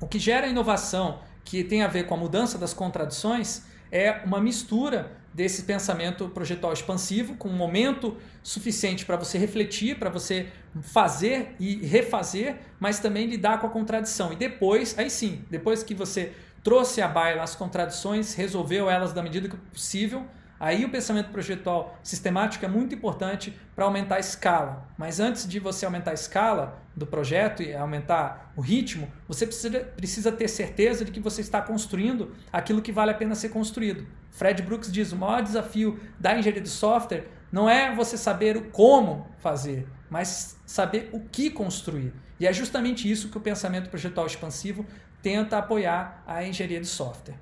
o 0.01 0.07
que 0.07 0.19
gera 0.19 0.47
inovação 0.47 1.21
que 1.45 1.63
tem 1.63 1.83
a 1.83 1.89
ver 1.89 2.07
com 2.07 2.15
a 2.15 2.19
mudança 2.19 2.59
das 2.59 2.75
contradições 2.75 3.63
é 3.91 4.23
uma 4.25 4.41
mistura 4.41 5.13
desse 5.33 5.65
pensamento 5.65 6.31
projetual 6.31 6.73
expansivo, 6.73 7.35
com 7.37 7.49
um 7.51 7.57
momento 7.57 8.17
suficiente 8.43 9.05
para 9.05 9.17
você 9.17 9.37
refletir, 9.37 9.99
para 9.99 10.09
você 10.09 10.49
fazer 10.81 11.55
e 11.61 11.77
refazer, 11.87 12.57
mas 12.81 12.99
também 12.99 13.27
lidar 13.27 13.61
com 13.61 13.67
a 13.67 13.71
contradição. 13.71 14.33
E 14.33 14.37
depois, 14.37 14.99
aí 14.99 15.11
sim, 15.11 15.45
depois 15.51 15.83
que 15.83 15.95
você 15.95 16.33
trouxe 16.67 17.01
à 17.01 17.07
baila 17.07 17.45
as 17.45 17.55
contradições, 17.55 18.35
resolveu 18.35 18.91
elas 18.91 19.13
da 19.13 19.23
medida 19.23 19.49
que 19.49 19.57
possível, 19.57 20.27
Aí 20.59 20.87
o 20.87 20.89
pensamento 20.89 21.29
projetual 21.29 21.99
sistemático 22.03 22.65
é 22.65 22.69
muito 22.69 22.95
importante 22.95 23.55
para 23.75 23.85
aumentar 23.85 24.17
a 24.17 24.21
escala. 24.21 24.89
Mas 24.97 25.21
antes 25.21 25.47
de 25.47 25.61
você 25.61 25.85
aumentar 25.85 26.13
a 26.13 26.15
escala 26.15 26.83
do 26.97 27.07
projeto 27.07 27.63
e 27.63 27.75
aumentar 27.75 28.55
o 28.57 28.63
ritmo, 28.63 29.07
você 29.29 29.47
precisa, 29.47 29.81
precisa 29.81 30.33
ter 30.33 30.49
certeza 30.49 31.05
de 31.05 31.13
que 31.13 31.21
você 31.21 31.43
está 31.43 31.61
construindo 31.61 32.35
aquilo 32.51 32.81
que 32.81 32.91
vale 32.91 33.11
a 33.11 33.15
pena 33.15 33.35
ser 33.35 33.51
construído. 33.51 34.07
Fred 34.31 34.63
Brooks 34.63 34.91
diz: 34.91 35.13
o 35.13 35.17
maior 35.17 35.43
desafio 35.43 36.01
da 36.19 36.39
engenharia 36.39 36.63
de 36.63 36.71
software 36.71 37.27
não 37.53 37.69
é 37.69 37.95
você 37.95 38.17
saber 38.17 38.57
o 38.57 38.71
como 38.71 39.27
fazer, 39.37 39.87
mas 40.09 40.59
saber 40.65 41.11
o 41.13 41.21
que 41.21 41.51
construir. 41.51 42.15
E 42.39 42.47
é 42.47 42.53
justamente 42.53 43.11
isso 43.11 43.29
que 43.29 43.39
o 43.39 43.41
pensamento 43.41 43.89
projetual 43.89 44.27
expansivo 44.27 44.87
tenta 45.23 45.59
apoiar 45.59 46.23
a 46.27 46.45
engenharia 46.45 46.81
de 46.81 46.87
software. 46.87 47.37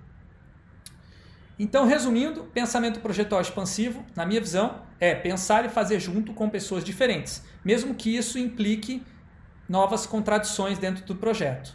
Então, 1.59 1.87
resumindo, 1.87 2.45
pensamento 2.45 3.01
projetual 3.01 3.41
expansivo, 3.41 4.05
na 4.17 4.27
minha 4.27 4.41
visão, 4.41 4.83
é 4.99 5.15
pensar 5.15 5.65
e 5.65 5.69
fazer 5.69 6.01
junto 6.01 6.33
com 6.33 6.49
pessoas 6.49 6.83
diferentes, 6.83 7.45
mesmo 7.65 7.95
que 7.95 8.17
isso 8.17 8.39
implique 8.39 9.03
novas 9.69 10.07
contradições 10.07 10.79
dentro 10.79 11.05
do 11.05 11.15
projeto. 11.15 11.75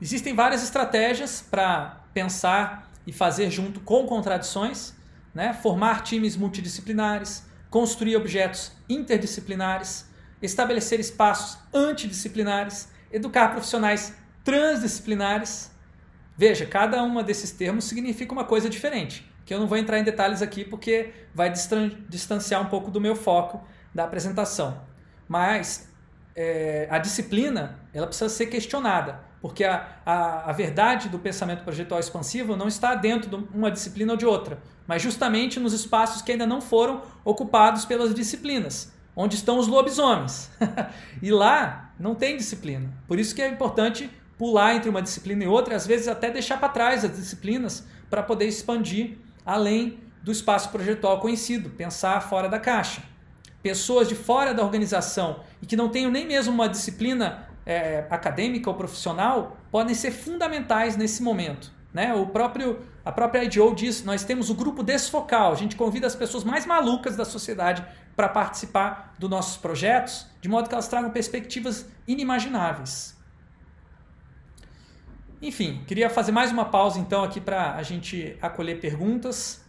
Existem 0.00 0.34
várias 0.34 0.62
estratégias 0.62 1.40
para 1.40 2.04
pensar 2.12 2.90
e 3.06 3.12
fazer 3.12 3.50
junto 3.50 3.80
com 3.80 4.06
contradições, 4.06 4.94
né? 5.34 5.52
formar 5.54 6.02
times 6.02 6.36
multidisciplinares, 6.36 7.44
construir 7.70 8.16
objetos 8.16 8.72
interdisciplinares, 8.88 10.07
estabelecer 10.40 11.00
espaços 11.00 11.58
antidisciplinares, 11.72 12.88
educar 13.10 13.48
profissionais 13.48 14.14
transdisciplinares 14.44 15.70
Veja, 16.38 16.64
cada 16.64 17.02
uma 17.02 17.24
desses 17.24 17.50
termos 17.50 17.86
significa 17.86 18.32
uma 18.32 18.44
coisa 18.44 18.70
diferente, 18.70 19.28
que 19.44 19.52
eu 19.52 19.58
não 19.58 19.66
vou 19.66 19.76
entrar 19.76 19.98
em 19.98 20.04
detalhes 20.04 20.40
aqui 20.40 20.64
porque 20.64 21.10
vai 21.34 21.52
distanciar 22.08 22.62
um 22.62 22.66
pouco 22.66 22.92
do 22.92 23.00
meu 23.00 23.16
foco 23.16 23.60
da 23.92 24.04
apresentação. 24.04 24.80
Mas 25.26 25.92
é, 26.36 26.86
a 26.88 26.98
disciplina 26.98 27.80
ela 27.92 28.06
precisa 28.06 28.28
ser 28.28 28.46
questionada, 28.46 29.20
porque 29.40 29.64
a, 29.64 29.98
a, 30.06 30.50
a 30.50 30.52
verdade 30.52 31.08
do 31.08 31.18
pensamento 31.18 31.64
projetual 31.64 31.98
expansivo 31.98 32.54
não 32.54 32.68
está 32.68 32.94
dentro 32.94 33.28
de 33.28 33.34
uma 33.52 33.68
disciplina 33.68 34.12
ou 34.12 34.16
de 34.16 34.24
outra, 34.24 34.60
mas 34.86 35.02
justamente 35.02 35.58
nos 35.58 35.72
espaços 35.72 36.22
que 36.22 36.30
ainda 36.30 36.46
não 36.46 36.60
foram 36.60 37.02
ocupados 37.24 37.84
pelas 37.84 38.14
disciplinas, 38.14 38.92
onde 39.18 39.34
estão 39.34 39.58
os 39.58 39.66
lobisomens. 39.66 40.48
e 41.20 41.32
lá 41.32 41.92
não 41.98 42.14
tem 42.14 42.36
disciplina. 42.36 42.88
Por 43.08 43.18
isso 43.18 43.34
que 43.34 43.42
é 43.42 43.48
importante 43.48 44.08
pular 44.38 44.76
entre 44.76 44.88
uma 44.88 45.02
disciplina 45.02 45.42
e 45.42 45.48
outra, 45.48 45.74
e 45.74 45.76
às 45.76 45.84
vezes 45.84 46.06
até 46.06 46.30
deixar 46.30 46.60
para 46.60 46.68
trás 46.68 47.04
as 47.04 47.16
disciplinas 47.16 47.84
para 48.08 48.22
poder 48.22 48.46
expandir 48.46 49.18
além 49.44 49.98
do 50.22 50.30
espaço 50.30 50.68
projetual 50.70 51.18
conhecido, 51.20 51.68
pensar 51.70 52.20
fora 52.20 52.48
da 52.48 52.60
caixa. 52.60 53.02
Pessoas 53.60 54.08
de 54.08 54.14
fora 54.14 54.54
da 54.54 54.62
organização 54.62 55.40
e 55.60 55.66
que 55.66 55.74
não 55.74 55.88
tenham 55.88 56.12
nem 56.12 56.24
mesmo 56.24 56.52
uma 56.52 56.68
disciplina 56.68 57.48
é, 57.66 58.06
acadêmica 58.08 58.70
ou 58.70 58.76
profissional 58.76 59.56
podem 59.68 59.96
ser 59.96 60.12
fundamentais 60.12 60.96
nesse 60.96 61.24
momento. 61.24 61.72
Né? 61.92 62.14
O 62.14 62.26
próprio, 62.26 62.78
a 63.04 63.10
própria 63.10 63.42
IDO 63.42 63.74
diz: 63.74 64.04
nós 64.04 64.22
temos 64.22 64.48
o 64.48 64.54
grupo 64.54 64.84
desfocal, 64.84 65.50
a 65.50 65.56
gente 65.56 65.74
convida 65.74 66.06
as 66.06 66.14
pessoas 66.14 66.44
mais 66.44 66.64
malucas 66.64 67.16
da 67.16 67.24
sociedade 67.24 67.84
para 68.18 68.28
participar 68.28 69.14
dos 69.16 69.30
nossos 69.30 69.56
projetos, 69.58 70.26
de 70.40 70.48
modo 70.48 70.68
que 70.68 70.74
elas 70.74 70.88
tragam 70.88 71.08
perspectivas 71.08 71.88
inimagináveis. 72.04 73.16
Enfim, 75.40 75.84
queria 75.86 76.10
fazer 76.10 76.32
mais 76.32 76.50
uma 76.50 76.64
pausa 76.64 76.98
então 76.98 77.22
aqui 77.22 77.40
para 77.40 77.76
a 77.76 77.82
gente 77.84 78.36
acolher 78.42 78.80
perguntas. 78.80 79.64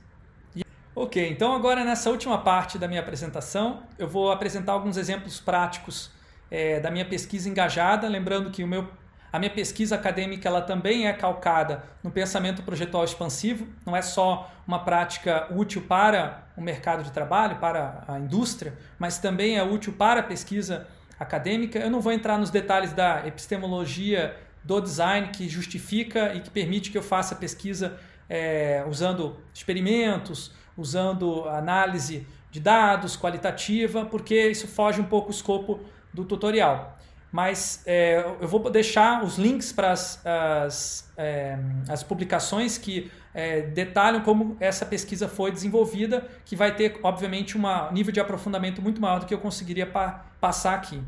Ok, 0.95 1.29
então 1.29 1.53
agora 1.53 1.85
nessa 1.85 2.09
última 2.09 2.39
parte 2.39 2.79
da 2.79 2.87
minha 2.87 3.01
apresentação, 3.01 3.83
eu 3.99 4.07
vou 4.07 4.31
apresentar 4.31 4.71
alguns 4.71 4.97
exemplos 4.97 5.39
práticos 5.39 6.09
é, 6.49 6.79
da 6.79 6.89
minha 6.89 7.05
pesquisa 7.05 7.47
engajada, 7.47 8.07
lembrando 8.07 8.49
que 8.49 8.63
o 8.63 8.67
meu, 8.67 8.89
a 9.31 9.37
minha 9.37 9.51
pesquisa 9.51 9.95
acadêmica 9.95 10.47
ela 10.47 10.61
também 10.61 11.07
é 11.07 11.13
calcada 11.13 11.83
no 12.03 12.09
pensamento 12.09 12.63
projetual 12.63 13.03
expansivo, 13.03 13.67
não 13.85 13.95
é 13.95 14.01
só 14.01 14.51
uma 14.67 14.79
prática 14.79 15.47
útil 15.51 15.83
para 15.83 16.43
o 16.57 16.61
mercado 16.61 17.03
de 17.03 17.11
trabalho, 17.11 17.57
para 17.57 18.03
a 18.07 18.19
indústria, 18.19 18.73
mas 18.97 19.19
também 19.19 19.57
é 19.57 19.63
útil 19.63 19.93
para 19.93 20.21
a 20.21 20.23
pesquisa 20.23 20.87
acadêmica. 21.19 21.77
Eu 21.79 21.89
não 21.89 22.01
vou 22.01 22.11
entrar 22.11 22.37
nos 22.37 22.49
detalhes 22.49 22.91
da 22.91 23.25
epistemologia 23.27 24.35
do 24.63 24.81
design 24.81 25.29
que 25.29 25.47
justifica 25.47 26.33
e 26.33 26.41
que 26.41 26.49
permite 26.49 26.91
que 26.91 26.97
eu 26.97 27.03
faça 27.03 27.35
pesquisa 27.35 27.97
é, 28.27 28.83
usando 28.87 29.37
experimentos, 29.53 30.51
usando 30.77 31.47
análise 31.49 32.27
de 32.51 32.59
dados 32.59 33.15
qualitativa, 33.17 34.05
porque 34.05 34.49
isso 34.49 34.67
foge 34.67 34.99
um 34.99 35.05
pouco 35.05 35.29
o 35.29 35.31
escopo 35.31 35.79
do 36.13 36.25
tutorial. 36.25 36.98
Mas 37.31 37.83
é, 37.85 38.25
eu 38.41 38.47
vou 38.47 38.69
deixar 38.69 39.23
os 39.23 39.37
links 39.37 39.71
para 39.71 39.91
as, 39.91 40.25
as, 40.25 41.11
é, 41.15 41.59
as 41.87 42.01
publicações 42.01 42.77
que 42.77 43.11
é, 43.33 43.61
detalham 43.61 44.21
como 44.21 44.57
essa 44.59 44.85
pesquisa 44.85 45.27
foi 45.27 45.51
desenvolvida, 45.51 46.27
que 46.43 46.55
vai 46.55 46.75
ter, 46.75 46.99
obviamente, 47.03 47.57
um 47.57 47.91
nível 47.91 48.11
de 48.11 48.19
aprofundamento 48.19 48.81
muito 48.81 48.99
maior 48.99 49.19
do 49.19 49.25
que 49.25 49.33
eu 49.33 49.39
conseguiria 49.39 49.85
pa 49.85 50.25
passar 50.39 50.73
aqui. 50.75 51.01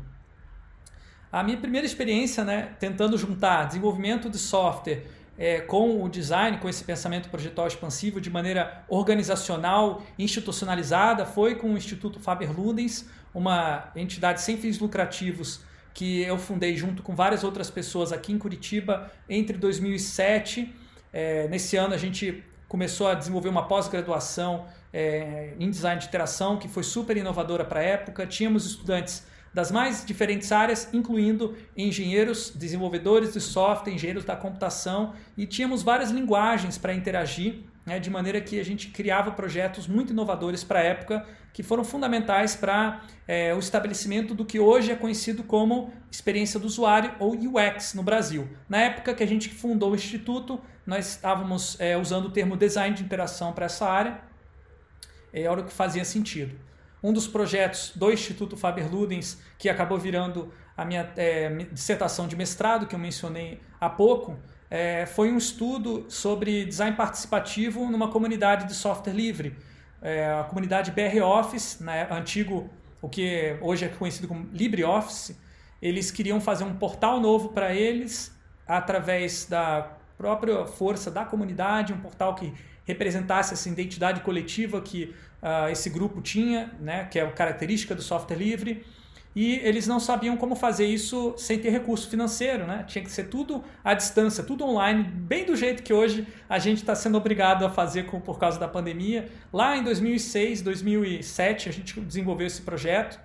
A 1.32 1.42
minha 1.42 1.56
primeira 1.56 1.86
experiência, 1.86 2.44
né, 2.44 2.74
tentando 2.78 3.16
juntar 3.16 3.66
desenvolvimento 3.66 4.28
de 4.28 4.36
software 4.38 5.06
é, 5.38 5.60
com 5.60 6.04
o 6.04 6.08
design, 6.08 6.58
com 6.58 6.68
esse 6.68 6.84
pensamento 6.84 7.30
projetual 7.30 7.66
expansivo 7.66 8.20
de 8.20 8.28
maneira 8.28 8.84
organizacional, 8.88 10.02
institucionalizada, 10.18 11.24
foi 11.24 11.54
com 11.54 11.72
o 11.72 11.76
Instituto 11.76 12.20
Faber-Ludens, 12.20 13.08
uma 13.34 13.90
entidade 13.96 14.42
sem 14.42 14.58
fins 14.58 14.78
lucrativos 14.78 15.62
que 15.94 16.22
eu 16.22 16.38
fundei 16.38 16.76
junto 16.76 17.02
com 17.02 17.14
várias 17.14 17.44
outras 17.44 17.70
pessoas 17.70 18.12
aqui 18.12 18.32
em 18.32 18.38
Curitiba 18.38 19.10
entre 19.28 19.56
2007. 19.56 20.74
É, 21.12 21.46
nesse 21.48 21.76
ano 21.76 21.94
a 21.94 21.98
gente 21.98 22.42
começou 22.68 23.08
a 23.08 23.14
desenvolver 23.14 23.48
uma 23.48 23.68
pós-graduação 23.68 24.64
é, 24.92 25.54
em 25.58 25.68
design 25.70 26.00
de 26.00 26.06
interação 26.06 26.58
que 26.58 26.68
foi 26.68 26.82
super 26.82 27.16
inovadora 27.16 27.64
para 27.64 27.80
a 27.80 27.82
época. 27.82 28.26
Tínhamos 28.26 28.66
estudantes 28.66 29.26
das 29.52 29.70
mais 29.70 30.04
diferentes 30.04 30.50
áreas, 30.50 30.88
incluindo 30.92 31.54
engenheiros, 31.76 32.50
desenvolvedores 32.54 33.34
de 33.34 33.40
software, 33.40 33.92
engenheiros 33.92 34.24
da 34.24 34.34
computação, 34.34 35.12
e 35.36 35.46
tínhamos 35.46 35.82
várias 35.82 36.10
linguagens 36.10 36.78
para 36.78 36.94
interagir, 36.94 37.60
né, 37.84 37.98
de 37.98 38.10
maneira 38.10 38.40
que 38.40 38.60
a 38.60 38.64
gente 38.64 38.88
criava 38.88 39.32
projetos 39.32 39.86
muito 39.86 40.12
inovadores 40.12 40.62
para 40.62 40.80
a 40.80 40.82
época, 40.82 41.26
que 41.52 41.62
foram 41.62 41.84
fundamentais 41.84 42.56
para 42.56 43.02
é, 43.28 43.54
o 43.54 43.58
estabelecimento 43.58 44.34
do 44.34 44.44
que 44.44 44.58
hoje 44.58 44.90
é 44.90 44.96
conhecido 44.96 45.42
como 45.42 45.92
experiência 46.10 46.58
do 46.58 46.66
usuário 46.66 47.14
ou 47.18 47.32
UX 47.34 47.94
no 47.94 48.02
Brasil. 48.02 48.48
Na 48.68 48.78
época 48.78 49.14
que 49.14 49.22
a 49.22 49.26
gente 49.26 49.50
fundou 49.50 49.92
o 49.92 49.94
Instituto, 49.94 50.60
nós 50.86 51.10
estávamos 51.10 51.78
é, 51.80 51.96
usando 51.96 52.26
o 52.26 52.30
termo 52.30 52.56
design 52.56 52.96
de 52.96 53.02
interação 53.02 53.52
para 53.52 53.66
essa 53.66 53.86
área, 53.86 54.20
é, 55.32 55.42
era 55.42 55.60
o 55.60 55.64
que 55.64 55.72
fazia 55.72 56.04
sentido. 56.04 56.54
Um 57.02 57.12
dos 57.12 57.26
projetos 57.26 57.92
do 57.96 58.12
Instituto 58.12 58.56
Faber-Ludens, 58.56 59.42
que 59.58 59.68
acabou 59.68 59.98
virando 59.98 60.52
a 60.76 60.84
minha 60.84 61.12
é, 61.16 61.48
dissertação 61.70 62.26
de 62.28 62.36
mestrado, 62.36 62.86
que 62.86 62.94
eu 62.94 62.98
mencionei 62.98 63.60
há 63.80 63.90
pouco, 63.90 64.38
é, 64.74 65.04
foi 65.04 65.30
um 65.30 65.36
estudo 65.36 66.06
sobre 66.08 66.64
design 66.64 66.96
participativo 66.96 67.90
numa 67.90 68.08
comunidade 68.08 68.66
de 68.66 68.72
software 68.72 69.12
livre. 69.12 69.54
É, 70.00 70.32
a 70.32 70.44
comunidade 70.44 70.90
BR 70.92 71.22
Office, 71.22 71.78
né, 71.80 72.08
antigo, 72.10 72.70
o 73.02 73.06
que 73.06 73.54
hoje 73.60 73.84
é 73.84 73.88
conhecido 73.88 74.26
como 74.26 74.48
LibreOffice, 74.50 75.36
eles 75.82 76.10
queriam 76.10 76.40
fazer 76.40 76.64
um 76.64 76.74
portal 76.74 77.20
novo 77.20 77.50
para 77.50 77.74
eles 77.74 78.34
através 78.66 79.44
da 79.44 79.90
própria 80.16 80.64
força 80.64 81.10
da 81.10 81.26
comunidade, 81.26 81.92
um 81.92 82.00
portal 82.00 82.34
que 82.34 82.54
representasse 82.86 83.52
essa 83.52 83.68
identidade 83.68 84.22
coletiva 84.22 84.80
que 84.80 85.14
uh, 85.42 85.68
esse 85.70 85.90
grupo 85.90 86.22
tinha, 86.22 86.72
né, 86.80 87.04
que 87.10 87.18
é 87.18 87.22
a 87.22 87.30
característica 87.30 87.94
do 87.94 88.00
software 88.00 88.38
livre. 88.38 88.86
E 89.34 89.54
eles 89.56 89.86
não 89.86 89.98
sabiam 89.98 90.36
como 90.36 90.54
fazer 90.54 90.84
isso 90.84 91.34
sem 91.38 91.58
ter 91.58 91.70
recurso 91.70 92.08
financeiro, 92.08 92.66
né? 92.66 92.84
Tinha 92.86 93.02
que 93.02 93.10
ser 93.10 93.24
tudo 93.24 93.64
à 93.82 93.94
distância, 93.94 94.44
tudo 94.44 94.64
online, 94.64 95.04
bem 95.04 95.46
do 95.46 95.56
jeito 95.56 95.82
que 95.82 95.92
hoje 95.92 96.26
a 96.48 96.58
gente 96.58 96.78
está 96.78 96.94
sendo 96.94 97.16
obrigado 97.16 97.64
a 97.64 97.70
fazer 97.70 98.04
com, 98.04 98.20
por 98.20 98.38
causa 98.38 98.60
da 98.60 98.68
pandemia. 98.68 99.30
Lá 99.50 99.76
em 99.76 99.82
2006, 99.82 100.60
2007, 100.60 101.68
a 101.68 101.72
gente 101.72 101.98
desenvolveu 102.00 102.46
esse 102.46 102.60
projeto. 102.60 103.18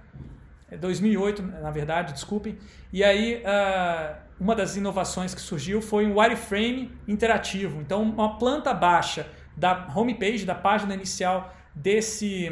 2008, 0.79 1.41
é, 1.41 1.61
na 1.61 1.71
verdade, 1.71 2.13
desculpem. 2.13 2.57
E 2.91 3.03
aí, 3.03 3.41
uh, 3.43 4.15
uma 4.39 4.55
das 4.55 4.77
inovações 4.77 5.33
que 5.33 5.41
surgiu 5.41 5.81
foi 5.81 6.05
um 6.05 6.19
wireframe 6.19 6.91
interativo. 7.07 7.81
Então, 7.81 8.01
uma 8.01 8.37
planta 8.37 8.73
baixa 8.73 9.27
da 9.55 9.87
homepage, 9.93 10.45
da 10.45 10.55
página 10.55 10.93
inicial 10.93 11.53
desse 11.73 12.51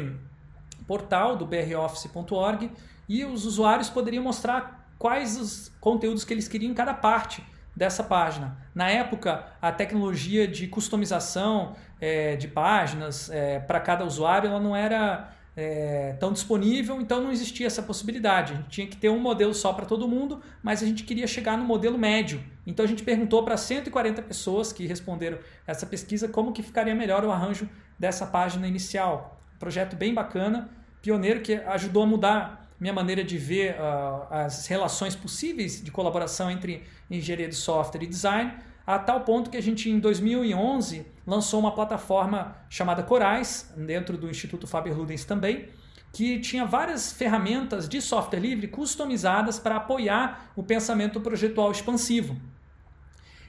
portal 0.86 1.36
do 1.36 1.46
broffice.org 1.46 2.70
e 3.08 3.24
os 3.24 3.44
usuários 3.44 3.88
poderiam 3.88 4.22
mostrar 4.22 4.86
quais 4.98 5.38
os 5.38 5.72
conteúdos 5.80 6.24
que 6.24 6.32
eles 6.32 6.48
queriam 6.48 6.70
em 6.70 6.74
cada 6.74 6.94
parte 6.94 7.44
dessa 7.74 8.02
página. 8.02 8.56
Na 8.74 8.88
época, 8.88 9.46
a 9.60 9.70
tecnologia 9.70 10.48
de 10.48 10.66
customização 10.66 11.76
é, 12.00 12.34
de 12.36 12.48
páginas 12.48 13.30
é, 13.30 13.60
para 13.60 13.78
cada 13.80 14.04
usuário 14.04 14.48
ela 14.48 14.58
não 14.58 14.74
era 14.74 15.30
é, 15.54 16.14
tão 16.18 16.32
disponível, 16.32 17.00
então 17.00 17.22
não 17.22 17.30
existia 17.30 17.66
essa 17.66 17.82
possibilidade. 17.82 18.54
A 18.54 18.56
gente 18.56 18.68
tinha 18.68 18.86
que 18.86 18.96
ter 18.96 19.10
um 19.10 19.18
modelo 19.18 19.54
só 19.54 19.74
para 19.74 19.84
todo 19.84 20.08
mundo, 20.08 20.42
mas 20.62 20.82
a 20.82 20.86
gente 20.86 21.04
queria 21.04 21.26
chegar 21.26 21.56
no 21.58 21.64
modelo 21.64 21.98
médio. 21.98 22.42
Então 22.66 22.84
a 22.84 22.88
gente 22.88 23.02
perguntou 23.02 23.42
para 23.42 23.56
140 23.56 24.22
pessoas 24.22 24.72
que 24.72 24.86
responderam 24.86 25.38
essa 25.66 25.86
pesquisa 25.86 26.28
como 26.28 26.52
que 26.52 26.62
ficaria 26.62 26.94
melhor 26.94 27.24
o 27.24 27.30
arranjo 27.30 27.68
dessa 27.98 28.26
página 28.26 28.66
inicial. 28.66 29.40
projeto 29.58 29.96
bem 29.96 30.12
bacana, 30.12 30.68
pioneiro 31.00 31.40
que 31.40 31.54
ajudou 31.54 32.02
a 32.02 32.06
mudar 32.06 32.65
minha 32.78 32.92
maneira 32.92 33.24
de 33.24 33.38
ver 33.38 33.74
uh, 33.74 34.26
as 34.30 34.66
relações 34.66 35.16
possíveis 35.16 35.82
de 35.82 35.90
colaboração 35.90 36.50
entre 36.50 36.82
engenharia 37.10 37.48
de 37.48 37.54
software 37.54 38.02
e 38.02 38.06
design, 38.06 38.52
a 38.86 38.98
tal 38.98 39.20
ponto 39.20 39.50
que 39.50 39.56
a 39.56 39.62
gente 39.62 39.90
em 39.90 39.98
2011 39.98 41.06
lançou 41.26 41.58
uma 41.58 41.72
plataforma 41.72 42.56
chamada 42.70 43.02
Corais, 43.02 43.72
dentro 43.76 44.16
do 44.16 44.30
Instituto 44.30 44.66
Faber-Ludens 44.66 45.24
também, 45.24 45.68
que 46.12 46.38
tinha 46.38 46.64
várias 46.64 47.12
ferramentas 47.12 47.88
de 47.88 48.00
software 48.00 48.38
livre 48.38 48.68
customizadas 48.68 49.58
para 49.58 49.76
apoiar 49.76 50.50
o 50.54 50.62
pensamento 50.62 51.20
projetual 51.20 51.70
expansivo. 51.70 52.36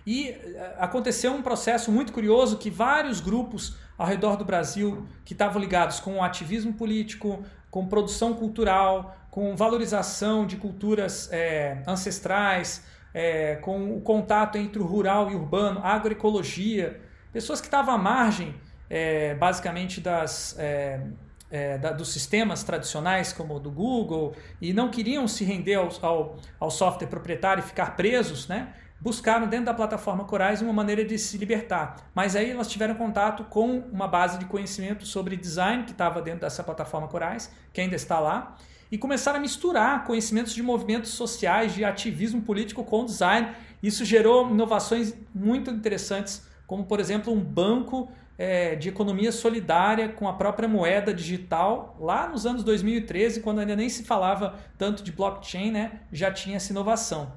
E 0.06 0.30
eh, 0.30 0.76
aconteceu 0.80 1.34
um 1.34 1.42
processo 1.42 1.92
muito 1.92 2.14
curioso 2.14 2.58
que 2.58 2.70
vários 2.70 3.20
grupos 3.20 3.76
ao 3.98 4.08
redor 4.08 4.38
do 4.38 4.46
Brasil 4.46 5.06
que 5.26 5.34
estavam 5.34 5.62
ligados 5.62 6.00
com 6.00 6.18
o 6.18 6.24
ativismo 6.24 6.74
político, 6.74 7.44
com 7.70 7.88
produção 7.88 8.34
cultural, 8.34 9.17
com 9.30 9.56
valorização 9.56 10.46
de 10.46 10.58
culturas 10.58 11.30
é, 11.32 11.82
ancestrais, 11.88 12.84
é, 13.14 13.56
com 13.58 13.96
o 13.96 14.02
contato 14.02 14.58
entre 14.58 14.80
o 14.80 14.86
rural 14.86 15.32
e 15.32 15.36
o 15.36 15.40
urbano, 15.40 15.80
agroecologia, 15.84 17.00
pessoas 17.32 17.60
que 17.60 17.68
estavam 17.68 17.96
à 17.96 17.98
margem, 17.98 18.56
é, 18.90 19.36
basicamente, 19.36 20.00
das, 20.00 20.56
é, 20.58 21.02
é, 21.50 21.78
da, 21.78 21.92
dos 21.92 22.12
sistemas 22.12 22.64
tradicionais, 22.64 23.34
como 23.34 23.56
o 23.56 23.60
do 23.60 23.72
Google, 23.72 24.36
e 24.62 24.74
não 24.74 24.90
queriam 24.90 25.28
se 25.28 25.44
render 25.44 25.76
ao, 25.76 25.90
ao, 26.02 26.38
ao 26.60 26.72
software 26.72 27.08
proprietário 27.08 27.62
e 27.62 27.64
ficar 27.66 27.96
presos, 27.96 28.48
né? 28.48 28.74
buscaram 29.00 29.48
dentro 29.48 29.68
da 29.68 29.74
plataforma 29.74 30.24
Corais 30.26 30.62
uma 30.62 30.74
maneira 30.74 31.06
de 31.06 31.18
se 31.18 31.38
libertar. 31.38 31.96
Mas 32.14 32.36
aí 32.36 32.50
elas 32.50 32.68
tiveram 32.68 32.96
contato 32.96 33.44
com 33.46 33.80
uma 33.92 34.08
base 34.08 34.38
de 34.38 34.46
conhecimento 34.46 35.06
sobre 35.06 35.36
design 35.36 35.84
que 35.84 35.92
estava 35.92 36.22
dentro 36.22 36.42
dessa 36.42 36.64
plataforma 36.64 37.08
Corais, 37.08 37.54
que 37.72 37.82
ainda 37.82 37.96
está 37.96 38.20
lá, 38.20 38.56
e 38.92 38.98
começaram 38.98 39.38
a 39.38 39.42
misturar 39.42 40.04
conhecimentos 40.06 40.54
de 40.54 40.64
movimentos 40.64 41.12
sociais, 41.12 41.74
de 41.74 41.84
ativismo 41.84 42.42
político 42.42 42.84
com 42.84 43.06
design. 43.06 43.52
Isso 43.82 44.06
gerou 44.06 44.50
inovações 44.50 45.14
muito 45.34 45.70
interessantes, 45.72 46.46
como 46.66 46.86
por 46.86 47.00
exemplo 47.00 47.34
um 47.34 47.40
banco 47.40 48.10
é, 48.38 48.76
de 48.76 48.90
economia 48.90 49.32
solidária 49.32 50.10
com 50.10 50.28
a 50.28 50.34
própria 50.34 50.68
moeda 50.68 51.14
digital, 51.14 51.98
lá 52.00 52.28
nos 52.28 52.46
anos 52.46 52.64
2013, 52.64 53.42
quando 53.42 53.60
ainda 53.60 53.76
nem 53.76 53.90
se 53.90 54.04
falava 54.04 54.56
tanto 54.78 55.04
de 55.04 55.12
blockchain, 55.12 55.72
né, 55.72 56.02
já 56.12 56.32
tinha 56.32 56.58
essa 56.58 56.72
inovação. 56.72 57.34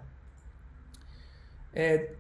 É, 1.72 2.12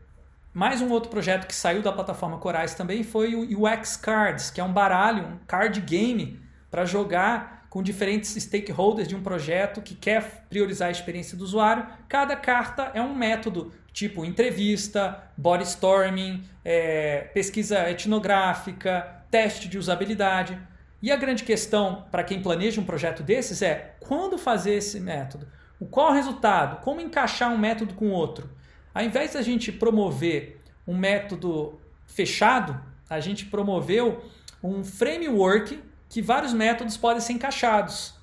mais 0.52 0.80
um 0.80 0.90
outro 0.90 1.10
projeto 1.10 1.46
que 1.46 1.54
saiu 1.54 1.82
da 1.82 1.92
plataforma 1.92 2.38
Corais 2.38 2.74
também 2.74 3.02
foi 3.02 3.34
o 3.34 3.64
UX 3.64 3.96
Cards, 3.96 4.50
que 4.50 4.60
é 4.60 4.64
um 4.64 4.72
baralho, 4.72 5.24
um 5.24 5.38
card 5.46 5.80
game 5.80 6.40
para 6.70 6.84
jogar 6.84 7.59
com 7.70 7.84
diferentes 7.84 8.34
stakeholders 8.34 9.06
de 9.06 9.14
um 9.14 9.22
projeto 9.22 9.80
que 9.80 9.94
quer 9.94 10.44
priorizar 10.50 10.88
a 10.88 10.90
experiência 10.90 11.38
do 11.38 11.44
usuário. 11.44 11.86
Cada 12.08 12.34
carta 12.34 12.90
é 12.92 13.00
um 13.00 13.14
método, 13.14 13.72
tipo 13.92 14.24
entrevista, 14.24 15.22
body 15.36 15.62
storming, 15.62 16.42
é, 16.64 17.30
pesquisa 17.32 17.88
etnográfica, 17.88 19.22
teste 19.30 19.68
de 19.68 19.78
usabilidade. 19.78 20.58
E 21.00 21.12
a 21.12 21.16
grande 21.16 21.44
questão 21.44 22.04
para 22.10 22.24
quem 22.24 22.42
planeja 22.42 22.80
um 22.80 22.84
projeto 22.84 23.22
desses 23.22 23.62
é 23.62 23.94
quando 24.00 24.36
fazer 24.36 24.74
esse 24.74 24.98
método? 24.98 25.46
O 25.78 25.86
qual 25.86 26.10
o 26.10 26.14
resultado? 26.14 26.82
Como 26.82 27.00
encaixar 27.00 27.52
um 27.52 27.56
método 27.56 27.94
com 27.94 28.10
outro? 28.10 28.50
Ao 28.92 29.02
invés 29.02 29.34
da 29.34 29.42
gente 29.42 29.70
promover 29.70 30.60
um 30.86 30.96
método 30.96 31.80
fechado, 32.04 32.78
a 33.08 33.20
gente 33.20 33.46
promoveu 33.46 34.24
um 34.62 34.82
framework 34.84 35.78
que 36.10 36.20
vários 36.20 36.52
métodos 36.52 36.96
podem 36.96 37.22
ser 37.22 37.32
encaixados, 37.32 38.14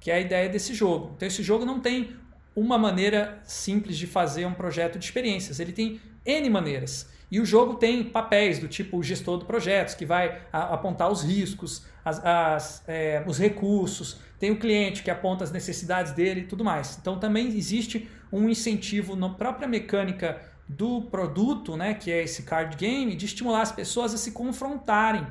que 0.00 0.10
é 0.10 0.14
a 0.14 0.20
ideia 0.20 0.48
desse 0.48 0.72
jogo. 0.72 1.12
Então 1.16 1.26
esse 1.26 1.42
jogo 1.42 1.66
não 1.66 1.80
tem 1.80 2.16
uma 2.54 2.78
maneira 2.78 3.42
simples 3.44 3.98
de 3.98 4.06
fazer 4.06 4.46
um 4.46 4.54
projeto 4.54 4.98
de 4.98 5.04
experiências, 5.04 5.58
ele 5.58 5.72
tem 5.72 6.00
N 6.24 6.48
maneiras. 6.48 7.10
E 7.30 7.40
o 7.40 7.44
jogo 7.44 7.74
tem 7.74 8.04
papéis 8.04 8.58
do 8.58 8.68
tipo 8.68 9.02
gestor 9.02 9.38
de 9.38 9.44
projetos, 9.44 9.94
que 9.94 10.06
vai 10.06 10.42
apontar 10.52 11.10
os 11.10 11.22
riscos, 11.22 11.84
as, 12.04 12.24
as, 12.24 12.84
é, 12.86 13.24
os 13.26 13.38
recursos, 13.38 14.20
tem 14.38 14.50
o 14.50 14.58
cliente 14.58 15.02
que 15.02 15.10
aponta 15.10 15.42
as 15.42 15.50
necessidades 15.50 16.12
dele 16.12 16.42
e 16.42 16.44
tudo 16.44 16.62
mais. 16.62 16.98
Então 17.00 17.18
também 17.18 17.48
existe 17.48 18.08
um 18.30 18.48
incentivo 18.48 19.16
na 19.16 19.30
própria 19.30 19.66
mecânica 19.66 20.40
do 20.68 21.02
produto, 21.02 21.76
né, 21.76 21.94
que 21.94 22.10
é 22.10 22.22
esse 22.22 22.44
card 22.44 22.76
game, 22.76 23.16
de 23.16 23.26
estimular 23.26 23.62
as 23.62 23.72
pessoas 23.72 24.14
a 24.14 24.18
se 24.18 24.30
confrontarem 24.32 25.26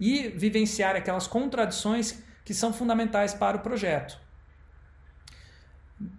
e 0.00 0.28
vivenciar 0.28 0.96
aquelas 0.96 1.26
contradições 1.26 2.22
que 2.44 2.54
são 2.54 2.72
fundamentais 2.72 3.34
para 3.34 3.56
o 3.56 3.60
projeto. 3.60 4.18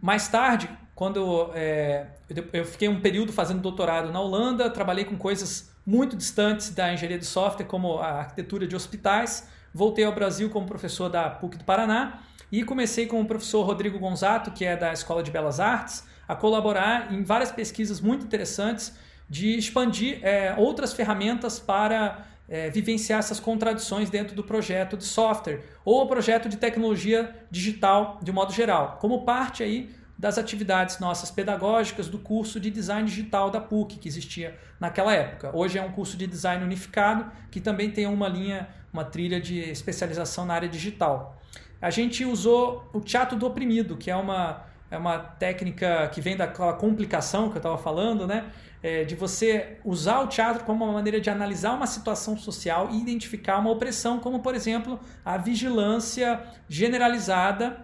Mais 0.02 0.28
tarde, 0.28 0.70
quando 0.96 1.52
é, 1.54 2.08
eu 2.52 2.66
fiquei 2.66 2.90
um 2.90 3.00
período 3.00 3.32
fazendo 3.32 3.62
doutorado 3.62 4.12
na 4.12 4.20
Holanda, 4.20 4.70
trabalhei 4.70 5.06
com 5.06 5.16
coisas 5.16 5.72
muito 5.86 6.18
distantes 6.18 6.72
da 6.72 6.92
engenharia 6.92 7.20
de 7.20 7.26
software, 7.26 7.66
como 7.66 8.00
a 8.00 8.20
arquitetura 8.20 8.68
de 8.68 8.76
hospitais. 8.76 9.48
Voltei 9.74 10.04
ao 10.04 10.14
Brasil 10.14 10.50
como 10.50 10.66
professor 10.66 11.08
da 11.08 11.30
PUC 11.30 11.58
do 11.58 11.64
Paraná 11.64 12.24
e 12.52 12.64
comecei 12.64 13.06
com 13.06 13.22
o 13.22 13.26
professor 13.26 13.64
Rodrigo 13.64 14.00
Gonzato, 14.00 14.52
que 14.52 14.66
é 14.66 14.76
da 14.76 14.92
Escola 14.92 15.22
de 15.22 15.32
Belas 15.32 15.60
Artes, 15.60 16.06
a 16.28 16.36
colaborar 16.36 17.14
em 17.14 17.24
várias 17.24 17.52
pesquisas 17.52 18.02
muito 18.02 18.26
interessantes 18.26 18.98
de 19.30 19.58
expandir 19.58 20.20
é, 20.24 20.56
outras 20.58 20.94
ferramentas 20.94 21.60
para 21.60 22.26
é, 22.48 22.70
vivenciar 22.70 23.20
essas 23.20 23.40
contradições 23.40 24.10
dentro 24.10 24.36
do 24.36 24.44
projeto 24.44 24.96
de 24.96 25.04
software 25.04 25.62
ou 25.84 26.04
o 26.04 26.08
projeto 26.08 26.48
de 26.48 26.58
tecnologia 26.58 27.36
digital 27.52 28.20
de 28.22 28.32
modo 28.32 28.54
geral, 28.54 28.98
como 29.02 29.26
parte 29.26 29.64
aí 29.64 29.90
das 30.18 30.38
atividades 30.38 31.00
nossas 31.00 31.30
pedagógicas 31.30 32.08
do 32.08 32.18
curso 32.18 32.60
de 32.60 32.72
design 32.72 33.08
digital 33.08 33.52
da 33.52 33.62
PUC 33.62 33.98
que 34.00 34.08
existia 34.08 34.58
naquela 34.80 35.14
época. 35.14 35.52
Hoje 35.54 35.78
é 35.78 35.82
um 35.82 35.92
curso 35.92 36.18
de 36.18 36.26
design 36.26 36.64
unificado 36.64 37.32
que 37.52 37.62
também 37.62 37.92
tem 37.92 38.08
uma 38.08 38.28
linha, 38.28 38.68
uma 38.92 39.04
trilha 39.04 39.40
de 39.40 39.60
especialização 39.60 40.46
na 40.46 40.56
área 40.56 40.68
digital. 40.68 41.40
A 41.80 41.92
gente 41.92 42.26
usou 42.26 42.90
o 42.92 43.00
teatro 43.00 43.38
do 43.38 43.46
oprimido, 43.46 43.96
que 43.96 44.10
é 44.10 44.16
uma, 44.16 44.66
é 44.90 44.98
uma 44.98 45.20
técnica 45.20 46.10
que 46.12 46.20
vem 46.20 46.36
daquela 46.36 46.74
complicação 46.74 47.50
que 47.50 47.58
eu 47.58 47.60
estava 47.60 47.78
falando, 47.78 48.26
né? 48.26 48.46
É, 48.84 49.04
de 49.04 49.16
você 49.16 49.80
usar 49.84 50.20
o 50.20 50.28
teatro 50.28 50.64
como 50.64 50.86
uma 50.86 50.94
maneira 50.94 51.20
de 51.20 51.32
analisar 51.32 51.74
uma 51.74 51.88
situação 51.88 52.38
social 52.38 52.90
e 52.92 53.02
identificar 53.02 53.58
uma 53.58 53.72
opressão, 53.72 54.20
como 54.20 54.40
por 54.40 54.54
exemplo 54.54 55.00
a 55.26 55.36
vigilância 55.36 56.44
generalizada 56.70 57.84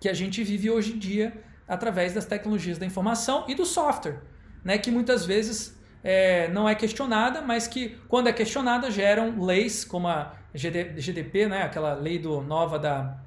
que 0.00 0.08
a 0.08 0.12
gente 0.12 0.42
vive 0.42 0.70
hoje 0.70 0.94
em 0.94 0.98
dia 0.98 1.32
através 1.68 2.14
das 2.14 2.24
tecnologias 2.24 2.78
da 2.78 2.86
informação 2.86 3.44
e 3.46 3.54
do 3.54 3.64
software, 3.64 4.20
né, 4.64 4.76
que 4.76 4.90
muitas 4.90 5.24
vezes 5.24 5.78
é, 6.02 6.48
não 6.48 6.68
é 6.68 6.74
questionada, 6.74 7.40
mas 7.40 7.68
que 7.68 7.96
quando 8.08 8.28
é 8.28 8.32
questionada 8.32 8.90
geram 8.90 9.44
leis 9.44 9.84
como 9.84 10.08
a 10.08 10.34
GDP, 10.54 11.46
né, 11.46 11.62
aquela 11.62 11.94
lei 11.94 12.18
do 12.18 12.40
nova 12.40 12.78
da, 12.78 13.18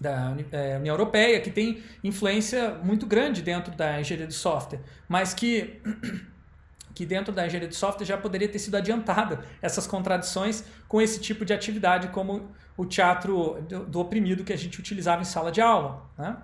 da 0.00 0.34
é, 0.50 0.76
União 0.78 0.94
Europeia, 0.94 1.40
que 1.40 1.50
tem 1.50 1.82
influência 2.02 2.74
muito 2.82 3.06
grande 3.06 3.42
dentro 3.42 3.74
da 3.74 4.00
engenharia 4.00 4.26
de 4.26 4.34
software, 4.34 4.80
mas 5.08 5.32
que 5.32 5.80
que 6.94 7.06
dentro 7.06 7.32
da 7.32 7.46
engenharia 7.46 7.68
de 7.68 7.76
software 7.76 8.04
já 8.04 8.18
poderia 8.18 8.48
ter 8.48 8.58
sido 8.58 8.76
adiantada 8.76 9.44
essas 9.62 9.86
contradições 9.86 10.64
com 10.86 11.00
esse 11.00 11.20
tipo 11.20 11.44
de 11.44 11.52
atividade 11.52 12.08
como 12.08 12.50
o 12.76 12.84
teatro 12.84 13.62
do, 13.62 13.86
do 13.86 14.00
oprimido 14.00 14.44
que 14.44 14.52
a 14.52 14.58
gente 14.58 14.78
utilizava 14.78 15.22
em 15.22 15.24
sala 15.24 15.50
de 15.50 15.60
aula. 15.60 16.10
Né? 16.18 16.36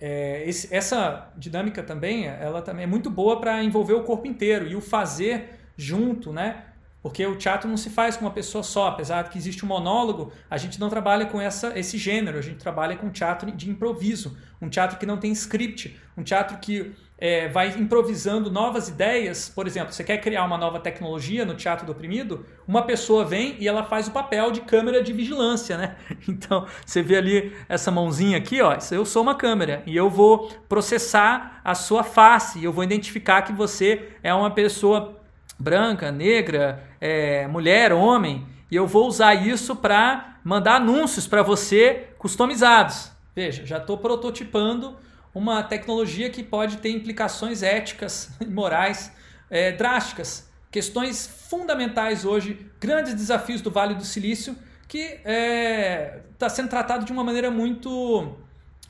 É, 0.00 0.48
esse, 0.48 0.72
essa 0.74 1.32
dinâmica 1.36 1.82
também, 1.82 2.26
ela 2.26 2.62
também 2.62 2.84
é 2.84 2.86
muito 2.86 3.10
boa 3.10 3.40
para 3.40 3.62
envolver 3.62 3.94
o 3.94 4.04
corpo 4.04 4.26
inteiro 4.26 4.66
e 4.66 4.76
o 4.76 4.80
fazer 4.80 5.58
junto, 5.76 6.32
né? 6.32 6.64
Porque 7.02 7.24
o 7.24 7.36
teatro 7.36 7.68
não 7.68 7.76
se 7.76 7.90
faz 7.90 8.16
com 8.16 8.24
uma 8.24 8.30
pessoa 8.30 8.64
só, 8.64 8.88
apesar 8.88 9.22
de 9.22 9.30
que 9.30 9.38
existe 9.38 9.64
um 9.64 9.68
monólogo, 9.68 10.32
a 10.50 10.56
gente 10.56 10.80
não 10.80 10.88
trabalha 10.88 11.26
com 11.26 11.40
essa, 11.40 11.78
esse 11.78 11.96
gênero, 11.96 12.38
a 12.38 12.42
gente 12.42 12.56
trabalha 12.56 12.96
com 12.96 13.08
teatro 13.10 13.50
de 13.52 13.70
improviso, 13.70 14.36
um 14.60 14.68
teatro 14.68 14.98
que 14.98 15.06
não 15.06 15.16
tem 15.16 15.30
script, 15.32 15.96
um 16.16 16.22
teatro 16.24 16.58
que 16.58 16.92
é, 17.18 17.48
vai 17.48 17.68
improvisando 17.76 18.50
novas 18.50 18.88
ideias. 18.88 19.48
Por 19.48 19.66
exemplo, 19.66 19.92
você 19.92 20.04
quer 20.04 20.18
criar 20.18 20.44
uma 20.44 20.56
nova 20.56 20.78
tecnologia 20.78 21.44
no 21.44 21.54
teatro 21.54 21.84
do 21.84 21.92
oprimido? 21.92 22.46
Uma 22.66 22.82
pessoa 22.82 23.24
vem 23.24 23.56
e 23.58 23.66
ela 23.66 23.82
faz 23.82 24.06
o 24.06 24.12
papel 24.12 24.52
de 24.52 24.60
câmera 24.60 25.02
de 25.02 25.12
vigilância, 25.12 25.76
né? 25.76 25.96
Então, 26.28 26.66
você 26.84 27.02
vê 27.02 27.16
ali 27.16 27.56
essa 27.68 27.90
mãozinha 27.90 28.38
aqui, 28.38 28.60
ó, 28.60 28.76
eu 28.92 29.04
sou 29.04 29.22
uma 29.22 29.34
câmera 29.34 29.82
e 29.86 29.96
eu 29.96 30.08
vou 30.08 30.48
processar 30.68 31.60
a 31.64 31.74
sua 31.74 32.04
face, 32.04 32.62
eu 32.62 32.72
vou 32.72 32.84
identificar 32.84 33.42
que 33.42 33.52
você 33.52 34.10
é 34.22 34.32
uma 34.32 34.50
pessoa 34.50 35.17
branca, 35.58 36.12
negra, 36.12 36.82
é, 37.00 37.46
mulher, 37.46 37.92
homem, 37.92 38.46
e 38.70 38.76
eu 38.76 38.86
vou 38.86 39.06
usar 39.06 39.34
isso 39.34 39.74
para 39.74 40.38
mandar 40.44 40.76
anúncios 40.76 41.26
para 41.26 41.42
você 41.42 42.08
customizados. 42.18 43.10
Veja, 43.34 43.64
já 43.66 43.78
estou 43.78 43.98
prototipando 43.98 44.96
uma 45.34 45.62
tecnologia 45.62 46.30
que 46.30 46.42
pode 46.42 46.78
ter 46.78 46.90
implicações 46.90 47.62
éticas 47.62 48.30
e 48.40 48.46
morais 48.46 49.12
é, 49.50 49.72
drásticas. 49.72 50.48
Questões 50.70 51.26
fundamentais 51.48 52.24
hoje, 52.24 52.66
grandes 52.78 53.14
desafios 53.14 53.60
do 53.60 53.70
Vale 53.70 53.94
do 53.94 54.04
Silício, 54.04 54.56
que 54.86 54.98
está 54.98 55.30
é, 55.30 56.22
tá 56.38 56.48
sendo 56.48 56.68
tratado 56.68 57.04
de 57.04 57.12
uma 57.12 57.24
maneira 57.24 57.50
muito 57.50 58.36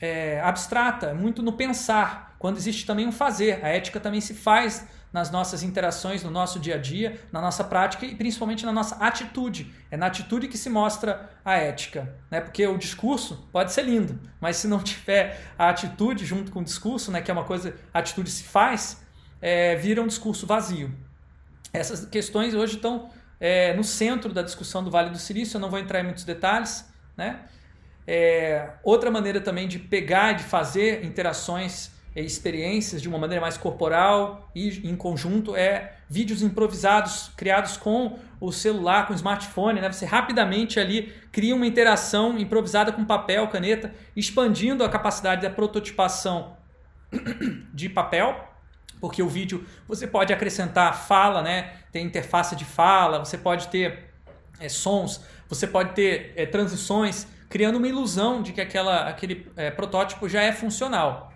é, 0.01 0.41
abstrata, 0.41 1.13
muito 1.13 1.41
no 1.41 1.53
pensar, 1.53 2.35
quando 2.39 2.57
existe 2.57 2.85
também 2.85 3.07
um 3.07 3.11
fazer. 3.11 3.63
A 3.63 3.69
ética 3.69 3.99
também 3.99 4.21
se 4.21 4.33
faz 4.33 4.87
nas 5.11 5.31
nossas 5.31 5.63
interações, 5.63 6.23
no 6.23 6.29
nosso 6.29 6.59
dia 6.59 6.75
a 6.75 6.77
dia, 6.77 7.19
na 7.31 7.41
nossa 7.41 7.63
prática 7.63 8.05
e 8.05 8.15
principalmente 8.15 8.65
na 8.65 8.71
nossa 8.71 8.95
atitude. 8.95 9.73
É 9.89 9.97
na 9.97 10.05
atitude 10.05 10.47
que 10.47 10.57
se 10.57 10.69
mostra 10.69 11.29
a 11.43 11.55
ética, 11.55 12.15
né? 12.29 12.39
Porque 12.39 12.65
o 12.67 12.77
discurso 12.77 13.47
pode 13.51 13.71
ser 13.71 13.83
lindo, 13.83 14.19
mas 14.39 14.57
se 14.57 14.67
não 14.67 14.79
tiver 14.83 15.41
a 15.57 15.69
atitude 15.69 16.25
junto 16.25 16.51
com 16.51 16.59
o 16.59 16.63
discurso, 16.63 17.11
né, 17.11 17.21
que 17.21 17.31
é 17.31 17.33
uma 17.33 17.43
coisa, 17.43 17.75
a 17.93 17.99
atitude 17.99 18.29
se 18.29 18.43
faz, 18.43 19.01
é, 19.41 19.75
vira 19.75 20.01
um 20.01 20.07
discurso 20.07 20.45
vazio. 20.45 20.93
Essas 21.73 22.05
questões 22.05 22.53
hoje 22.53 22.75
estão 22.75 23.09
é, 23.39 23.73
no 23.73 23.83
centro 23.83 24.33
da 24.33 24.41
discussão 24.41 24.83
do 24.83 24.91
Vale 24.91 25.09
do 25.09 25.17
Silício, 25.17 25.57
eu 25.57 25.61
não 25.61 25.69
vou 25.69 25.79
entrar 25.79 26.01
em 26.01 26.03
muitos 26.03 26.23
detalhes, 26.23 26.87
né? 27.17 27.41
É, 28.05 28.71
outra 28.83 29.11
maneira 29.11 29.39
também 29.39 29.67
de 29.67 29.77
pegar, 29.77 30.33
de 30.33 30.43
fazer 30.43 31.05
interações 31.05 31.91
experiências 32.15 33.01
de 33.01 33.07
uma 33.07 33.17
maneira 33.17 33.41
mais 33.41 33.57
corporal 33.57 34.49
e 34.55 34.87
em 34.87 34.95
conjunto 34.95 35.55
é 35.55 35.97
vídeos 36.09 36.41
improvisados 36.41 37.31
criados 37.37 37.77
com 37.77 38.17
o 38.39 38.51
celular, 38.51 39.05
com 39.05 39.13
o 39.13 39.15
smartphone, 39.15 39.79
né? 39.79 39.91
Você 39.91 40.05
rapidamente 40.05 40.79
ali 40.79 41.13
cria 41.31 41.55
uma 41.55 41.67
interação 41.67 42.37
improvisada 42.39 42.91
com 42.91 43.05
papel, 43.05 43.47
caneta, 43.47 43.93
expandindo 44.15 44.83
a 44.83 44.89
capacidade 44.89 45.41
da 45.41 45.49
prototipação 45.49 46.57
de 47.73 47.89
papel, 47.89 48.47
porque 48.99 49.21
o 49.21 49.29
vídeo 49.29 49.65
você 49.87 50.07
pode 50.07 50.33
acrescentar 50.33 51.05
fala, 51.05 51.41
né? 51.41 51.73
Tem 51.91 52.05
interface 52.05 52.55
de 52.55 52.65
fala, 52.65 53.19
você 53.19 53.37
pode 53.37 53.67
ter 53.67 54.09
é, 54.59 54.67
sons, 54.67 55.23
você 55.47 55.67
pode 55.67 55.93
ter 55.93 56.33
é, 56.35 56.45
transições, 56.45 57.27
criando 57.49 57.77
uma 57.77 57.87
ilusão 57.87 58.41
de 58.41 58.51
que 58.51 58.61
aquela, 58.61 59.07
aquele 59.07 59.51
é, 59.55 59.69
protótipo 59.71 60.27
já 60.27 60.41
é 60.41 60.51
funcional. 60.51 61.28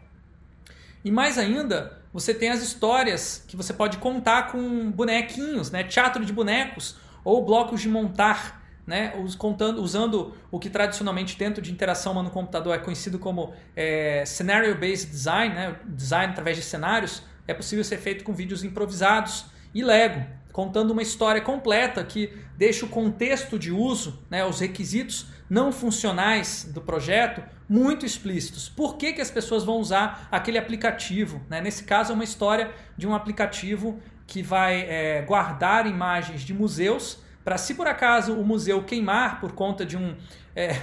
E 1.04 1.12
mais 1.12 1.38
ainda, 1.38 1.99
você 2.14 2.34
tem 2.34 2.49
as 2.49 2.62
histórias 2.62 3.43
que 3.47 3.58
você 3.58 3.74
pode 3.74 3.97
contar 3.97 4.51
com 4.51 4.91
bonequinhos, 4.91 5.70
né? 5.70 5.84
teatro 5.84 6.24
de 6.24 6.32
bonecos 6.32 6.95
ou 7.24 7.43
blocos 7.43 7.82
de 7.82 7.89
montar, 7.89 8.64
né? 8.88 9.14
contando, 9.38 9.82
usando 9.82 10.34
o 10.49 10.60
que 10.60 10.70
tradicionalmente 10.70 11.38
dentro 11.38 11.62
de 11.62 11.72
interação 11.72 12.14
humano 12.14 12.30
computador 12.30 12.76
é 12.76 12.78
conhecido 12.78 13.20
como 13.20 13.54
é, 13.76 14.24
scenario-based 14.26 15.10
design, 15.10 15.56
né? 15.56 15.76
design 15.86 16.32
através 16.32 16.56
de 16.56 16.64
cenários, 16.64 17.24
é 17.47 17.54
possível 17.54 17.84
ser 17.84 17.97
feito 17.97 18.24
com 18.24 18.34
vídeos 18.34 18.64
improvisados 18.64 19.45
e 19.74 19.84
Lego, 19.84 20.26
contando 20.54 20.91
uma 20.91 21.01
história 21.01 21.41
completa 21.41 22.04
que 22.04 22.32
deixa 22.56 22.86
o 22.86 22.89
contexto 22.89 23.60
de 23.60 23.72
uso, 23.72 24.24
né? 24.30 24.45
os 24.45 24.60
requisitos 24.60 25.26
não 25.54 25.72
funcionais 25.72 26.68
do 26.74 26.82
projeto 26.82 27.43
muito 27.70 28.08
explícitos. 28.08 28.68
Por 28.68 28.97
que, 28.97 29.14
que 29.14 29.22
as 29.22 29.30
pessoas 29.30 29.64
vão 29.64 29.78
usar 29.78 30.28
aquele 30.32 30.58
aplicativo? 30.58 31.39
Né? 31.47 31.62
Nesse 31.62 31.84
caso, 31.84 32.12
é 32.12 32.16
uma 32.16 32.24
história 32.24 32.72
de 32.97 33.08
um 33.08 33.14
aplicativo 33.14 33.99
que 34.26 34.41
vai 34.41 34.82
é, 34.82 35.22
guardar 35.22 35.86
imagens 35.86 36.41
de 36.41 36.56
museus 36.56 37.20
para, 37.43 37.56
se 37.60 37.76
por 37.76 37.86
acaso 37.86 38.34
o 38.34 38.43
museu 38.43 38.84
queimar 38.84 39.39
por 39.39 39.51
conta 39.51 39.86
de 39.86 39.95
um. 39.95 40.16
É, 40.56 40.82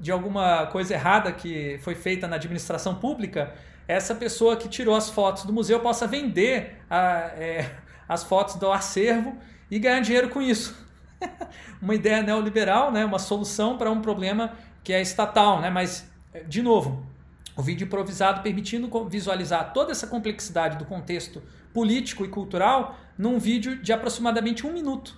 de 0.00 0.10
alguma 0.10 0.66
coisa 0.66 0.94
errada 0.94 1.32
que 1.32 1.78
foi 1.80 1.94
feita 1.94 2.26
na 2.26 2.36
administração 2.36 2.96
pública, 2.96 3.54
essa 3.86 4.14
pessoa 4.14 4.56
que 4.56 4.68
tirou 4.68 4.94
as 4.96 5.08
fotos 5.08 5.44
do 5.44 5.52
museu 5.52 5.78
possa 5.78 6.08
vender 6.08 6.76
a, 6.90 7.30
é, 7.36 7.70
as 8.08 8.24
fotos 8.24 8.56
do 8.56 8.70
acervo 8.70 9.36
e 9.70 9.78
ganhar 9.78 10.00
dinheiro 10.00 10.28
com 10.28 10.42
isso. 10.42 10.85
uma 11.80 11.94
ideia 11.94 12.22
neoliberal, 12.22 12.92
né? 12.92 13.04
uma 13.04 13.18
solução 13.18 13.76
para 13.76 13.90
um 13.90 14.00
problema 14.00 14.52
que 14.82 14.92
é 14.92 15.00
estatal, 15.00 15.60
né? 15.60 15.70
mas, 15.70 16.10
de 16.46 16.62
novo, 16.62 17.06
o 17.56 17.62
vídeo 17.62 17.86
improvisado 17.86 18.42
permitindo 18.42 19.08
visualizar 19.08 19.72
toda 19.72 19.92
essa 19.92 20.06
complexidade 20.06 20.76
do 20.76 20.84
contexto 20.84 21.42
político 21.72 22.24
e 22.24 22.28
cultural 22.28 22.96
num 23.16 23.38
vídeo 23.38 23.82
de 23.82 23.92
aproximadamente 23.92 24.66
um 24.66 24.72
minuto. 24.72 25.16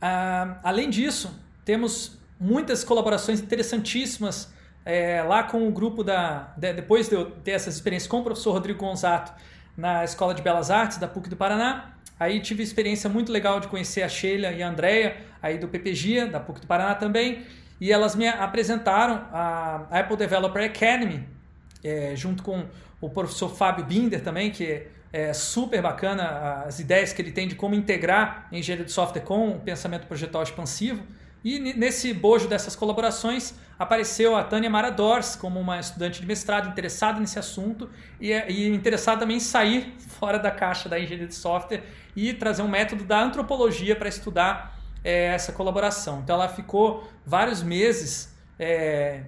Ah, 0.00 0.58
além 0.62 0.88
disso, 0.88 1.38
temos 1.64 2.18
muitas 2.38 2.82
colaborações 2.82 3.40
interessantíssimas 3.40 4.52
é, 4.84 5.22
lá 5.22 5.42
com 5.42 5.68
o 5.68 5.70
grupo 5.70 6.02
da. 6.02 6.54
De, 6.56 6.72
depois 6.72 7.08
de 7.08 7.14
eu 7.14 7.30
ter 7.30 7.52
essas 7.52 7.74
experiências 7.74 8.08
com 8.08 8.20
o 8.20 8.24
professor 8.24 8.52
Rodrigo 8.52 8.80
Gonzato 8.80 9.32
na 9.76 10.04
Escola 10.04 10.34
de 10.34 10.42
Belas 10.42 10.70
Artes 10.70 10.98
da 10.98 11.06
PUC 11.06 11.28
do 11.28 11.36
Paraná, 11.36 11.94
Aí 12.20 12.38
tive 12.38 12.62
experiência 12.62 13.08
muito 13.08 13.32
legal 13.32 13.58
de 13.60 13.68
conhecer 13.68 14.02
a 14.02 14.08
Sheila 14.08 14.52
e 14.52 14.62
a 14.62 14.68
Andrea, 14.68 15.16
aí 15.40 15.56
do 15.56 15.66
PPGIA, 15.66 16.26
da 16.26 16.38
PUC 16.38 16.60
do 16.60 16.66
Paraná 16.66 16.94
também, 16.94 17.46
e 17.80 17.90
elas 17.90 18.14
me 18.14 18.28
apresentaram 18.28 19.26
a 19.32 19.86
Apple 19.90 20.18
Developer 20.18 20.62
Academy, 20.62 21.26
é, 21.82 22.14
junto 22.14 22.42
com 22.42 22.66
o 23.00 23.08
professor 23.08 23.48
Fábio 23.48 23.86
Binder 23.86 24.22
também, 24.22 24.50
que 24.50 24.86
é 25.10 25.32
super 25.32 25.80
bacana 25.80 26.64
as 26.66 26.78
ideias 26.78 27.10
que 27.14 27.22
ele 27.22 27.32
tem 27.32 27.48
de 27.48 27.54
como 27.54 27.74
integrar 27.74 28.48
engenharia 28.52 28.84
de 28.84 28.92
software 28.92 29.22
com 29.22 29.52
o 29.52 29.60
pensamento 29.60 30.06
projetual 30.06 30.42
expansivo. 30.42 31.02
E 31.42 31.58
nesse 31.58 32.12
bojo 32.12 32.48
dessas 32.48 32.76
colaborações 32.76 33.54
apareceu 33.78 34.36
a 34.36 34.44
Tânia 34.44 34.68
Maradors 34.68 35.34
como 35.34 35.58
uma 35.58 35.80
estudante 35.80 36.20
de 36.20 36.26
mestrado 36.26 36.68
interessada 36.68 37.18
nesse 37.18 37.38
assunto 37.38 37.88
e, 38.20 38.30
é, 38.30 38.50
e 38.50 38.68
interessada 38.68 39.20
também 39.20 39.38
em 39.38 39.40
sair 39.40 39.94
fora 39.98 40.38
da 40.38 40.50
caixa 40.50 40.86
da 40.86 40.98
engenharia 40.98 41.26
de 41.26 41.34
software 41.34 41.82
e 42.14 42.34
trazer 42.34 42.60
um 42.60 42.68
método 42.68 43.04
da 43.04 43.22
antropologia 43.22 43.96
para 43.96 44.08
estudar 44.08 44.78
é, 45.02 45.26
essa 45.26 45.50
colaboração. 45.52 46.20
Então 46.20 46.36
ela 46.36 46.48
ficou 46.48 47.08
vários 47.24 47.62
meses 47.62 48.36
é, 48.58 49.22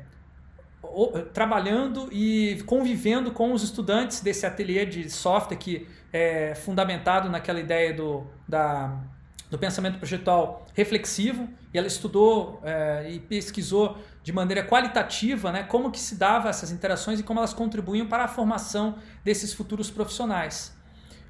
trabalhando 1.33 2.09
e 2.13 2.63
convivendo 2.67 3.31
com 3.31 3.55
os 3.55 3.63
estudantes 3.63 4.21
desse 4.21 4.45
ateliê 4.45 4.85
de 4.85 5.09
software 5.09 5.57
que 5.57 5.89
é 6.13 6.55
fundamentado 6.55 7.31
naquela 7.31 7.59
ideia 7.59 7.95
do, 7.95 8.27
da, 8.47 8.95
do 9.53 9.59
pensamento 9.59 9.99
projetual 9.99 10.67
reflexivo 10.73 11.47
e 11.75 11.77
ela 11.77 11.87
estudou 11.87 12.59
é, 12.65 13.11
e 13.11 13.21
pesquisou 13.21 13.99
de 14.23 14.33
maneira 14.33 14.67
qualitativa 14.67 15.53
né, 15.53 15.63
como 15.63 15.91
que 15.91 16.01
se 16.01 16.15
dava 16.15 16.49
essas 16.49 16.73
interações 16.73 17.21
e 17.21 17.23
como 17.23 17.39
elas 17.39 17.53
contribuíam 17.53 18.07
para 18.07 18.25
a 18.25 18.29
formação 18.29 18.97
desses 19.23 19.53
futuros 19.53 19.91
profissionais. 19.91 20.75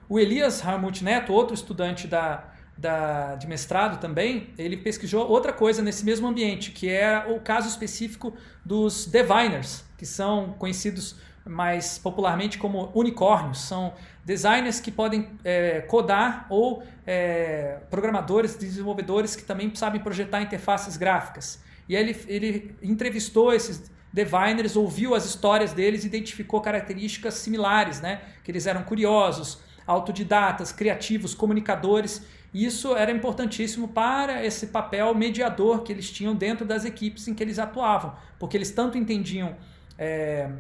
O 0.09 0.21
Elias 0.21 0.65
Harmut 0.65 1.03
Neto, 1.03 1.33
outro 1.33 1.53
estudante 1.53 2.07
da, 2.07 2.45
da, 2.79 3.35
de 3.35 3.49
mestrado 3.49 3.99
também, 3.99 4.55
ele 4.57 4.77
pesquisou 4.77 5.29
outra 5.29 5.53
coisa 5.53 5.83
nesse 5.83 6.05
mesmo 6.05 6.29
ambiente, 6.29 6.71
que 6.71 6.89
é 6.89 7.27
o 7.29 7.41
caso 7.41 7.67
específico 7.67 8.37
dos 8.65 9.05
diviners, 9.05 9.83
que 9.99 10.07
são 10.07 10.53
conhecidos 10.61 11.17
mais 11.45 11.99
popularmente 11.99 12.57
como 12.57 12.91
unicórnios. 12.95 13.63
São 13.63 13.95
designers 14.25 14.81
que 14.81 14.91
podem 14.91 15.31
é, 15.45 15.81
codar 15.83 16.47
ou 16.49 16.83
é, 17.07 17.79
programadores, 17.91 18.57
desenvolvedores 18.57 19.35
que 19.35 19.43
também 19.43 19.75
sabem 19.75 20.01
projetar 20.01 20.41
interfaces 20.41 20.97
gráficas. 20.97 21.63
E 21.89 21.97
ele, 21.97 22.17
ele 22.29 22.77
entrevistou 22.83 23.53
esses 23.53 23.91
diviners, 24.13 24.77
ouviu 24.77 25.15
as 25.15 25.25
histórias 25.25 25.73
deles, 25.73 26.05
identificou 26.05 26.61
características 26.61 27.35
similares, 27.35 28.01
né? 28.01 28.21
que 28.45 28.51
eles 28.51 28.67
eram 28.67 28.83
curiosos, 28.85 29.61
autodidatas, 29.87 30.71
criativos, 30.71 31.35
comunicadores. 31.35 32.25
E 32.55 32.65
isso 32.65 32.95
era 32.95 33.11
importantíssimo 33.11 33.89
para 33.89 34.45
esse 34.45 34.69
papel 34.69 35.15
mediador 35.15 35.83
que 35.83 35.91
eles 35.91 36.11
tinham 36.11 36.35
dentro 36.35 36.67
das 36.67 36.85
equipes 36.85 37.27
em 37.27 37.35
que 37.35 37.43
eles 37.43 37.59
atuavam, 37.59 38.15
porque 38.39 38.57
eles 38.57 38.71
tanto 38.71 38.99
entendiam 38.99 39.57
é, 39.99 40.51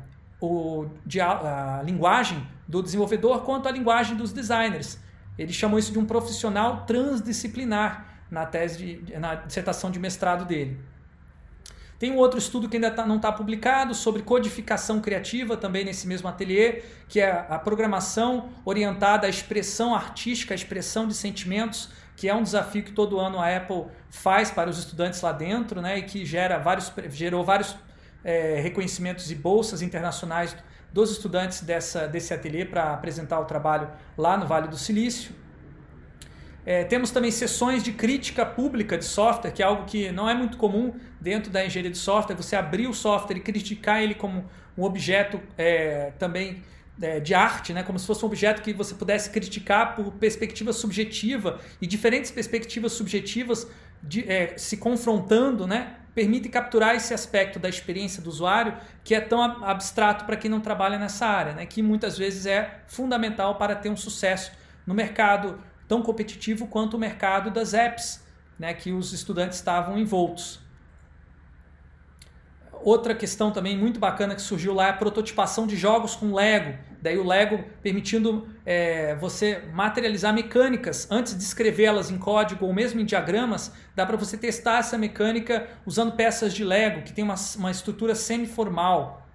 o, 0.40 0.86
a 1.44 1.82
linguagem 1.84 2.46
do 2.72 2.82
desenvolvedor 2.82 3.42
quanto 3.42 3.68
a 3.68 3.70
linguagem 3.70 4.16
dos 4.16 4.32
designers. 4.32 4.98
Ele 5.38 5.52
chamou 5.52 5.78
isso 5.78 5.92
de 5.92 5.98
um 5.98 6.06
profissional 6.06 6.86
transdisciplinar 6.86 8.24
na 8.30 8.46
tese 8.46 8.96
de, 8.96 9.18
na 9.18 9.34
dissertação 9.34 9.90
de 9.90 9.98
mestrado 9.98 10.46
dele. 10.46 10.80
Tem 11.98 12.10
um 12.10 12.16
outro 12.16 12.38
estudo 12.38 12.70
que 12.70 12.78
ainda 12.78 12.90
tá, 12.90 13.04
não 13.06 13.16
está 13.16 13.30
publicado 13.30 13.94
sobre 13.94 14.22
codificação 14.22 15.02
criativa, 15.02 15.54
também 15.54 15.84
nesse 15.84 16.06
mesmo 16.06 16.26
ateliê, 16.28 16.82
que 17.10 17.20
é 17.20 17.46
a 17.46 17.58
programação 17.58 18.48
orientada 18.64 19.26
à 19.26 19.30
expressão 19.30 19.94
artística, 19.94 20.54
à 20.54 20.56
expressão 20.56 21.06
de 21.06 21.12
sentimentos, 21.12 21.90
que 22.16 22.26
é 22.26 22.34
um 22.34 22.42
desafio 22.42 22.82
que 22.82 22.92
todo 22.92 23.20
ano 23.20 23.38
a 23.38 23.54
Apple 23.54 23.84
faz 24.08 24.50
para 24.50 24.70
os 24.70 24.78
estudantes 24.78 25.20
lá 25.20 25.30
dentro, 25.30 25.82
né, 25.82 25.98
e 25.98 26.02
que 26.04 26.24
gera 26.24 26.58
vários, 26.58 26.90
gerou 27.10 27.44
vários 27.44 27.76
é, 28.24 28.58
reconhecimentos 28.60 29.30
e 29.30 29.34
bolsas 29.34 29.82
internacionais 29.82 30.56
dos 30.92 31.10
estudantes 31.10 31.62
dessa, 31.62 32.06
desse 32.06 32.34
ateliê 32.34 32.64
para 32.64 32.92
apresentar 32.92 33.40
o 33.40 33.44
trabalho 33.44 33.88
lá 34.16 34.36
no 34.36 34.46
Vale 34.46 34.68
do 34.68 34.76
Silício. 34.76 35.34
É, 36.64 36.84
temos 36.84 37.10
também 37.10 37.30
sessões 37.30 37.82
de 37.82 37.92
crítica 37.92 38.46
pública 38.46 38.96
de 38.96 39.04
software, 39.04 39.50
que 39.50 39.62
é 39.62 39.66
algo 39.66 39.84
que 39.84 40.12
não 40.12 40.28
é 40.28 40.34
muito 40.34 40.56
comum 40.56 40.94
dentro 41.20 41.50
da 41.50 41.64
engenharia 41.64 41.90
de 41.90 41.98
software, 41.98 42.36
você 42.36 42.54
abrir 42.54 42.86
o 42.86 42.94
software 42.94 43.36
e 43.36 43.40
criticar 43.40 44.00
ele 44.00 44.14
como 44.14 44.44
um 44.78 44.84
objeto 44.84 45.40
é, 45.58 46.12
também 46.18 46.62
é, 47.00 47.18
de 47.18 47.34
arte, 47.34 47.72
né? 47.72 47.82
como 47.82 47.98
se 47.98 48.06
fosse 48.06 48.24
um 48.24 48.28
objeto 48.28 48.62
que 48.62 48.72
você 48.72 48.94
pudesse 48.94 49.30
criticar 49.30 49.96
por 49.96 50.12
perspectiva 50.12 50.72
subjetiva 50.72 51.58
e 51.80 51.86
diferentes 51.86 52.30
perspectivas 52.30 52.92
subjetivas 52.92 53.66
de, 54.02 54.28
é, 54.30 54.56
se 54.56 54.76
confrontando, 54.76 55.66
né? 55.66 55.96
permite 56.14 56.48
capturar 56.48 56.94
esse 56.94 57.14
aspecto 57.14 57.58
da 57.58 57.68
experiência 57.68 58.22
do 58.22 58.28
usuário 58.28 58.76
que 59.02 59.14
é 59.14 59.20
tão 59.20 59.42
abstrato 59.64 60.24
para 60.24 60.36
quem 60.36 60.50
não 60.50 60.60
trabalha 60.60 60.98
nessa 60.98 61.26
área, 61.26 61.54
né? 61.54 61.66
que 61.66 61.82
muitas 61.82 62.18
vezes 62.18 62.46
é 62.46 62.82
fundamental 62.86 63.56
para 63.56 63.74
ter 63.74 63.88
um 63.88 63.96
sucesso 63.96 64.52
no 64.86 64.94
mercado 64.94 65.58
tão 65.88 66.02
competitivo 66.02 66.66
quanto 66.66 66.94
o 66.94 67.00
mercado 67.00 67.50
das 67.50 67.72
apps, 67.72 68.22
né? 68.58 68.74
que 68.74 68.92
os 68.92 69.12
estudantes 69.12 69.58
estavam 69.58 69.98
envoltos. 69.98 70.60
Outra 72.82 73.14
questão 73.14 73.52
também 73.52 73.78
muito 73.78 74.00
bacana 74.00 74.34
que 74.34 74.42
surgiu 74.42 74.74
lá 74.74 74.88
é 74.88 74.90
a 74.90 74.94
prototipação 74.94 75.66
de 75.66 75.76
jogos 75.76 76.16
com 76.16 76.34
Lego. 76.34 76.76
Daí 77.02 77.18
o 77.18 77.26
Lego 77.26 77.64
permitindo 77.82 78.46
é, 78.64 79.16
você 79.16 79.64
materializar 79.72 80.32
mecânicas 80.32 81.08
antes 81.10 81.36
de 81.36 81.42
escrevê-las 81.42 82.12
em 82.12 82.16
código 82.16 82.64
ou 82.64 82.72
mesmo 82.72 83.00
em 83.00 83.04
diagramas, 83.04 83.72
dá 83.96 84.06
para 84.06 84.16
você 84.16 84.38
testar 84.38 84.78
essa 84.78 84.96
mecânica 84.96 85.66
usando 85.84 86.12
peças 86.12 86.54
de 86.54 86.62
Lego, 86.62 87.02
que 87.02 87.12
tem 87.12 87.24
uma, 87.24 87.34
uma 87.56 87.72
estrutura 87.72 88.14
semi-formal. 88.14 89.26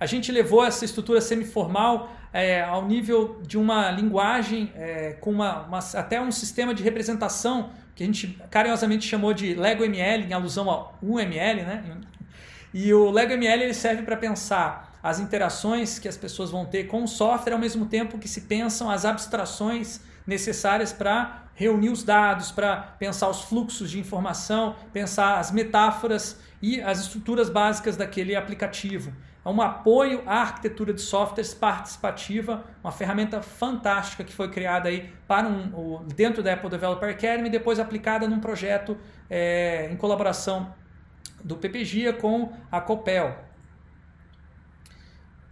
A 0.00 0.06
gente 0.06 0.32
levou 0.32 0.64
essa 0.64 0.82
estrutura 0.82 1.20
semi-formal 1.20 2.10
é, 2.32 2.62
ao 2.62 2.86
nível 2.86 3.42
de 3.42 3.58
uma 3.58 3.90
linguagem 3.90 4.72
é, 4.74 5.12
com 5.20 5.30
uma, 5.30 5.66
uma, 5.66 5.78
até 5.94 6.18
um 6.18 6.32
sistema 6.32 6.72
de 6.72 6.82
representação 6.82 7.70
que 7.94 8.02
a 8.02 8.06
gente 8.06 8.40
carinhosamente 8.50 9.06
chamou 9.06 9.34
de 9.34 9.54
Lego 9.54 9.84
ML, 9.84 10.24
em 10.24 10.32
alusão 10.32 10.70
ao 10.70 10.96
UML, 11.02 11.62
né? 11.64 11.84
E 12.72 12.94
o 12.94 13.10
Lego 13.10 13.32
ML 13.32 13.64
ele 13.64 13.74
serve 13.74 14.02
para 14.02 14.16
pensar 14.16 14.87
as 15.08 15.18
interações 15.18 15.98
que 15.98 16.06
as 16.06 16.16
pessoas 16.16 16.50
vão 16.50 16.66
ter 16.66 16.84
com 16.84 17.02
o 17.02 17.08
software 17.08 17.54
ao 17.54 17.58
mesmo 17.58 17.86
tempo 17.86 18.18
que 18.18 18.28
se 18.28 18.42
pensam 18.42 18.90
as 18.90 19.06
abstrações 19.06 20.00
necessárias 20.26 20.92
para 20.92 21.44
reunir 21.54 21.88
os 21.88 22.04
dados, 22.04 22.52
para 22.52 22.76
pensar 22.76 23.28
os 23.28 23.40
fluxos 23.40 23.90
de 23.90 23.98
informação, 23.98 24.76
pensar 24.92 25.38
as 25.38 25.50
metáforas 25.50 26.38
e 26.60 26.80
as 26.82 27.00
estruturas 27.00 27.48
básicas 27.48 27.96
daquele 27.96 28.36
aplicativo. 28.36 29.10
É 29.42 29.48
um 29.48 29.62
apoio 29.62 30.22
à 30.26 30.42
arquitetura 30.42 30.92
de 30.92 31.00
softwares 31.00 31.54
participativa, 31.54 32.64
uma 32.84 32.92
ferramenta 32.92 33.40
fantástica 33.40 34.22
que 34.22 34.32
foi 34.32 34.50
criada 34.50 34.90
aí 34.90 35.10
para 35.26 35.48
um, 35.48 36.04
dentro 36.14 36.42
da 36.42 36.52
Apple 36.52 36.68
Developer 36.68 37.08
Academy 37.08 37.48
depois 37.48 37.80
aplicada 37.80 38.28
num 38.28 38.40
projeto 38.40 38.98
é, 39.30 39.88
em 39.90 39.96
colaboração 39.96 40.74
do 41.42 41.56
PPGIA 41.56 42.12
com 42.12 42.52
a 42.70 42.78
Copel. 42.78 43.47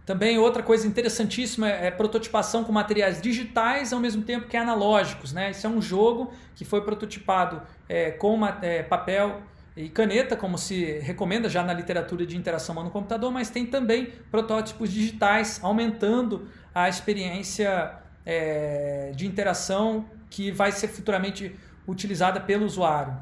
Também 0.07 0.37
outra 0.37 0.63
coisa 0.63 0.87
interessantíssima 0.87 1.69
é, 1.69 1.87
é 1.87 1.91
prototipação 1.91 2.63
com 2.63 2.71
materiais 2.71 3.21
digitais 3.21 3.91
ao 3.91 3.99
mesmo 3.99 4.23
tempo 4.23 4.47
que 4.47 4.55
analógicos. 4.55 5.33
Né? 5.33 5.51
Isso 5.51 5.67
é 5.67 5.69
um 5.69 5.81
jogo 5.81 6.31
que 6.55 6.63
foi 6.63 6.79
prototipado 6.79 7.61
é, 7.89 8.11
com 8.11 8.33
uma, 8.33 8.57
é, 8.61 8.83
papel 8.83 9.41
e 9.75 9.89
caneta, 9.89 10.37
como 10.37 10.57
se 10.57 10.99
recomenda 10.99 11.49
já 11.49 11.61
na 11.61 11.73
literatura 11.73 12.25
de 12.25 12.37
interação 12.37 12.73
humano-computador, 12.73 13.29
mas 13.33 13.49
tem 13.49 13.65
também 13.65 14.13
protótipos 14.31 14.93
digitais, 14.93 15.59
aumentando 15.61 16.47
a 16.73 16.87
experiência 16.87 17.95
é, 18.25 19.11
de 19.13 19.27
interação 19.27 20.05
que 20.29 20.51
vai 20.51 20.71
ser 20.71 20.87
futuramente 20.87 21.53
utilizada 21.85 22.39
pelo 22.39 22.65
usuário. 22.65 23.13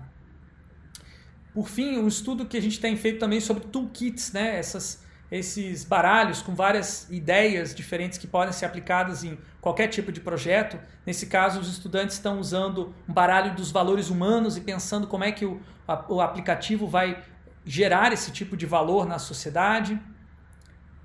Por 1.52 1.68
fim, 1.68 1.98
um 1.98 2.08
estudo 2.08 2.46
que 2.46 2.56
a 2.58 2.62
gente 2.62 2.80
tem 2.80 2.96
feito 2.96 3.18
também 3.18 3.40
sobre 3.40 3.64
toolkits, 3.66 4.32
né? 4.32 4.60
Essas, 4.60 5.04
esses 5.32 5.84
baralhos 5.84 6.42
com 6.42 6.54
várias 6.54 7.10
ideias 7.10 7.74
diferentes 7.74 8.18
que 8.18 8.28
podem 8.28 8.54
ser 8.54 8.66
aplicadas 8.66 9.24
em 9.24 9.38
qualquer 9.60 9.88
tipo 9.88 10.12
de 10.12 10.20
projeto. 10.20 10.80
Nesse 11.06 11.28
caso, 11.28 11.60
os 11.60 11.70
estudantes 11.70 12.16
estão 12.16 12.40
usando 12.40 12.94
um 13.08 13.14
baralho 13.14 13.56
dos 13.56 13.72
valores 13.72 14.10
humanos 14.10 14.56
e 14.58 14.62
pensando 14.62 15.08
como 15.08 15.24
é 15.24 15.32
que 15.32 15.46
o, 15.46 15.60
a, 15.88 16.06
o 16.08 16.22
aplicativo 16.22 16.88
vai 16.88 17.24
gerar 17.66 18.14
esse 18.14 18.32
tipo 18.32 18.56
de 18.56 18.66
valor 18.66 19.08
na 19.08 19.18
sociedade. 19.18 20.00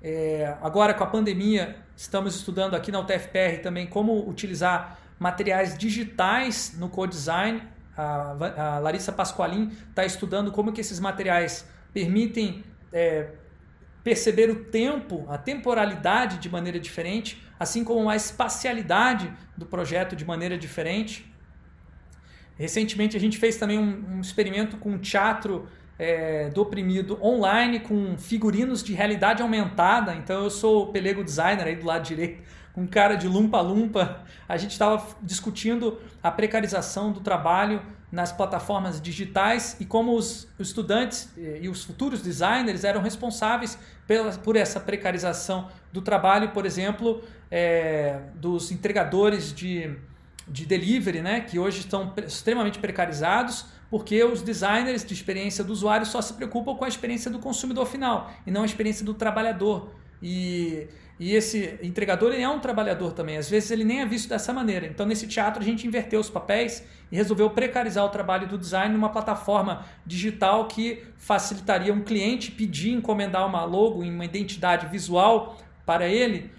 É, 0.01 0.55
agora, 0.61 0.93
com 0.93 1.03
a 1.03 1.07
pandemia, 1.07 1.77
estamos 1.95 2.35
estudando 2.35 2.75
aqui 2.75 2.91
na 2.91 2.99
UTFPR 2.99 3.61
também 3.61 3.87
como 3.87 4.27
utilizar 4.27 4.99
materiais 5.19 5.77
digitais 5.77 6.75
no 6.77 6.89
co-design 6.89 7.61
a, 7.97 8.75
a 8.75 8.79
Larissa 8.79 9.11
Pasqualin 9.11 9.71
está 9.89 10.05
estudando 10.05 10.51
como 10.51 10.71
que 10.71 10.81
esses 10.81 10.99
materiais 10.99 11.67
permitem 11.93 12.63
é, 12.91 13.27
perceber 14.03 14.49
o 14.49 14.65
tempo, 14.65 15.25
a 15.29 15.37
temporalidade 15.37 16.37
de 16.37 16.49
maneira 16.49 16.79
diferente, 16.79 17.41
assim 17.59 17.83
como 17.83 18.09
a 18.09 18.15
espacialidade 18.15 19.31
do 19.55 19.65
projeto 19.65 20.15
de 20.15 20.25
maneira 20.25 20.57
diferente. 20.57 21.31
Recentemente 22.57 23.15
a 23.15 23.19
gente 23.19 23.37
fez 23.37 23.57
também 23.57 23.77
um, 23.77 24.17
um 24.17 24.21
experimento 24.21 24.77
com 24.77 24.97
teatro 24.97 25.67
é, 25.97 26.49
do 26.49 26.61
oprimido 26.61 27.23
online 27.23 27.79
com 27.79 28.17
figurinos 28.17 28.83
de 28.83 28.93
realidade 28.93 29.41
aumentada. 29.41 30.15
Então 30.15 30.43
eu 30.43 30.49
sou 30.49 30.83
o 30.83 30.91
pelego 30.91 31.23
designer 31.23 31.67
aí 31.67 31.75
do 31.75 31.85
lado 31.85 32.03
direito 32.03 32.41
com 32.73 32.87
cara 32.87 33.15
de 33.15 33.27
lumpa-lumpa. 33.27 34.23
A 34.47 34.57
gente 34.57 34.71
estava 34.71 35.15
discutindo 35.21 35.99
a 36.23 36.31
precarização 36.31 37.11
do 37.11 37.19
trabalho 37.19 37.81
nas 38.11 38.31
plataformas 38.31 38.99
digitais 38.99 39.77
e 39.79 39.85
como 39.85 40.15
os 40.15 40.47
estudantes 40.59 41.29
e 41.37 41.69
os 41.69 41.83
futuros 41.83 42.21
designers 42.21 42.83
eram 42.83 43.01
responsáveis 43.01 43.77
pela, 44.05 44.31
por 44.33 44.55
essa 44.55 44.79
precarização 44.79 45.69
do 45.93 46.01
trabalho, 46.01 46.49
por 46.49 46.65
exemplo, 46.65 47.23
é, 47.49 48.19
dos 48.35 48.71
entregadores 48.71 49.53
de, 49.53 49.95
de 50.47 50.65
delivery, 50.65 51.21
né, 51.21 51.41
que 51.41 51.57
hoje 51.57 51.79
estão 51.79 52.13
extremamente 52.27 52.79
precarizados, 52.79 53.65
porque 53.89 54.21
os 54.23 54.41
designers 54.41 55.05
de 55.05 55.13
experiência 55.13 55.63
do 55.63 55.71
usuário 55.71 56.05
só 56.05 56.21
se 56.21 56.33
preocupam 56.33 56.75
com 56.75 56.83
a 56.83 56.87
experiência 56.87 57.31
do 57.31 57.39
consumidor 57.39 57.85
final 57.85 58.31
e 58.45 58.51
não 58.51 58.63
a 58.63 58.65
experiência 58.65 59.05
do 59.05 59.13
trabalhador. 59.13 59.93
E, 60.21 60.87
e 61.21 61.35
esse 61.35 61.77
entregador 61.83 62.33
ele 62.33 62.41
é 62.41 62.49
um 62.49 62.59
trabalhador 62.59 63.11
também, 63.11 63.37
às 63.37 63.47
vezes 63.47 63.69
ele 63.69 63.83
nem 63.83 64.01
é 64.01 64.05
visto 64.07 64.27
dessa 64.27 64.51
maneira. 64.51 64.87
Então, 64.87 65.05
nesse 65.05 65.27
teatro, 65.27 65.61
a 65.61 65.63
gente 65.63 65.85
inverteu 65.85 66.19
os 66.19 66.31
papéis 66.31 66.83
e 67.11 67.15
resolveu 67.15 67.47
precarizar 67.51 68.03
o 68.03 68.09
trabalho 68.09 68.47
do 68.47 68.57
design 68.57 68.91
numa 68.91 69.09
plataforma 69.09 69.85
digital 70.03 70.67
que 70.67 71.03
facilitaria 71.19 71.93
um 71.93 72.01
cliente 72.01 72.49
pedir, 72.49 72.93
encomendar 72.93 73.45
uma 73.45 73.63
logo, 73.65 74.01
uma 74.01 74.25
identidade 74.25 74.87
visual 74.87 75.61
para 75.85 76.07
ele 76.07 76.49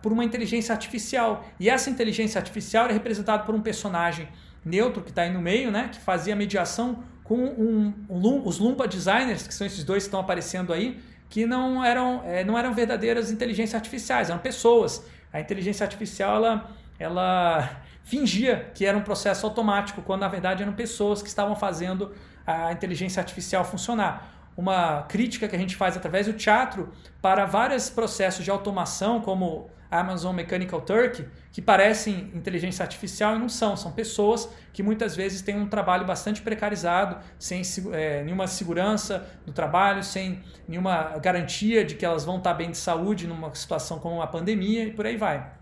por 0.00 0.10
uma 0.10 0.24
inteligência 0.24 0.72
artificial. 0.72 1.44
E 1.60 1.68
essa 1.68 1.90
inteligência 1.90 2.38
artificial 2.38 2.86
é 2.86 2.92
representada 2.94 3.42
por 3.42 3.54
um 3.54 3.60
personagem 3.60 4.26
neutro 4.64 5.02
que 5.02 5.10
está 5.10 5.20
aí 5.20 5.30
no 5.30 5.42
meio, 5.42 5.70
né, 5.70 5.90
que 5.92 6.00
fazia 6.00 6.34
mediação 6.34 7.04
com 7.22 7.36
um, 7.36 7.92
um, 8.08 8.46
os 8.46 8.58
Lumpa 8.58 8.88
Designers, 8.88 9.46
que 9.46 9.52
são 9.52 9.66
esses 9.66 9.84
dois 9.84 10.04
que 10.04 10.08
estão 10.08 10.20
aparecendo 10.20 10.72
aí, 10.72 10.98
que 11.32 11.46
não 11.46 11.82
eram, 11.82 12.22
é, 12.26 12.44
não 12.44 12.58
eram 12.58 12.74
verdadeiras 12.74 13.30
inteligências 13.30 13.74
artificiais, 13.74 14.28
eram 14.28 14.38
pessoas. 14.38 15.02
A 15.32 15.40
inteligência 15.40 15.82
artificial 15.82 16.36
ela, 16.36 16.70
ela 16.98 17.70
fingia 18.04 18.70
que 18.74 18.84
era 18.84 18.98
um 18.98 19.00
processo 19.00 19.46
automático, 19.46 20.02
quando 20.02 20.20
na 20.20 20.28
verdade 20.28 20.62
eram 20.62 20.74
pessoas 20.74 21.22
que 21.22 21.28
estavam 21.28 21.56
fazendo 21.56 22.12
a 22.46 22.70
inteligência 22.70 23.18
artificial 23.18 23.64
funcionar. 23.64 24.30
Uma 24.54 25.04
crítica 25.04 25.48
que 25.48 25.56
a 25.56 25.58
gente 25.58 25.74
faz 25.74 25.96
através 25.96 26.26
do 26.26 26.34
teatro 26.34 26.92
para 27.22 27.46
vários 27.46 27.88
processos 27.88 28.44
de 28.44 28.50
automação, 28.50 29.22
como 29.22 29.70
Amazon 29.92 30.34
Mechanical 30.34 30.80
Turk, 30.80 31.22
que 31.52 31.60
parecem 31.60 32.30
inteligência 32.34 32.82
artificial 32.82 33.36
e 33.36 33.38
não 33.38 33.48
são. 33.48 33.76
São 33.76 33.92
pessoas 33.92 34.48
que 34.72 34.82
muitas 34.82 35.14
vezes 35.14 35.42
têm 35.42 35.54
um 35.54 35.68
trabalho 35.68 36.06
bastante 36.06 36.40
precarizado, 36.40 37.18
sem 37.38 37.60
é, 37.92 38.24
nenhuma 38.24 38.46
segurança 38.46 39.28
do 39.44 39.52
trabalho, 39.52 40.02
sem 40.02 40.42
nenhuma 40.66 41.18
garantia 41.18 41.84
de 41.84 41.94
que 41.94 42.06
elas 42.06 42.24
vão 42.24 42.38
estar 42.38 42.54
bem 42.54 42.70
de 42.70 42.78
saúde 42.78 43.26
numa 43.26 43.54
situação 43.54 43.98
como 43.98 44.16
uma 44.16 44.26
pandemia 44.26 44.84
e 44.84 44.92
por 44.92 45.04
aí 45.04 45.18
vai. 45.18 45.52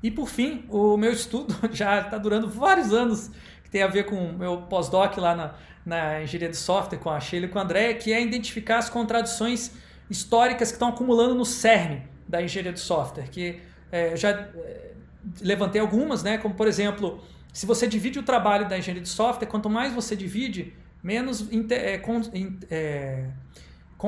E 0.00 0.08
por 0.08 0.28
fim, 0.28 0.64
o 0.68 0.96
meu 0.96 1.12
estudo 1.12 1.54
já 1.74 2.02
está 2.02 2.18
durando 2.18 2.48
vários 2.48 2.92
anos, 2.92 3.32
que 3.64 3.70
tem 3.70 3.82
a 3.82 3.88
ver 3.88 4.04
com 4.04 4.14
o 4.14 4.32
meu 4.32 4.62
pós-doc 4.62 5.16
lá 5.16 5.34
na, 5.34 5.54
na 5.84 6.22
engenharia 6.22 6.50
de 6.50 6.56
software 6.56 6.98
com 6.98 7.10
a 7.10 7.18
Sheila 7.18 7.46
e 7.46 7.48
com 7.48 7.58
a 7.58 7.62
André, 7.62 7.94
que 7.94 8.12
é 8.12 8.22
identificar 8.22 8.78
as 8.78 8.88
contradições 8.88 9.72
históricas 10.08 10.68
que 10.68 10.76
estão 10.76 10.88
acumulando 10.88 11.34
no 11.34 11.44
CERN 11.44 12.11
da 12.32 12.42
engenharia 12.42 12.72
de 12.72 12.80
software, 12.80 13.28
que 13.30 13.60
é, 13.92 14.16
já 14.16 14.30
é, 14.30 14.92
levantei 15.42 15.82
algumas, 15.82 16.22
né? 16.22 16.38
como 16.38 16.54
por 16.54 16.66
exemplo, 16.66 17.22
se 17.52 17.66
você 17.66 17.86
divide 17.86 18.18
o 18.18 18.22
trabalho 18.22 18.66
da 18.66 18.78
engenharia 18.78 19.02
de 19.02 19.08
software, 19.10 19.46
quanto 19.46 19.68
mais 19.68 19.92
você 19.92 20.16
divide, 20.16 20.72
menos 21.02 21.46
é, 21.70 22.00
é, 22.70 23.26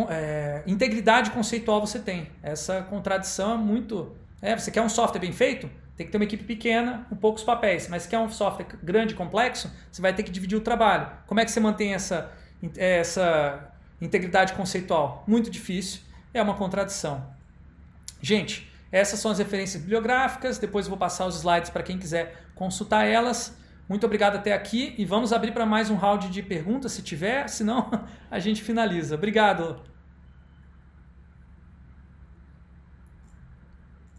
é, 0.08 0.62
integridade 0.66 1.30
conceitual 1.32 1.80
você 1.86 1.98
tem. 1.98 2.30
Essa 2.42 2.80
contradição 2.80 3.54
é 3.54 3.58
muito. 3.58 4.16
É, 4.40 4.56
você 4.56 4.70
quer 4.70 4.80
um 4.80 4.88
software 4.88 5.20
bem 5.20 5.32
feito? 5.32 5.68
Tem 5.98 6.06
que 6.06 6.10
ter 6.10 6.16
uma 6.16 6.24
equipe 6.24 6.44
pequena, 6.44 7.06
com 7.10 7.14
poucos 7.14 7.44
papéis. 7.44 7.86
Mas 7.88 8.04
se 8.04 8.08
quer 8.08 8.18
um 8.18 8.30
software 8.30 8.66
grande 8.82 9.12
e 9.12 9.16
complexo, 9.16 9.70
você 9.92 10.00
vai 10.00 10.14
ter 10.14 10.22
que 10.22 10.30
dividir 10.30 10.56
o 10.56 10.62
trabalho. 10.62 11.08
Como 11.26 11.38
é 11.40 11.44
que 11.44 11.50
você 11.50 11.60
mantém 11.60 11.92
essa, 11.92 12.32
essa 12.76 13.70
integridade 14.00 14.54
conceitual? 14.54 15.22
Muito 15.26 15.50
difícil. 15.50 16.00
É 16.32 16.42
uma 16.42 16.54
contradição. 16.54 17.33
Gente, 18.24 18.66
essas 18.90 19.20
são 19.20 19.30
as 19.30 19.36
referências 19.38 19.82
bibliográficas. 19.82 20.56
Depois 20.56 20.86
eu 20.86 20.88
vou 20.88 20.98
passar 20.98 21.26
os 21.26 21.36
slides 21.36 21.68
para 21.68 21.82
quem 21.82 21.98
quiser 21.98 22.34
consultar 22.54 23.04
elas. 23.04 23.54
Muito 23.86 24.06
obrigado 24.06 24.36
até 24.36 24.54
aqui 24.54 24.94
e 24.96 25.04
vamos 25.04 25.30
abrir 25.30 25.52
para 25.52 25.66
mais 25.66 25.90
um 25.90 25.94
round 25.94 26.30
de 26.30 26.42
perguntas 26.42 26.92
se 26.92 27.02
tiver, 27.02 27.46
senão 27.50 27.90
a 28.30 28.38
gente 28.38 28.62
finaliza. 28.62 29.14
Obrigado. 29.14 29.78